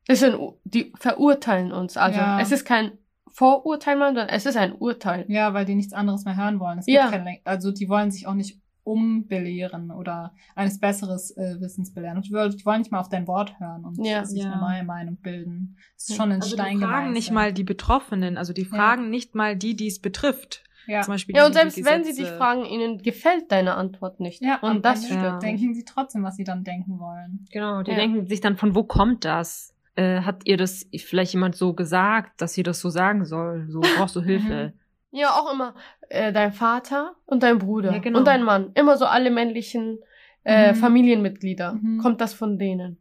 es 0.09 0.21
sind, 0.21 0.37
die 0.65 0.93
verurteilen 0.99 1.73
uns. 1.73 1.97
Also 1.97 2.19
Ja. 2.19 2.41
es 2.41 2.51
ist 2.53 2.65
kein 2.65 2.99
Vorurteil, 3.37 3.99
sondern 3.99 4.29
es 4.31 4.47
ist 4.47 4.57
ein 4.57 4.73
Urteil. 4.73 5.25
Ja, 5.29 5.53
weil 5.53 5.65
die 5.67 5.75
nichts 5.75 5.93
anderes 5.93 6.25
mehr 6.25 6.37
hören 6.37 6.59
wollen. 6.59 6.79
Es 6.79 6.87
Ja. 6.87 7.03
gibt 7.03 7.13
kein, 7.13 7.25
Len- 7.25 7.41
also 7.45 7.71
die 7.71 7.89
wollen 7.89 8.11
sich 8.11 8.27
auch 8.27 8.35
nicht 8.35 8.59
umbelehren 8.83 9.91
oder 9.91 10.33
eines 10.55 10.79
besseres 10.81 11.37
äh, 11.37 11.61
Wissens 11.61 11.93
belehren. 11.93 12.17
Und 12.17 12.27
die 12.27 12.33
wollen, 12.33 12.51
die 12.51 12.79
nicht 12.79 12.93
mal 12.93 13.01
auf 13.01 13.09
dein 13.09 13.27
Wort 13.27 13.59
hören 13.61 13.85
und 13.85 14.05
Ja. 14.07 14.25
sich 14.25 14.43
Ja. 14.43 14.53
eine 14.53 14.61
neue 14.61 14.85
Meinung 14.85 15.17
bilden. 15.17 15.77
Es 15.97 16.05
ist 16.05 16.11
Ja. 16.11 16.17
schon 16.17 16.31
in 16.31 16.41
Also 16.41 16.55
Stein 16.55 16.77
die 16.79 16.83
fragen 16.83 16.93
gemeißelt. 16.93 17.15
nicht 17.15 17.31
mal 17.33 17.53
die 17.53 17.65
Betroffenen, 17.65 18.37
also 18.39 18.53
die 18.53 18.65
fragen 18.65 19.11
nicht 19.11 19.35
mal 19.35 19.57
die, 19.57 19.75
die 19.77 19.89
es 19.89 20.01
betrifft. 20.01 20.63
Ja. 20.87 21.03
Zum 21.03 21.15
Beispiel 21.15 21.35
Ja, 21.35 21.43
die, 21.43 21.47
und 21.49 21.53
selbst 21.55 21.77
die 21.77 21.85
wenn 21.85 22.05
sie 22.05 22.15
dich 22.15 22.29
fragen, 22.31 22.65
ihnen 22.65 22.99
gefällt 23.03 23.51
deine 23.51 23.75
Antwort 23.75 24.21
nicht. 24.21 24.41
Ja, 24.41 24.61
am 24.63 24.77
und 24.77 24.85
das 24.85 25.03
Ende 25.03 25.15
stört 25.19 25.25
Ja. 25.25 25.39
denken 25.41 25.75
sie 25.75 25.85
trotzdem, 25.85 26.23
was 26.23 26.37
sie 26.37 26.45
dann 26.45 26.63
denken 26.63 27.01
wollen. 27.01 27.45
Genau, 27.51 27.83
die 27.83 27.91
Ja. 27.91 27.97
denken 27.97 28.27
sich 28.29 28.41
dann, 28.41 28.57
von 28.57 28.75
wo 28.77 28.85
kommt 28.85 29.25
das? 29.25 29.75
Äh, 29.97 30.21
hat 30.21 30.43
ihr 30.45 30.57
das 30.57 30.87
vielleicht 30.99 31.33
jemand 31.33 31.57
so 31.57 31.73
gesagt, 31.73 32.41
dass 32.41 32.57
ihr 32.57 32.65
das 32.65 32.81
so 32.81 32.91
sagen 32.91 33.25
soll? 33.25 33.67
So, 33.69 33.81
brauchst 33.97 34.15
du 34.17 34.23
Hilfe? 34.23 34.73
Ja, 35.11 35.31
auch 35.31 35.53
immer 35.53 35.75
äh, 36.09 36.33
dein 36.33 36.53
Vater 36.53 37.15
und 37.25 37.43
dein 37.43 37.59
Bruder 37.59 37.93
Ja, 37.93 37.99
genau. 37.99 38.19
und 38.19 38.27
dein 38.27 38.43
Mann. 38.43 38.71
Immer 38.75 38.97
so 38.99 39.07
alle 39.07 39.31
männlichen 39.31 39.99
äh, 40.45 40.73
Mhm. 40.73 40.77
Familienmitglieder. 40.77 41.73
Mhm. 41.75 41.99
Kommt 41.99 42.21
das 42.21 42.35
von 42.35 42.59
denen? 42.59 42.99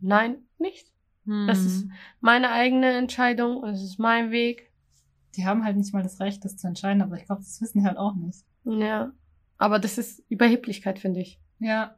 Nein, 0.00 0.36
nicht. 0.58 0.92
Hm. 1.26 1.46
Das 1.48 1.60
ist 1.64 1.88
meine 2.20 2.50
eigene 2.50 2.92
Entscheidung 2.92 3.56
und 3.56 3.70
es 3.70 3.82
ist 3.82 3.98
mein 3.98 4.30
Weg. 4.30 4.70
Die 5.36 5.46
haben 5.46 5.64
halt 5.64 5.76
nicht 5.76 5.92
mal 5.94 6.02
das 6.02 6.20
Recht, 6.20 6.44
das 6.44 6.56
zu 6.58 6.66
entscheiden, 6.68 7.00
aber 7.02 7.16
ich 7.16 7.24
glaube, 7.24 7.40
das 7.40 7.60
wissen 7.62 7.80
die 7.80 7.86
halt 7.86 7.96
auch 7.96 8.14
nicht. 8.14 8.44
Ja. 8.64 9.10
Aber 9.56 9.78
das 9.78 9.96
ist 9.98 10.22
Überheblichkeit, 10.28 10.98
finde 10.98 11.20
ich. 11.20 11.40
Ja, 11.58 11.94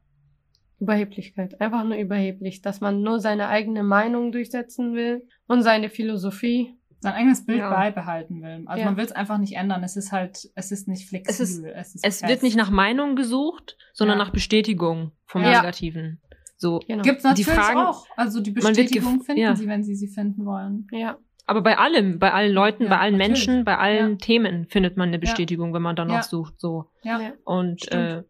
Überheblichkeit. 0.80 1.60
Einfach 1.60 1.84
nur 1.84 1.96
überheblich, 1.96 2.60
dass 2.62 2.80
man 2.80 3.02
nur 3.02 3.20
seine 3.20 3.48
eigene 3.48 3.82
Meinung 3.82 4.32
durchsetzen 4.32 4.94
will 4.94 5.26
und 5.46 5.62
seine 5.62 5.88
Philosophie. 5.88 6.74
sein 7.00 7.12
eigenes 7.12 7.44
Bild 7.44 7.58
Ja. 7.58 7.70
beibehalten 7.70 8.42
will. 8.42 8.62
Also 8.66 8.80
Ja. 8.80 8.86
man 8.86 8.96
will 8.96 9.04
es 9.04 9.12
einfach 9.12 9.36
nicht 9.36 9.52
ändern. 9.54 9.84
Es 9.84 9.96
ist 9.96 10.12
halt, 10.12 10.48
es 10.54 10.72
ist 10.72 10.88
nicht 10.88 11.06
flexibel. 11.08 11.70
Es 11.76 11.94
Es, 11.94 11.94
ist 11.94 12.04
Es 12.04 12.22
wird 12.22 12.42
nicht 12.42 12.56
nach 12.56 12.70
Meinung 12.70 13.16
gesucht, 13.16 13.76
sondern 13.92 14.18
Ja. 14.18 14.24
nach 14.24 14.32
Bestätigung 14.32 15.12
vom 15.26 15.42
Ja. 15.42 15.58
Negativen. 15.60 16.20
So. 16.56 16.80
Genau. 16.88 17.02
Gibt's 17.02 17.22
natürlich 17.22 17.46
Die 17.48 17.52
Fragen- 17.52 17.78
auch. 17.80 18.06
Also 18.16 18.40
die 18.40 18.50
Bestätigung 18.50 19.20
finden 19.22 19.42
ja. 19.42 19.54
sie, 19.54 19.68
wenn 19.68 19.84
sie 19.84 19.94
sie 19.94 20.08
finden 20.08 20.46
wollen. 20.46 20.88
Ja. 20.90 21.18
Aber 21.46 21.60
bei 21.60 21.76
allem, 21.76 22.18
bei 22.18 22.32
allen 22.32 22.52
Leuten, 22.52 22.84
Ja, 22.84 22.88
bei 22.88 22.98
allen 22.98 23.18
natürlich. 23.18 23.46
Menschen, 23.46 23.64
bei 23.64 23.76
allen 23.76 24.12
Ja. 24.12 24.16
Themen 24.16 24.66
findet 24.66 24.96
man 24.96 25.08
eine 25.08 25.18
Bestätigung, 25.18 25.74
wenn 25.74 25.82
man 25.82 25.96
danach 25.96 26.14
Ja. 26.14 26.22
sucht. 26.22 26.58
So. 26.58 26.86
Ja. 27.02 27.20
Ja. 27.20 27.32
Und 27.44 27.82
Stimmt. 27.82 28.02
äh, 28.02 28.22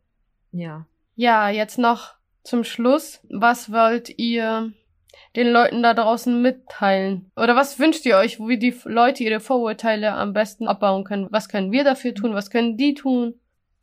ja. 0.50 0.86
Ja, 1.14 1.48
jetzt 1.50 1.78
noch 1.78 2.15
zum 2.46 2.64
Schluss. 2.64 3.20
Was 3.28 3.72
wollt 3.72 4.18
ihr 4.18 4.72
den 5.34 5.50
Leuten 5.50 5.82
da 5.82 5.94
draußen 5.94 6.40
mitteilen? 6.40 7.30
Oder 7.36 7.56
was 7.56 7.78
wünscht 7.78 8.06
ihr 8.06 8.16
euch, 8.16 8.38
wie 8.38 8.58
die 8.58 8.74
Leute 8.84 9.24
ihre 9.24 9.40
Vorurteile 9.40 10.12
am 10.12 10.32
besten 10.32 10.68
abbauen 10.68 11.04
können? 11.04 11.28
Was 11.30 11.48
können 11.48 11.72
wir 11.72 11.84
dafür 11.84 12.14
tun? 12.14 12.34
Was 12.34 12.50
können 12.50 12.76
die 12.76 12.94
tun? 12.94 13.34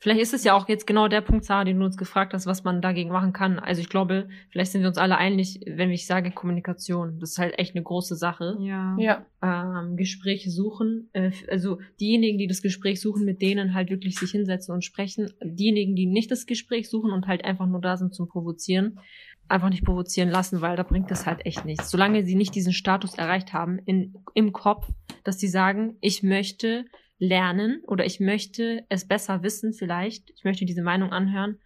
Vielleicht 0.04 0.20
ist 0.20 0.34
es 0.34 0.44
ja 0.44 0.54
auch 0.54 0.68
jetzt 0.68 0.86
genau 0.86 1.08
der 1.08 1.22
Punkt, 1.22 1.46
Sarah, 1.46 1.64
den 1.64 1.80
du 1.80 1.86
uns 1.86 1.96
gefragt 1.96 2.34
hast, 2.34 2.46
was 2.46 2.66
man 2.66 2.82
dagegen 2.82 3.10
machen 3.10 3.32
kann. 3.32 3.58
Also 3.58 3.80
ich 3.80 3.88
glaube, 3.88 4.28
vielleicht 4.50 4.74
sind 4.74 4.82
wir 4.82 4.90
uns 4.90 4.98
alle 4.98 5.16
einig, 5.18 5.62
wenn 5.66 5.92
ich 5.92 6.06
sage 6.08 6.30
Kommunikation. 6.32 7.22
Das 7.22 7.30
ist 7.30 7.38
halt 7.38 7.58
echt 7.58 7.74
eine 7.74 7.86
große 7.86 8.18
Sache. 8.18 8.58
Ja. 8.60 8.98
Ja. 9.00 9.26
ähm, 9.42 9.96
Gespräche 9.96 10.52
suchen. 10.52 11.10
Äh, 11.14 11.32
also 11.50 11.80
diejenigen, 12.02 12.38
die 12.38 12.48
das 12.48 12.62
Gespräch 12.62 13.00
suchen, 13.00 13.24
mit 13.24 13.42
denen 13.42 13.74
halt 13.74 13.92
wirklich 13.92 14.20
sich 14.20 14.32
hinsetzen 14.32 14.74
und 14.74 14.84
sprechen. 14.84 15.32
Diejenigen, 15.42 15.96
die 15.96 16.06
nicht 16.06 16.30
das 16.32 16.48
Gespräch 16.48 16.90
suchen 16.90 17.12
und 17.12 17.28
halt 17.28 17.46
einfach 17.46 17.66
nur 17.66 17.80
da 17.80 17.96
sind 17.96 18.14
zum 18.14 18.28
Provozieren, 18.28 19.00
einfach 19.48 19.70
nicht 19.70 19.86
provozieren 19.86 20.28
lassen, 20.28 20.60
weil 20.60 20.76
da 20.76 20.84
bringt 20.84 21.12
es 21.12 21.26
halt 21.26 21.46
echt 21.46 21.64
nichts. 21.64 21.90
Solange 21.90 22.26
sie 22.26 22.36
nicht 22.36 22.56
diesen 22.56 22.74
Status 22.74 23.16
erreicht 23.18 23.54
haben 23.54 23.80
in, 23.86 24.16
im 24.34 24.52
Kopf, 24.52 24.90
dass 25.24 25.40
sie 25.40 25.48
sagen, 25.48 25.96
ich 26.02 26.24
möchte 26.24 26.84
lernen 27.28 27.82
oder 27.88 28.06
ich 28.06 28.20
möchte 28.20 28.84
es 28.90 29.08
besser 29.08 29.44
wissen 29.44 29.74
vielleicht, 29.74 30.30
ich 30.36 30.44
möchte 30.44 30.66
diese 30.66 30.82
Meinung 30.84 31.12
anhören, 31.12 31.60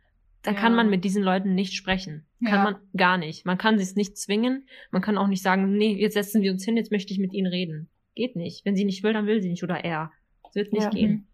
dann 0.43 0.53
Ja. 0.53 0.60
kann 0.62 0.76
man 0.76 0.89
mit 0.89 1.03
diesen 1.03 1.24
Leuten 1.24 1.55
nicht 1.55 1.74
sprechen. 1.74 2.26
Kann 2.45 2.53
Ja. 2.53 2.64
man 2.64 2.76
gar 2.95 3.18
nicht. 3.18 3.45
Man 3.45 3.58
kann 3.58 3.78
sie 3.78 3.84
es 3.84 3.95
nicht 3.95 4.18
zwingen. 4.18 4.68
Man 4.91 5.01
kann 5.01 5.18
auch 5.18 5.28
nicht 5.28 5.41
sagen, 5.41 5.76
nee, 5.78 5.93
jetzt 5.95 6.14
setzen 6.14 6.41
wir 6.41 6.51
uns 6.51 6.64
hin, 6.64 6.78
jetzt 6.78 6.91
möchte 6.91 7.12
ich 7.12 7.20
mit 7.20 7.34
ihnen 7.34 7.47
reden. 7.47 7.89
Geht 8.16 8.36
nicht. 8.36 8.64
Wenn 8.66 8.76
sie 8.76 8.86
nicht 8.86 9.03
will, 9.03 9.14
dann 9.14 9.26
will 9.26 9.41
sie 9.41 9.49
nicht 9.49 9.64
oder 9.64 9.84
er. 9.84 10.12
Es 10.47 10.55
wird 10.55 10.72
nicht 10.74 10.84
Ja. 10.84 10.89
gehen. 10.91 11.28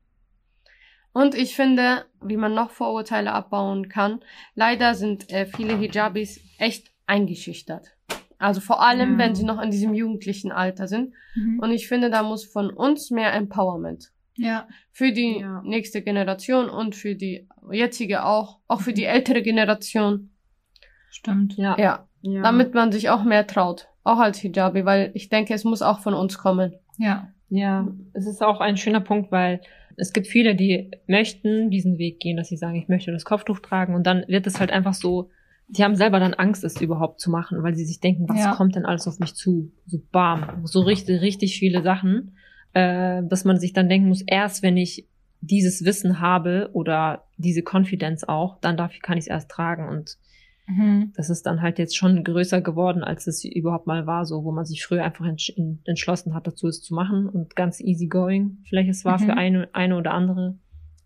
Und 1.12 1.36
ich 1.36 1.56
finde, 1.56 2.06
wie 2.24 2.38
man 2.38 2.56
noch 2.56 2.72
Vorurteile 2.72 3.34
abbauen 3.34 3.88
kann, 3.90 4.22
leider 4.56 4.96
sind 4.96 5.32
äh, 5.32 5.46
viele 5.46 5.78
Hijabis 5.78 6.40
echt 6.58 6.92
eingeschüchtert. 7.06 7.96
Also 8.40 8.62
vor 8.62 8.82
allem, 8.82 9.14
Ja. 9.14 9.18
wenn 9.20 9.36
sie 9.36 9.44
noch 9.46 9.62
in 9.62 9.70
diesem 9.70 9.94
jugendlichen 9.94 10.52
Alter 10.52 10.88
sind. 10.88 11.14
Mhm. 11.36 11.60
Und 11.60 11.72
ich 11.72 11.88
finde, 11.88 12.10
da 12.10 12.24
muss 12.24 12.46
von 12.46 12.72
uns 12.72 13.12
mehr 13.12 13.34
Empowerment. 13.34 14.12
Ja. 14.36 14.68
Für 14.92 15.12
die 15.12 15.40
Ja. 15.40 15.62
nächste 15.64 16.02
Generation 16.02 16.70
und 16.70 16.96
für 16.96 17.16
die 17.16 17.48
jetzige 17.72 18.26
auch, 18.26 18.60
auch 18.68 18.82
für 18.82 18.94
die 18.94 19.06
ältere 19.06 19.42
Generation. 19.42 20.32
Stimmt. 21.12 21.56
Ja. 21.58 21.78
Ja, 21.78 22.08
Ja. 22.22 22.42
damit 22.42 22.74
man 22.74 22.92
sich 22.92 23.10
auch 23.10 23.24
mehr 23.24 23.46
traut. 23.48 23.88
Auch 24.04 24.18
als 24.20 24.40
Hijabi, 24.40 24.86
weil 24.86 25.12
ich 25.14 25.30
denke, 25.30 25.54
es 25.54 25.64
muss 25.64 25.82
auch 25.82 26.00
von 26.00 26.14
uns 26.14 26.38
kommen. 26.38 26.74
Ja. 26.98 27.30
Ja, 27.50 27.88
es 28.14 28.26
ist 28.26 28.42
auch 28.42 28.60
ein 28.62 28.78
schöner 28.78 29.00
Punkt, 29.02 29.32
weil 29.32 29.62
es 29.96 30.12
gibt 30.12 30.26
viele, 30.26 30.56
die 30.56 30.90
möchten 31.06 31.70
diesen 31.70 32.00
Weg 32.00 32.20
gehen, 32.20 32.36
dass 32.36 32.48
sie 32.50 32.58
sagen, 32.58 32.76
ich 32.76 32.88
möchte 32.88 33.12
das 33.12 33.26
Kopftuch 33.26 33.60
tragen 33.60 33.94
und 33.94 34.08
dann 34.08 34.26
wird 34.28 34.48
es 34.48 34.60
halt 34.60 34.72
einfach 34.72 34.96
so, 34.96 35.30
die 35.68 35.84
haben 35.84 35.96
selber 35.96 36.20
dann 36.20 36.34
Angst, 36.34 36.64
es 36.64 36.82
überhaupt 36.82 37.20
zu 37.20 37.30
machen, 37.30 37.62
weil 37.62 37.76
sie 37.76 37.86
sich 37.86 38.00
denken, 38.00 38.28
was 38.28 38.40
Ja. 38.44 38.56
kommt 38.56 38.76
denn 38.76 38.86
alles 38.86 39.08
auf 39.08 39.20
mich 39.20 39.36
zu? 39.36 39.72
So 39.86 40.00
bam, 40.12 40.66
so 40.66 40.82
richtig, 40.82 41.22
richtig 41.22 41.60
viele 41.60 41.84
Sachen, 41.84 42.36
äh, 42.74 43.22
dass 43.24 43.46
man 43.46 43.60
sich 43.60 43.74
dann 43.74 43.90
denken 43.90 44.08
muss, 44.10 44.22
erst 44.26 44.64
wenn 44.64 44.78
ich 44.78 45.08
dieses 45.42 45.84
Wissen 45.86 46.20
habe 46.20 46.70
oder 46.74 47.26
diese 47.38 47.62
Confidence 47.64 48.28
auch, 48.28 48.60
dann 48.62 48.78
darf, 48.78 48.94
kann 49.02 49.18
ich 49.18 49.26
es 49.26 49.28
erst 49.28 49.50
tragen 49.50 49.90
und 49.90 50.18
Mhm. 50.66 51.12
das 51.18 51.30
ist 51.30 51.46
dann 51.46 51.62
halt 51.62 51.78
jetzt 51.78 51.98
schon 51.98 52.24
größer 52.24 52.62
geworden, 52.62 53.04
als 53.04 53.28
es 53.28 53.44
überhaupt 53.44 53.86
mal 53.86 54.08
war, 54.08 54.26
so 54.26 54.46
wo 54.46 54.54
man 54.54 54.64
sich 54.64 54.86
früher 54.86 55.04
einfach 55.04 55.26
entsch 55.26 55.52
entschlossen 55.86 56.34
hat, 56.34 56.48
dazu 56.48 56.70
es 56.70 56.82
zu 56.82 56.94
machen 56.94 57.28
und 57.28 57.58
ganz 57.58 57.82
easy 57.82 58.08
going. 58.08 58.64
Vielleicht 58.70 58.90
es 58.90 59.04
war 59.04 59.20
Mhm. 59.20 59.26
für 59.26 59.34
eine, 59.34 59.68
eine 59.74 59.98
oder 59.98 60.14
andere. 60.14 60.58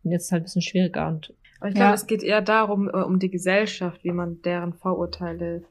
Und 0.03 0.11
jetzt 0.11 0.25
ist 0.25 0.31
halt 0.31 0.41
ein 0.41 0.43
bisschen 0.43 0.61
schwieriger 0.61 1.07
und 1.07 1.33
Aber 1.59 1.69
ich 1.69 1.73
glaube, 1.75 1.87
Ja. 1.89 1.95
es 1.95 2.05
geht 2.05 2.21
eher 2.21 2.43
darum, 2.43 2.87
äh, 2.87 2.91
um 3.01 3.17
die 3.17 3.31
Gesellschaft, 3.31 4.03
wie 4.03 4.11
man 4.11 4.43
deren 4.43 4.73
Vorurteile 4.75 5.63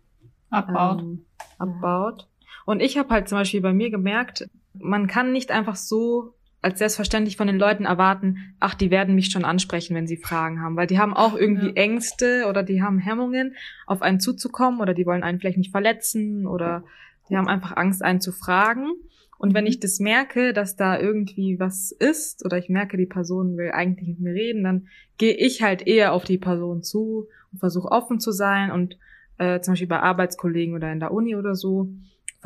Abbaut. 0.50 1.00
ähm, 1.02 1.24
abbaut. 1.58 2.26
Und 2.64 2.80
ich 2.82 2.98
habe 2.98 3.10
halt 3.10 3.28
zum 3.28 3.38
Beispiel 3.38 3.60
bei 3.60 3.72
mir 3.72 3.90
gemerkt, 3.90 4.48
man 4.80 5.06
kann 5.06 5.32
nicht 5.32 5.50
einfach 5.50 5.76
so 5.76 6.34
als 6.62 6.78
selbstverständlich 6.78 7.36
von 7.36 7.46
den 7.46 7.58
Leuten 7.58 7.84
erwarten, 7.84 8.54
ach, 8.58 8.74
die 8.74 8.90
werden 8.90 9.14
mich 9.14 9.30
schon 9.30 9.44
ansprechen, 9.44 9.94
wenn 9.94 10.08
sie 10.08 10.16
Fragen 10.16 10.60
haben, 10.60 10.76
weil 10.76 10.88
die 10.88 10.98
haben 10.98 11.14
auch 11.14 11.36
irgendwie 11.36 11.68
Ja. 11.68 11.74
Ängste 11.74 12.46
oder 12.48 12.62
die 12.64 12.82
haben 12.82 12.98
Hemmungen, 12.98 13.54
auf 13.86 14.02
einen 14.02 14.18
zuzukommen 14.18 14.80
oder 14.80 14.92
die 14.92 15.06
wollen 15.06 15.22
einen 15.22 15.38
vielleicht 15.38 15.58
nicht 15.58 15.70
verletzen 15.70 16.46
oder 16.46 16.82
die 17.28 17.36
haben 17.36 17.46
einfach 17.48 17.76
Angst, 17.76 18.02
einen 18.02 18.20
zu 18.20 18.32
fragen. 18.32 18.92
Und 19.38 19.54
wenn 19.54 19.66
ich 19.66 19.80
das 19.80 20.00
merke, 20.00 20.52
dass 20.52 20.76
da 20.76 20.98
irgendwie 20.98 21.60
was 21.60 21.92
ist 21.92 22.44
oder 22.44 22.56
ich 22.56 22.68
merke, 22.68 22.96
die 22.96 23.06
Person 23.06 23.56
will 23.56 23.70
eigentlich 23.70 24.08
mit 24.08 24.20
mir 24.20 24.32
reden, 24.34 24.64
dann 24.64 24.88
gehe 25.18 25.34
ich 25.34 25.62
halt 25.62 25.86
eher 25.86 26.12
auf 26.14 26.24
die 26.24 26.38
Person 26.38 26.82
zu 26.82 27.28
und 27.52 27.58
versuche 27.58 27.92
offen 27.92 28.18
zu 28.18 28.32
sein 28.32 28.70
und 28.70 28.96
äh, 29.38 29.60
zum 29.60 29.72
Beispiel 29.72 29.88
bei 29.88 30.00
Arbeitskollegen 30.00 30.74
oder 30.74 30.90
in 30.90 31.00
der 31.00 31.12
Uni 31.12 31.36
oder 31.36 31.54
so, 31.54 31.90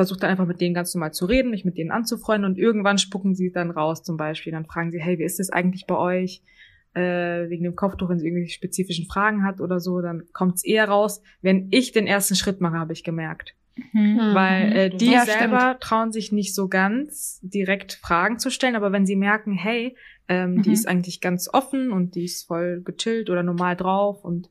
versuche 0.00 0.20
dann 0.20 0.30
einfach 0.30 0.46
mit 0.46 0.62
denen 0.62 0.72
ganz 0.74 0.94
normal 0.94 1.12
zu 1.12 1.26
reden, 1.26 1.50
mich 1.50 1.66
mit 1.66 1.76
denen 1.76 1.90
anzufreunden 1.90 2.50
und 2.50 2.56
irgendwann 2.56 2.96
spucken 2.96 3.34
sie 3.34 3.52
dann 3.52 3.70
raus 3.70 4.02
zum 4.02 4.16
Beispiel. 4.16 4.50
Dann 4.50 4.64
fragen 4.64 4.90
sie, 4.90 4.98
hey, 4.98 5.18
wie 5.18 5.24
ist 5.24 5.38
das 5.38 5.50
eigentlich 5.50 5.84
bei 5.86 5.94
euch? 5.94 6.42
Äh, 6.94 7.50
wegen 7.50 7.64
dem 7.64 7.76
Kopftuch, 7.76 8.08
wenn 8.08 8.18
sie 8.18 8.26
irgendwelche 8.26 8.54
spezifischen 8.54 9.04
Fragen 9.06 9.44
hat 9.44 9.60
oder 9.60 9.78
so, 9.78 10.00
dann 10.00 10.22
kommt 10.32 10.54
es 10.56 10.64
eher 10.64 10.88
raus, 10.88 11.20
wenn 11.42 11.68
ich 11.70 11.92
den 11.92 12.06
ersten 12.06 12.34
Schritt 12.34 12.62
mache, 12.62 12.78
habe 12.78 12.94
ich 12.94 13.04
gemerkt. 13.04 13.54
Mhm. 13.92 14.34
Weil 14.34 14.72
äh, 14.72 14.88
die 14.90 15.12
Ja, 15.12 15.26
selber 15.26 15.58
stimmt. 15.58 15.82
trauen 15.82 16.12
sich 16.12 16.32
nicht 16.32 16.54
so 16.54 16.68
ganz 16.68 17.38
direkt 17.42 17.92
Fragen 17.92 18.38
zu 18.38 18.50
stellen, 18.50 18.76
aber 18.76 18.92
wenn 18.92 19.04
sie 19.04 19.16
merken, 19.16 19.52
hey, 19.52 19.94
ähm, 20.28 20.62
die 20.62 20.70
Mhm. 20.70 20.74
ist 20.74 20.88
eigentlich 20.88 21.20
ganz 21.20 21.46
offen 21.52 21.92
und 21.92 22.14
die 22.14 22.24
ist 22.24 22.46
voll 22.46 22.80
gechillt 22.82 23.28
oder 23.28 23.42
normal 23.42 23.76
drauf 23.76 24.24
und 24.24 24.48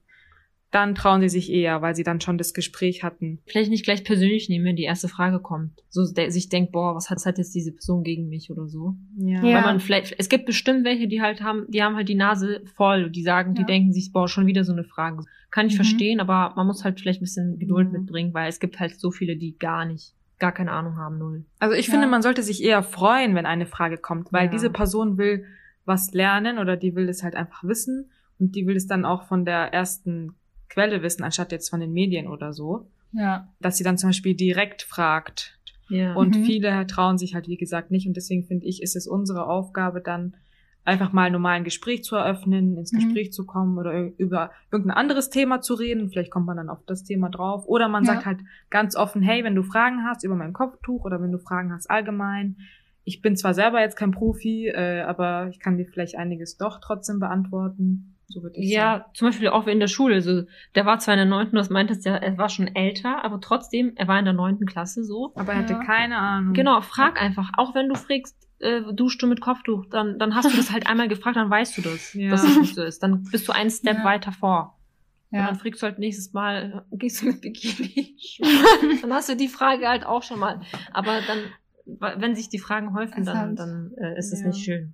dann 0.71 0.93
trauen 0.93 1.21
sie 1.21 1.29
sich 1.29 1.51
eher, 1.51 1.81
weil 1.81 1.95
sie 1.95 2.03
dann 2.03 2.21
schon 2.21 2.37
das 2.37 2.53
Gespräch 2.53 3.03
hatten. 3.03 3.39
Vielleicht 3.47 3.71
nicht 3.71 3.83
gleich 3.85 4.03
persönlich 4.03 4.49
nehmen, 4.49 4.65
wenn 4.65 4.75
die 4.75 4.83
erste 4.83 5.07
Frage 5.07 5.39
kommt. 5.39 5.81
So 5.89 6.05
de 6.11 6.29
sich 6.29 6.49
denkt, 6.49 6.71
boah, 6.71 6.93
was 6.95 7.09
hat, 7.09 7.25
hat 7.25 7.37
jetzt 7.39 7.55
diese 7.55 7.71
Person 7.71 8.03
gegen 8.03 8.29
mich 8.29 8.51
oder 8.51 8.67
so. 8.67 8.95
Ja. 9.17 9.43
Ja. 9.43 9.55
Weil 9.55 9.63
man 9.63 9.79
vielleicht, 9.79 10.13
es 10.19 10.29
gibt 10.29 10.45
bestimmt 10.45 10.85
welche, 10.85 11.07
die 11.07 11.21
halt 11.21 11.41
haben, 11.41 11.65
die 11.69 11.81
haben 11.81 11.95
halt 11.95 12.07
die 12.07 12.15
Nase 12.15 12.61
voll, 12.75 13.09
die 13.09 13.23
sagen, 13.23 13.55
die 13.55 13.61
Ja. 13.61 13.67
denken 13.67 13.93
sich, 13.93 14.11
boah, 14.11 14.27
schon 14.27 14.45
wieder 14.45 14.63
so 14.63 14.71
eine 14.73 14.83
Frage. 14.83 15.23
Kann 15.49 15.65
ich 15.65 15.73
Mhm. 15.73 15.77
verstehen, 15.77 16.19
aber 16.19 16.53
man 16.55 16.67
muss 16.67 16.83
halt 16.83 16.99
vielleicht 16.99 17.19
ein 17.21 17.25
bisschen 17.25 17.57
Geduld 17.57 17.87
Mhm. 17.87 17.93
mitbringen, 18.01 18.33
weil 18.35 18.47
es 18.49 18.59
gibt 18.59 18.79
halt 18.79 18.99
so 18.99 19.09
viele, 19.09 19.37
die 19.37 19.57
gar 19.57 19.85
nicht, 19.85 20.13
gar 20.37 20.51
keine 20.51 20.71
Ahnung 20.71 20.97
haben, 20.97 21.17
null. 21.17 21.45
Also 21.57 21.75
ich 21.75 21.87
Ja. 21.87 21.93
finde, 21.93 22.05
man 22.07 22.21
sollte 22.21 22.43
sich 22.43 22.63
eher 22.63 22.83
freuen, 22.83 23.33
wenn 23.33 23.47
eine 23.47 23.65
Frage 23.65 23.97
kommt, 23.97 24.31
weil 24.31 24.45
Ja. 24.45 24.51
diese 24.51 24.69
Person 24.69 25.17
will 25.17 25.45
was 25.85 26.11
lernen 26.13 26.59
oder 26.59 26.77
die 26.77 26.93
will 26.93 27.09
es 27.09 27.23
halt 27.23 27.33
einfach 27.35 27.63
wissen 27.63 28.11
und 28.37 28.55
die 28.55 28.67
will 28.67 28.75
es 28.75 28.85
dann 28.85 29.05
auch 29.05 29.23
von 29.23 29.43
der 29.45 29.73
ersten 29.73 30.35
Quelle 30.69 31.01
wissen, 31.01 31.23
anstatt 31.23 31.51
jetzt 31.51 31.69
von 31.69 31.79
den 31.79 31.91
Medien 31.93 32.27
oder 32.27 32.53
so. 32.53 32.87
Ja. 33.11 33.47
Dass 33.59 33.77
sie 33.77 33.83
dann 33.83 33.97
zum 33.97 34.09
Beispiel 34.09 34.35
direkt 34.35 34.83
fragt. 34.83 35.57
Ja. 35.89 36.13
Und 36.13 36.35
Mhm. 36.37 36.43
viele 36.43 36.87
trauen 36.87 37.17
sich 37.17 37.33
halt, 37.33 37.47
wie 37.47 37.57
gesagt, 37.57 37.89
nicht. 37.91 38.07
Und 38.07 38.15
deswegen 38.15 38.45
finde 38.45 38.67
ich, 38.67 38.81
ist 38.83 38.95
es 38.95 39.07
unsere 39.07 39.47
Aufgabe, 39.47 39.99
dann 40.01 40.35
einfach 40.85 41.11
mal 41.11 41.29
normal 41.29 41.55
ein 41.57 41.63
Gespräch 41.63 42.03
zu 42.03 42.15
eröffnen, 42.15 42.77
ins 42.77 42.91
Mhm. 42.93 42.97
Gespräch 42.97 43.33
zu 43.33 43.45
kommen 43.45 43.77
oder 43.77 43.93
über 44.17 44.51
irgendein 44.71 44.97
anderes 44.97 45.29
Thema 45.29 45.61
zu 45.61 45.73
reden. 45.73 46.09
Vielleicht 46.09 46.31
kommt 46.31 46.45
man 46.45 46.57
dann 46.57 46.69
auf 46.69 46.83
das 46.85 47.03
Thema 47.03 47.29
drauf. 47.29 47.65
Oder 47.67 47.87
man 47.89 48.03
Ja. 48.05 48.13
sagt 48.13 48.25
halt 48.25 48.39
ganz 48.69 48.95
offen, 48.95 49.21
hey, 49.21 49.43
wenn 49.43 49.55
du 49.55 49.63
Fragen 49.63 50.03
hast 50.05 50.23
über 50.23 50.35
mein 50.35 50.53
Kopftuch 50.53 51.03
oder 51.03 51.21
wenn 51.21 51.31
du 51.31 51.39
Fragen 51.39 51.73
hast 51.73 51.89
allgemein, 51.89 52.57
ich 53.03 53.21
bin 53.21 53.35
zwar 53.35 53.53
selber 53.55 53.81
jetzt 53.81 53.95
kein 53.97 54.11
Profi, 54.11 54.67
äh, 54.67 55.01
aber 55.01 55.47
ich 55.49 55.59
kann 55.59 55.77
dir 55.77 55.85
vielleicht 55.85 56.15
einiges 56.15 56.57
doch 56.57 56.79
trotzdem 56.79 57.19
beantworten. 57.19 58.15
So 58.31 58.43
würde 58.43 58.57
ich 58.59 58.71
sagen. 58.73 59.01
Ja, 59.01 59.05
zum 59.15 59.27
Beispiel 59.29 59.47
auch 59.49 59.65
in 59.67 59.79
der 59.79 59.87
Schule. 59.87 60.21
So, 60.21 60.43
der 60.75 60.85
war 60.85 60.99
zwar 60.99 61.15
in 61.15 61.17
der 61.19 61.25
neunten, 61.25 61.55
das 61.55 61.69
meintest 61.69 62.05
ja, 62.05 62.15
er 62.15 62.37
war 62.37 62.47
schon 62.49 62.67
älter, 62.75 63.25
aber 63.25 63.41
trotzdem, 63.41 63.93
er 63.95 64.07
war 64.07 64.19
in 64.19 64.25
der 64.25 64.35
neunten 64.35 64.65
Klasse 64.67 65.03
so. 65.03 65.33
Aber 65.35 65.53
er 65.53 65.59
hatte 65.59 65.73
Ja. 65.73 65.79
keine 65.83 66.17
Ahnung. 66.17 66.53
Genau, 66.53 66.79
frag 66.81 67.19
einfach. 67.21 67.49
Auch 67.57 67.73
wenn 67.73 67.89
du 67.89 67.95
fragst, 67.95 68.37
äh, 68.59 68.81
duschst 68.93 69.21
du 69.21 69.27
mit 69.27 69.41
Kopftuch, 69.41 69.85
dann, 69.89 70.19
dann 70.19 70.35
hast 70.35 70.51
du 70.53 70.55
das 70.55 70.71
halt 70.71 70.85
einmal 70.87 71.07
gefragt, 71.07 71.37
dann 71.37 71.49
weißt 71.49 71.77
du 71.77 71.81
das, 71.81 72.13
Ja. 72.13 72.29
dass 72.29 72.43
es 72.43 72.59
nicht 72.59 72.75
so 72.75 72.83
ist. 72.83 73.01
Dann 73.01 73.23
bist 73.23 73.47
du 73.47 73.51
einen 73.51 73.71
Step 73.71 73.97
Ja. 73.97 74.03
weiter 74.03 74.31
vor. 74.31 74.79
Und 75.31 75.39
Ja. 75.39 75.47
dann 75.47 75.55
fragst 75.55 75.81
du 75.81 75.87
halt 75.87 75.97
nächstes 75.99 76.31
Mal, 76.33 76.83
äh, 76.91 76.97
gehst 76.97 77.21
du 77.21 77.27
mit 77.27 77.41
Bikini? 77.41 78.15
dann 79.01 79.13
hast 79.13 79.29
du 79.29 79.35
die 79.35 79.47
Frage 79.47 79.87
halt 79.87 80.05
auch 80.05 80.21
schon 80.23 80.39
mal. 80.39 80.61
Aber 80.91 81.21
dann, 81.21 81.51
wenn 82.21 82.35
sich 82.35 82.49
die 82.49 82.59
Fragen 82.59 82.93
häufen, 82.93 83.21
Es 83.21 83.25
dann, 83.25 83.55
dann 83.55 83.91
äh, 83.97 84.17
ist 84.19 84.31
es 84.33 84.41
ja. 84.41 84.47
nicht 84.47 84.63
schön. 84.63 84.93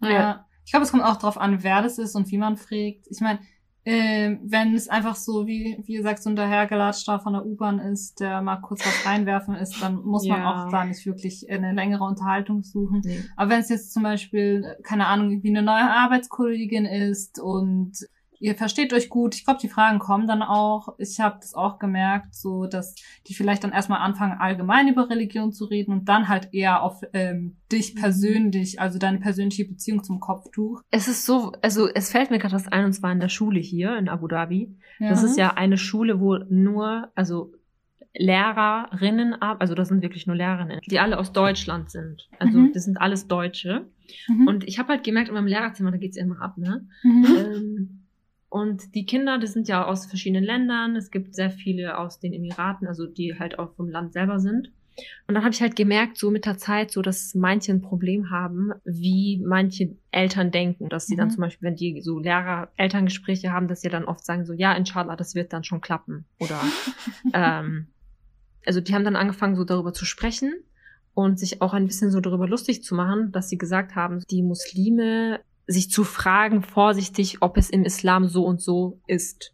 Ja. 0.00 0.44
Ich 0.68 0.72
glaube, 0.72 0.84
es 0.84 0.90
kommt 0.90 1.02
auch 1.02 1.16
drauf 1.16 1.38
an, 1.40 1.62
wer 1.62 1.80
das 1.80 1.96
ist 1.96 2.14
und 2.14 2.30
wie 2.30 2.36
man 2.36 2.58
fragt. 2.58 3.06
Ich 3.10 3.22
meine, 3.22 3.38
ähm, 3.86 4.40
wenn 4.44 4.74
es 4.74 4.86
einfach 4.90 5.16
so, 5.16 5.46
wie, 5.46 5.82
wie 5.86 5.94
gesagt, 5.94 6.22
so 6.22 6.28
ein 6.28 6.36
dahergelatschter 6.36 7.20
von 7.20 7.32
der 7.32 7.46
U-Bahn 7.46 7.78
ist, 7.78 8.20
der 8.20 8.42
mal 8.42 8.58
kurz 8.58 8.80
was 8.84 9.06
reinwerfen 9.06 9.54
ist, 9.54 9.80
dann 9.82 10.02
muss 10.04 10.26
man 10.28 10.40
Ja. 10.42 10.66
auch 10.66 10.70
da 10.70 10.84
nicht 10.84 11.06
wirklich 11.06 11.50
eine 11.50 11.72
längere 11.72 12.04
Unterhaltung 12.04 12.62
suchen. 12.64 13.00
Nee. 13.02 13.24
Aber 13.34 13.48
wenn 13.48 13.60
es 13.60 13.70
jetzt 13.70 13.94
zum 13.94 14.02
Beispiel, 14.02 14.62
äh, 14.62 14.82
keine 14.82 15.06
Ahnung, 15.06 15.42
wie 15.42 15.48
eine 15.48 15.62
neue 15.62 15.90
Arbeitskollegin 15.90 16.84
ist 16.84 17.40
und 17.40 17.92
ihr 18.40 18.54
versteht 18.54 18.92
euch 18.92 19.08
gut, 19.08 19.34
ich 19.34 19.44
glaube, 19.44 19.60
die 19.60 19.68
Fragen 19.68 19.98
kommen 19.98 20.26
dann 20.26 20.42
auch. 20.42 20.94
Ich 20.98 21.18
habe 21.20 21.38
das 21.40 21.54
auch 21.54 21.78
gemerkt, 21.78 22.34
so 22.34 22.66
dass 22.66 22.94
die 23.26 23.34
vielleicht 23.34 23.64
dann 23.64 23.72
erstmal 23.72 24.00
anfangen, 24.00 24.38
allgemein 24.38 24.88
über 24.88 25.10
Religion 25.10 25.52
zu 25.52 25.64
reden 25.64 25.92
und 25.92 26.08
dann 26.08 26.28
halt 26.28 26.52
eher 26.52 26.82
auf 26.82 27.02
ähm, 27.12 27.56
dich 27.72 27.94
persönlich, 27.96 28.80
also 28.80 28.98
deine 28.98 29.18
persönliche 29.18 29.64
Beziehung 29.64 30.02
zum 30.04 30.20
Kopftuch. 30.20 30.82
Es 30.90 31.08
ist 31.08 31.26
so, 31.26 31.52
also 31.62 31.88
es 31.92 32.10
fällt 32.12 32.30
mir 32.30 32.38
gerade 32.38 32.54
was 32.54 32.68
ein, 32.68 32.84
und 32.84 32.92
zwar 32.92 33.12
in 33.12 33.20
der 33.20 33.28
Schule 33.28 33.60
hier 33.60 33.96
in 33.98 34.08
Abu 34.08 34.28
Dhabi. 34.28 34.76
Ja. 34.98 35.10
Das 35.10 35.22
ist 35.22 35.36
ja 35.38 35.54
eine 35.54 35.76
Schule, 35.78 36.20
wo 36.20 36.36
nur, 36.48 37.08
also 37.14 37.52
Lehrerinnen, 38.14 39.34
ab- 39.34 39.58
also 39.60 39.74
das 39.74 39.88
sind 39.88 40.02
wirklich 40.02 40.26
nur 40.26 40.36
Lehrerinnen, 40.36 40.80
die 40.90 40.98
alle 40.98 41.18
aus 41.18 41.32
Deutschland 41.32 41.90
sind. 41.90 42.28
Also 42.38 42.58
Mhm. 42.58 42.72
das 42.72 42.84
sind 42.84 43.00
alles 43.00 43.28
Deutsche. 43.28 43.86
Mhm. 44.28 44.48
Und 44.48 44.64
ich 44.66 44.78
habe 44.78 44.88
halt 44.88 45.04
gemerkt, 45.04 45.28
in 45.28 45.34
meinem 45.34 45.46
Lehrerzimmer, 45.46 45.90
da 45.90 45.98
geht's 45.98 46.16
ja 46.16 46.24
immer 46.24 46.40
ab, 46.40 46.56
ne? 46.58 46.86
Mhm. 47.02 47.24
Ähm, 47.26 47.97
und 48.50 48.94
die 48.94 49.04
Kinder, 49.04 49.38
das 49.38 49.52
sind 49.52 49.68
ja 49.68 49.84
aus 49.84 50.06
verschiedenen 50.06 50.44
Ländern. 50.44 50.96
Es 50.96 51.10
gibt 51.10 51.34
sehr 51.34 51.50
viele 51.50 51.98
aus 51.98 52.18
den 52.18 52.32
Emiraten, 52.32 52.86
also 52.88 53.06
die 53.06 53.38
halt 53.38 53.58
auch 53.58 53.74
vom 53.74 53.88
Land 53.88 54.12
selber 54.12 54.40
sind. 54.40 54.72
Und 55.28 55.34
dann 55.34 55.44
habe 55.44 55.54
ich 55.54 55.60
halt 55.60 55.76
gemerkt, 55.76 56.18
so 56.18 56.30
mit 56.30 56.44
der 56.44 56.58
Zeit, 56.58 56.90
so 56.90 57.02
dass 57.02 57.34
manche 57.34 57.72
ein 57.72 57.82
Problem 57.82 58.30
haben, 58.30 58.72
wie 58.84 59.40
manche 59.44 59.94
Eltern 60.10 60.50
denken, 60.50 60.88
dass 60.88 61.06
sie 61.06 61.14
dann 61.14 61.28
Mhm. 61.28 61.32
zum 61.32 61.40
Beispiel, 61.42 61.68
wenn 61.68 61.76
die 61.76 62.00
so 62.00 62.18
Lehrer-Elterngespräche 62.18 63.52
haben, 63.52 63.68
dass 63.68 63.80
sie 63.82 63.90
dann 63.90 64.04
oft 64.04 64.24
sagen 64.24 64.44
so, 64.44 64.54
ja, 64.54 64.72
inshallah, 64.72 65.14
das 65.14 65.34
wird 65.34 65.52
dann 65.52 65.62
schon 65.62 65.80
klappen. 65.80 66.24
Oder 66.40 66.60
ähm, 67.32 67.88
also 68.66 68.80
die 68.80 68.94
haben 68.94 69.04
dann 69.04 69.16
angefangen, 69.16 69.54
so 69.56 69.64
darüber 69.64 69.92
zu 69.92 70.04
sprechen 70.04 70.52
und 71.14 71.38
sich 71.38 71.62
auch 71.62 71.74
ein 71.74 71.86
bisschen 71.86 72.10
so 72.10 72.20
darüber 72.20 72.48
lustig 72.48 72.82
zu 72.82 72.94
machen, 72.94 73.30
dass 73.30 73.48
sie 73.48 73.58
gesagt 73.58 73.94
haben, 73.94 74.24
die 74.30 74.42
Muslime 74.42 75.40
sich 75.68 75.90
zu 75.90 76.02
fragen 76.02 76.62
vorsichtig, 76.62 77.42
ob 77.42 77.56
es 77.56 77.70
im 77.70 77.84
Islam 77.84 78.26
so 78.26 78.44
und 78.44 78.60
so 78.60 79.00
ist. 79.06 79.52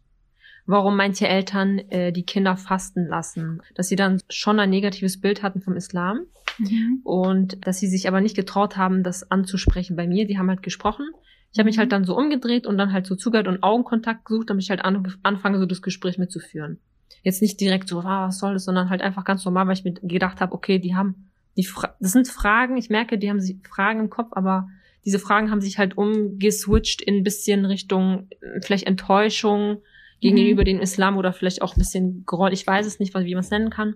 Warum 0.65 0.95
manche 0.97 1.27
Eltern 1.27 1.77
äh, 1.77 2.11
die 2.11 2.23
Kinder 2.23 2.57
fasten 2.57 3.05
lassen, 3.05 3.61
dass 3.75 3.87
sie 3.89 3.95
dann 3.95 4.19
schon 4.29 4.59
ein 4.59 4.71
negatives 4.71 5.21
Bild 5.21 5.43
hatten 5.43 5.61
vom 5.61 5.75
Islam 5.75 6.21
Mhm. 6.57 7.01
und 7.03 7.67
dass 7.67 7.79
sie 7.79 7.87
sich 7.87 8.07
aber 8.07 8.21
nicht 8.21 8.35
getraut 8.35 8.77
haben, 8.77 9.03
das 9.03 9.29
anzusprechen 9.29 9.95
bei 9.97 10.07
mir. 10.07 10.25
Die 10.25 10.37
haben 10.39 10.49
halt 10.49 10.63
gesprochen. 10.63 11.05
Ich 11.51 11.59
habe 11.59 11.67
mich 11.67 11.75
Mhm. 11.75 11.81
halt 11.81 11.91
dann 11.91 12.05
so 12.05 12.17
umgedreht 12.17 12.65
und 12.65 12.77
dann 12.77 12.93
halt 12.93 13.05
so 13.05 13.15
zugehört 13.15 13.47
und 13.49 13.61
Augenkontakt 13.61 14.23
gesucht, 14.25 14.49
damit 14.49 14.63
ich 14.63 14.69
halt 14.69 14.83
an, 14.85 15.05
anfange, 15.21 15.59
so 15.59 15.65
das 15.65 15.81
Gespräch 15.81 16.17
mitzuführen. 16.17 16.79
Jetzt 17.23 17.41
nicht 17.41 17.59
direkt 17.59 17.89
so, 17.89 17.99
ah, 17.99 18.27
was 18.27 18.39
soll 18.39 18.53
das, 18.53 18.63
sondern 18.65 18.89
halt 18.89 19.01
einfach 19.01 19.25
ganz 19.25 19.43
normal, 19.43 19.67
weil 19.67 19.73
ich 19.73 19.83
mir 19.83 19.93
gedacht 19.93 20.39
habe, 20.39 20.53
okay, 20.53 20.79
die 20.79 20.95
haben, 20.95 21.29
die 21.57 21.65
Fra 21.65 21.93
das 21.99 22.13
sind 22.13 22.27
Fragen, 22.29 22.77
ich 22.77 22.89
merke, 22.89 23.17
die 23.17 23.29
haben 23.29 23.39
sich 23.41 23.57
Fragen 23.67 23.99
im 23.99 24.09
Kopf, 24.09 24.29
aber 24.31 24.69
diese 25.05 25.19
Fragen 25.19 25.51
haben 25.51 25.61
sich 25.61 25.77
halt 25.77 25.97
umgeswitcht 25.97 27.01
in 27.01 27.17
ein 27.17 27.23
bisschen 27.23 27.65
Richtung 27.65 28.27
äh, 28.41 28.61
vielleicht 28.61 28.87
Enttäuschung 28.87 29.81
gegenüber 30.21 30.61
Mhm. 30.61 30.65
dem 30.65 30.79
Islam 30.79 31.17
oder 31.17 31.33
vielleicht 31.33 31.61
auch 31.61 31.75
ein 31.75 31.79
bisschen 31.79 32.23
Groll, 32.25 32.53
ich 32.53 32.65
weiß 32.65 32.85
es 32.85 32.99
nicht, 32.99 33.13
wie 33.13 33.33
man 33.35 33.43
es 33.43 33.51
nennen 33.51 33.69
kann. 33.69 33.95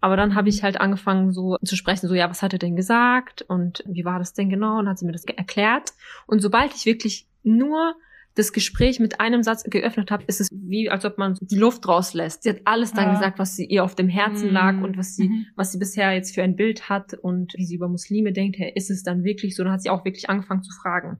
Aber 0.00 0.16
dann 0.16 0.34
habe 0.34 0.48
ich 0.48 0.62
halt 0.62 0.80
angefangen 0.80 1.32
so 1.32 1.56
zu 1.64 1.74
sprechen, 1.74 2.06
so 2.06 2.14
ja, 2.14 2.28
was 2.28 2.42
hat 2.42 2.52
er 2.52 2.58
denn 2.58 2.76
gesagt 2.76 3.42
und 3.42 3.82
wie 3.86 4.04
war 4.04 4.18
das 4.18 4.34
denn 4.34 4.50
genau? 4.50 4.78
Und 4.78 4.88
hat 4.88 4.98
sie 4.98 5.06
mir 5.06 5.12
das 5.12 5.24
erklärt. 5.24 5.92
Und 6.26 6.40
sobald 6.40 6.74
ich 6.74 6.84
wirklich 6.86 7.26
nur 7.42 7.94
das 8.36 8.52
Gespräch 8.52 8.98
mit 8.98 9.20
einem 9.20 9.42
Satz 9.44 9.62
geöffnet 9.64 10.10
habe, 10.10 10.24
ist 10.26 10.40
es 10.40 10.48
wie, 10.52 10.90
als 10.90 11.04
ob 11.04 11.18
man 11.18 11.38
die 11.40 11.56
Luft 11.56 11.86
rauslässt. 11.86 12.42
Sie 12.42 12.50
hat 12.50 12.60
alles 12.64 12.92
dann 12.92 13.06
Ja. 13.06 13.12
gesagt, 13.14 13.38
was 13.38 13.54
sie 13.54 13.64
ihr 13.64 13.84
auf 13.84 13.94
dem 13.94 14.08
Herzen 14.08 14.48
Mhm. 14.48 14.52
lag 14.54 14.80
und 14.82 14.98
was 14.98 15.14
sie, 15.14 15.28
Mhm. 15.28 15.46
was 15.54 15.70
sie 15.72 15.78
bisher 15.78 16.12
jetzt 16.12 16.34
für 16.34 16.42
ein 16.42 16.56
Bild 16.56 16.88
hat 16.88 17.14
und 17.14 17.54
wie 17.56 17.64
sie 17.64 17.76
über 17.76 17.88
Muslime 17.88 18.32
denkt. 18.32 18.58
Hey, 18.58 18.72
ist 18.74 18.90
es 18.90 19.02
dann 19.04 19.22
wirklich 19.22 19.54
so? 19.54 19.62
Dann 19.62 19.72
hat 19.72 19.82
sie 19.82 19.90
auch 19.90 20.04
wirklich 20.04 20.28
angefangen 20.28 20.62
zu 20.64 20.72
fragen. 20.72 21.18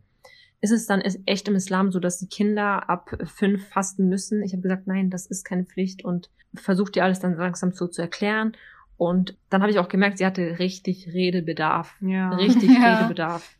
Ist 0.61 0.71
es 0.73 0.87
dann 0.87 1.03
echt 1.03 1.47
im 1.47 1.55
Islam 1.57 1.93
so, 1.93 2.01
dass 2.01 2.19
die 2.19 2.27
Kinder 2.29 2.89
ab 2.89 3.11
fünf 3.37 3.69
fasten 3.69 4.09
müssen? 4.09 4.43
Ich 4.43 4.53
habe 4.53 4.63
gesagt, 4.63 4.87
nein, 4.87 5.11
das 5.11 5.27
ist 5.27 5.45
keine 5.45 5.65
Pflicht 5.65 6.05
und 6.05 6.31
versucht 6.55 6.97
ihr 6.97 7.05
alles 7.05 7.21
dann 7.21 7.37
langsam 7.37 7.73
so 7.73 7.87
zu 7.87 8.01
erklären. 8.03 8.53
Und 8.97 9.37
dann 9.51 9.61
habe 9.61 9.71
ich 9.71 9.79
auch 9.79 9.89
gemerkt, 9.89 10.19
sie 10.19 10.25
hatte 10.27 10.59
richtig 10.59 11.09
Redebedarf. 11.13 11.95
Ja. 12.01 12.31
Richtig 12.37 12.71
Ja. 12.81 12.97
Redebedarf. 12.99 13.57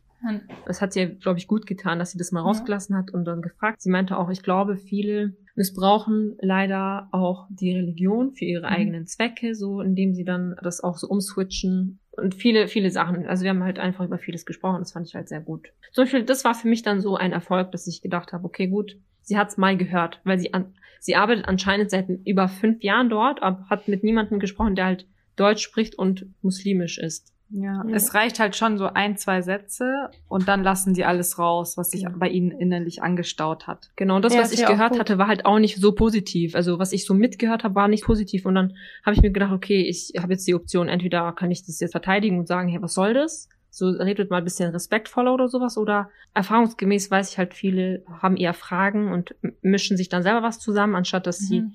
Es 0.67 0.81
hat 0.81 0.95
ihr, 0.95 1.07
glaube 1.07 1.39
ich, 1.39 1.47
gut 1.47 1.65
getan, 1.67 1.99
dass 1.99 2.11
sie 2.11 2.17
das 2.17 2.31
mal 2.31 2.41
rausgelassen 2.41 2.95
hat 2.95 3.11
und 3.11 3.25
dann 3.25 3.41
gefragt. 3.41 3.81
Sie 3.81 3.89
meinte 3.89 4.17
auch, 4.17 4.29
ich 4.29 4.41
glaube, 4.43 4.77
viele 4.77 5.35
missbrauchen 5.55 6.35
leider 6.41 7.07
auch 7.11 7.47
die 7.49 7.73
Religion 7.75 8.33
für 8.33 8.45
ihre 8.45 8.67
Mhm. 8.67 8.73
eigenen 8.73 9.07
Zwecke, 9.07 9.55
so 9.55 9.81
indem 9.81 10.13
sie 10.13 10.25
dann 10.25 10.55
das 10.61 10.81
auch 10.81 10.97
so 10.97 11.07
umswitchen 11.07 11.99
und 12.11 12.35
viele, 12.35 12.67
viele 12.67 12.91
Sachen. 12.91 13.25
Also 13.25 13.43
wir 13.43 13.49
haben 13.51 13.63
halt 13.63 13.79
einfach 13.79 14.05
über 14.05 14.17
vieles 14.17 14.45
gesprochen, 14.45 14.79
das 14.79 14.91
fand 14.91 15.07
ich 15.07 15.15
halt 15.15 15.29
sehr 15.29 15.41
gut. 15.41 15.69
Zum 15.91 16.03
Beispiel, 16.03 16.23
das 16.23 16.43
war 16.43 16.55
für 16.55 16.67
mich 16.67 16.81
dann 16.81 17.01
so 17.01 17.15
ein 17.15 17.31
Erfolg, 17.31 17.71
dass 17.71 17.87
ich 17.87 18.01
gedacht 18.01 18.33
habe, 18.33 18.45
okay, 18.45 18.67
gut, 18.67 18.97
sie 19.21 19.37
hat's 19.37 19.57
mal 19.57 19.77
gehört, 19.77 20.21
weil 20.23 20.39
sie 20.39 20.53
an, 20.53 20.73
sie 20.99 21.15
arbeitet 21.15 21.47
anscheinend 21.47 21.89
seit 21.89 22.09
über 22.25 22.47
fünf 22.47 22.83
Jahren 22.83 23.09
dort, 23.09 23.41
aber 23.41 23.65
hat 23.69 23.87
mit 23.87 24.03
niemandem 24.03 24.39
gesprochen, 24.39 24.75
der 24.75 24.85
halt 24.85 25.07
Deutsch 25.35 25.63
spricht 25.63 25.97
und 25.97 26.27
muslimisch 26.41 26.97
ist. 26.97 27.33
Ja, 27.49 27.83
Ja. 27.87 27.95
es 27.95 28.13
reicht 28.15 28.39
halt 28.39 28.55
schon 28.55 28.77
so 28.77 28.85
ein, 28.87 29.17
zwei 29.17 29.41
Sätze 29.41 30.09
und 30.27 30.47
dann 30.47 30.63
lassen 30.63 30.93
die 30.93 31.05
alles 31.05 31.37
raus, 31.37 31.77
was 31.77 31.91
sich 31.91 32.01
Ja. 32.01 32.09
bei 32.09 32.27
ihnen 32.27 32.51
innerlich 32.51 33.03
angestaut 33.03 33.67
hat. 33.67 33.91
Genau, 33.95 34.15
und 34.15 34.25
das, 34.25 34.33
Ja, 34.33 34.41
was 34.41 34.51
ist 34.51 34.61
ich 34.61 34.65
gehört 34.65 34.97
hatte, 34.99 35.17
war 35.17 35.27
halt 35.27 35.45
auch 35.45 35.59
nicht 35.59 35.77
so 35.77 35.91
positiv. 35.93 36.55
Also 36.55 36.79
was 36.79 36.91
ich 36.91 37.05
so 37.05 37.13
mitgehört 37.13 37.63
habe, 37.63 37.75
war 37.75 37.87
nicht 37.87 38.03
positiv. 38.03 38.45
Und 38.45 38.55
dann 38.55 38.73
habe 39.05 39.15
ich 39.15 39.21
mir 39.21 39.31
gedacht, 39.31 39.51
okay, 39.53 39.81
ich 39.83 40.13
habe 40.19 40.33
jetzt 40.33 40.47
die 40.47 40.55
Option, 40.55 40.87
entweder 40.89 41.31
kann 41.33 41.51
ich 41.51 41.65
das 41.65 41.79
jetzt 41.79 41.91
verteidigen 41.91 42.39
und 42.39 42.47
sagen, 42.47 42.67
hey, 42.67 42.81
was 42.81 42.93
soll 42.95 43.13
das? 43.13 43.47
So 43.69 43.89
redet 43.89 44.31
mal 44.31 44.37
ein 44.37 44.43
bisschen 44.43 44.71
respektvoller 44.71 45.33
oder 45.33 45.47
sowas. 45.47 45.77
Oder 45.77 46.09
erfahrungsgemäß 46.33 47.11
weiß 47.11 47.31
ich 47.31 47.37
halt, 47.37 47.53
viele 47.53 48.03
haben 48.21 48.37
eher 48.37 48.53
Fragen 48.53 49.11
und 49.11 49.35
mischen 49.61 49.97
sich 49.97 50.09
dann 50.09 50.23
selber 50.23 50.41
was 50.43 50.59
zusammen, 50.59 50.95
anstatt 50.95 51.27
dass 51.27 51.37
sie 51.39 51.61
Mhm. 51.61 51.73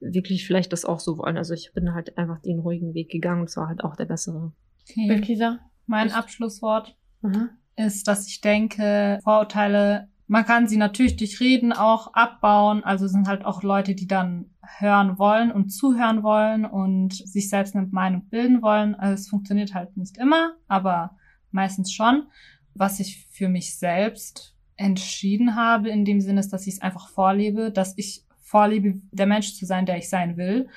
wirklich 0.00 0.44
vielleicht 0.46 0.72
das 0.72 0.84
auch 0.84 0.98
so 1.00 1.16
wollen. 1.18 1.36
Also 1.38 1.54
ich 1.54 1.70
bin 1.74 1.94
halt 1.94 2.18
einfach 2.18 2.40
den 2.42 2.58
ruhigen 2.58 2.92
Weg 2.92 3.08
gegangen 3.10 3.40
und 3.42 3.48
es 3.48 3.56
war 3.56 3.68
halt 3.68 3.84
auch 3.84 3.94
der 3.96 4.04
bessere. 4.06 4.52
Okay. 4.92 5.08
Bilkisa? 5.08 5.58
Mein 5.86 6.08
Ist- 6.08 6.16
Abschlusswort 6.16 6.96
Mhm. 7.22 7.50
ist, 7.76 8.06
dass 8.08 8.26
ich 8.26 8.40
denke, 8.40 9.18
Vorurteile, 9.22 10.08
man 10.26 10.44
kann 10.46 10.66
sie 10.68 10.76
natürlich 10.76 11.16
durch 11.16 11.40
Reden 11.40 11.72
auch 11.72 12.14
abbauen. 12.14 12.84
Also 12.84 13.04
es 13.06 13.12
sind 13.12 13.28
halt 13.28 13.44
auch 13.44 13.62
Leute, 13.62 13.94
die 13.94 14.06
dann 14.06 14.46
hören 14.78 15.18
wollen 15.18 15.52
und 15.52 15.70
zuhören 15.70 16.22
wollen 16.22 16.64
und 16.64 17.12
sich 17.14 17.48
selbst 17.50 17.74
eine 17.76 17.86
Meinung 17.86 18.26
bilden 18.28 18.62
wollen. 18.62 18.94
Also 18.94 19.14
es 19.14 19.28
funktioniert 19.28 19.74
halt 19.74 19.96
nicht 19.96 20.16
immer, 20.18 20.54
aber 20.68 21.16
meistens 21.50 21.92
schon. 21.92 22.24
Was 22.74 23.00
ich 23.00 23.26
für 23.30 23.48
mich 23.48 23.76
selbst 23.78 24.56
entschieden 24.76 25.54
habe, 25.56 25.90
in 25.90 26.04
dem 26.06 26.20
Sinne 26.22 26.40
ist, 26.40 26.52
dass 26.52 26.66
ich 26.66 26.74
es 26.74 26.82
einfach 26.82 27.08
vorlebe, 27.08 27.70
dass 27.70 27.92
ich 27.98 28.24
vorlebe, 28.40 29.00
der 29.10 29.26
Mensch 29.26 29.54
zu 29.54 29.66
sein, 29.66 29.84
der 29.86 29.98
ich 29.98 30.08
sein 30.08 30.36
will 30.38 30.68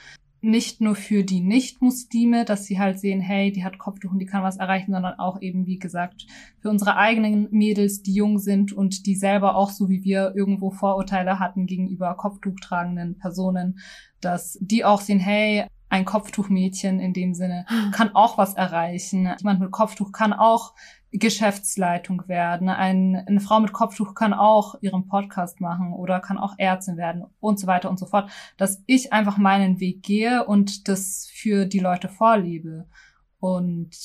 nicht 0.45 0.79
nur 0.79 0.95
für 0.95 1.23
die 1.23 1.41
Nicht-Muslime, 1.41 2.45
dass 2.45 2.65
sie 2.65 2.79
halt 2.79 2.99
sehen, 2.99 3.19
hey, 3.19 3.51
die 3.51 3.65
hat 3.65 3.77
Kopftuch 3.77 4.11
und 4.11 4.19
die 4.19 4.25
kann 4.25 4.43
was 4.43 4.57
erreichen, 4.57 4.91
sondern 4.91 5.19
auch 5.19 5.41
eben, 5.41 5.65
wie 5.65 5.79
gesagt, 5.79 6.27
für 6.59 6.69
unsere 6.69 6.95
eigenen 6.95 7.47
Mädels, 7.51 8.03
die 8.03 8.13
jung 8.13 8.39
sind 8.39 8.71
und 8.71 9.05
die 9.05 9.15
selber 9.15 9.55
auch 9.55 9.71
so 9.71 9.89
wie 9.89 10.03
wir 10.03 10.33
irgendwo 10.35 10.71
Vorurteile 10.71 11.39
hatten 11.39 11.65
gegenüber 11.65 12.15
Kopftuch 12.15 12.55
tragenden 12.61 13.17
Personen, 13.17 13.79
dass 14.21 14.57
die 14.61 14.85
auch 14.85 15.01
sehen, 15.01 15.19
hey, 15.19 15.65
ein 15.89 16.05
Kopftuchmädchen 16.05 16.99
in 16.99 17.13
dem 17.13 17.33
Sinne 17.33 17.65
kann 17.91 18.13
auch 18.15 18.37
was 18.37 18.53
erreichen. 18.53 19.29
Jemand 19.39 19.59
mit 19.59 19.71
Kopftuch 19.71 20.11
kann 20.11 20.33
auch 20.33 20.73
Geschäftsleitung 21.20 22.28
werden. 22.28 22.70
Ein, 22.70 23.16
eine 23.28 23.39
Frau 23.39 23.59
mit 23.59 23.74
Kopftuch 23.74 24.16
kann 24.16 24.34
auch 24.34 24.76
ihren 24.82 25.07
Podcast 25.07 25.61
machen 25.61 25.93
oder 25.93 26.20
kann 26.20 26.38
auch 26.38 26.55
Ärztin 26.57 26.97
werden 26.97 27.26
und 27.39 27.59
so 27.59 27.68
weiter 27.68 27.89
und 27.89 27.97
so 27.99 28.05
fort. 28.05 28.30
Dass 28.57 28.84
ich 28.86 29.13
einfach 29.13 29.38
meinen 29.38 29.80
Weg 29.80 30.03
gehe 30.03 30.45
und 30.45 30.88
das 30.88 31.30
für 31.34 31.66
die 31.66 31.80
Leute 31.80 32.09
vorlebe. 32.09 32.88
Und 33.39 33.95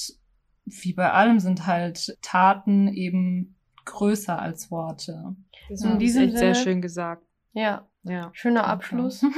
wie 0.65 0.93
bei 0.93 1.11
allem 1.13 1.41
sind 1.41 1.67
halt 1.67 2.17
Taten 2.23 2.89
eben 2.89 3.57
größer 3.87 4.39
als 4.41 4.71
Worte. 4.71 5.35
Das 5.69 5.83
In 5.83 5.93
ist 5.93 5.99
diesem 5.99 6.23
echt 6.25 6.39
sehr 6.39 6.55
Sinne- 6.55 6.65
schön 6.65 6.83
gesagt. 6.83 7.25
Ja, 7.53 7.89
Ja. 8.03 8.31
schöner 8.33 8.67
Abschluss. 8.67 9.25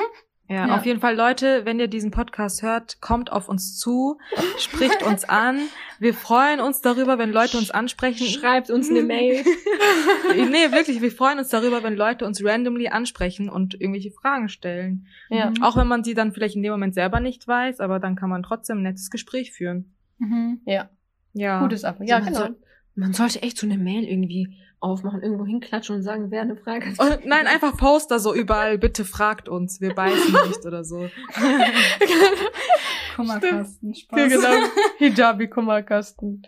Ja, 0.48 0.66
Ja. 0.66 0.76
auf 0.76 0.84
jeden 0.84 1.00
Fall, 1.00 1.16
Leute, 1.16 1.64
wenn 1.64 1.80
ihr 1.80 1.86
diesen 1.88 2.10
Podcast 2.10 2.62
hört, 2.62 3.00
kommt 3.00 3.32
auf 3.32 3.48
uns 3.48 3.78
zu, 3.78 4.18
spricht 4.58 5.02
uns 5.02 5.24
an. 5.24 5.58
Wir 5.98 6.12
freuen 6.14 6.60
uns 6.60 6.80
darüber, 6.82 7.16
wenn 7.18 7.30
Leute 7.32 7.56
uns 7.56 7.70
ansprechen. 7.70 8.26
Schreibt 8.26 8.68
uns 8.68 8.90
eine 8.90 9.02
Mail. 9.02 9.44
nee, 10.34 10.70
wirklich, 10.72 11.00
wir 11.00 11.10
freuen 11.12 11.38
uns 11.38 11.48
darüber, 11.48 11.82
wenn 11.82 11.94
Leute 11.94 12.26
uns 12.26 12.44
randomly 12.44 12.88
ansprechen 12.88 13.48
und 13.48 13.80
irgendwelche 13.80 14.10
Fragen 14.10 14.48
stellen. 14.48 15.06
Ja. 15.30 15.50
Mhm. 15.50 15.62
Auch 15.62 15.76
wenn 15.76 15.86
man 15.88 16.04
sie 16.04 16.14
dann 16.14 16.32
vielleicht 16.32 16.56
in 16.56 16.62
dem 16.62 16.72
Moment 16.72 16.94
selber 16.94 17.20
nicht 17.20 17.46
weiß, 17.48 17.80
aber 17.80 17.98
dann 17.98 18.16
kann 18.16 18.28
man 18.28 18.42
trotzdem 18.42 18.78
ein 18.78 18.82
nettes 18.82 19.10
Gespräch 19.10 19.52
führen. 19.52 19.94
Mhm. 20.18 20.60
Ja, 20.66 20.90
Ja. 21.32 21.60
gutes 21.60 21.84
Abschluss. 21.84 22.08
Ja, 22.10 22.18
genau. 22.18 22.48
Man 22.94 23.12
sollte 23.12 23.42
echt 23.42 23.58
so 23.58 23.66
eine 23.66 23.78
Mail 23.78 24.04
irgendwie 24.04 24.56
aufmachen, 24.82 25.22
irgendwo 25.22 25.46
hinklatschen 25.46 25.96
und 25.96 26.02
sagen, 26.02 26.30
wer 26.30 26.42
eine 26.42 26.56
Frage 26.56 26.86
hat. 26.86 26.98
Und 26.98 27.26
nein, 27.26 27.46
einfach 27.52 27.76
Poster 27.76 28.18
so 28.18 28.34
überall, 28.34 28.78
bitte 28.78 29.04
fragt 29.04 29.48
uns, 29.48 29.80
wir 29.80 29.94
beißen 29.94 30.32
nicht 30.48 30.66
oder 30.66 30.84
so. 30.84 31.08
Kummerkasten, 33.16 33.94
Spaß. 33.94 34.18
Ja, 34.18 34.26
genau. 34.26 34.66
Hijabi 34.98 35.48
Kummerkasten. 35.48 36.42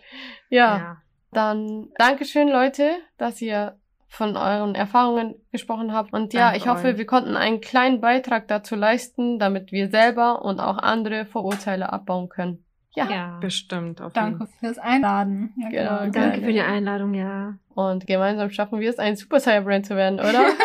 Ja, 0.49 0.77
ja. 0.77 0.97
dann 1.31 1.89
Dankeschön, 1.97 2.49
Leute, 2.49 2.97
dass 3.17 3.41
ihr 3.41 3.79
von 4.07 4.35
euren 4.37 4.75
Erfahrungen 4.75 5.35
gesprochen 5.51 5.93
habt. 5.93 6.13
Und 6.13 6.33
ja, 6.33 6.51
Danke 6.51 6.57
ich 6.57 6.67
hoffe, 6.67 6.87
euch. 6.89 6.97
wir 6.97 7.05
konnten 7.05 7.35
einen 7.35 7.61
kleinen 7.61 8.01
Beitrag 8.01 8.47
dazu 8.47 8.75
leisten, 8.75 9.39
damit 9.39 9.71
wir 9.71 9.89
selber 9.89 10.43
und 10.43 10.59
auch 10.59 10.77
andere 10.77 11.25
Vorurteile 11.25 11.91
abbauen 11.91 12.29
können. 12.29 12.64
Ja. 12.95 13.09
ja. 13.09 13.37
Bestimmt. 13.41 14.01
Auf 14.01 14.15
jeden 14.15 14.39
Danke 14.39 14.47
fürs 14.59 14.77
Einladen. 14.77 15.53
Ja, 15.57 15.69
Genau, 15.69 15.97
klar. 15.97 16.09
danke. 16.11 16.41
Für 16.45 16.53
die 16.53 16.61
Einladung, 16.61 17.13
ja. 17.13 17.57
Und 17.73 18.07
gemeinsam 18.07 18.49
schaffen 18.49 18.79
wir 18.79 18.89
es, 18.89 18.99
ein 18.99 19.15
Super 19.17 19.39
Saiyan 19.39 19.65
Brand 19.65 19.85
zu 19.85 19.95
werden, 19.95 20.19
oder? 20.19 20.45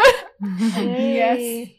Yes. 0.80 1.70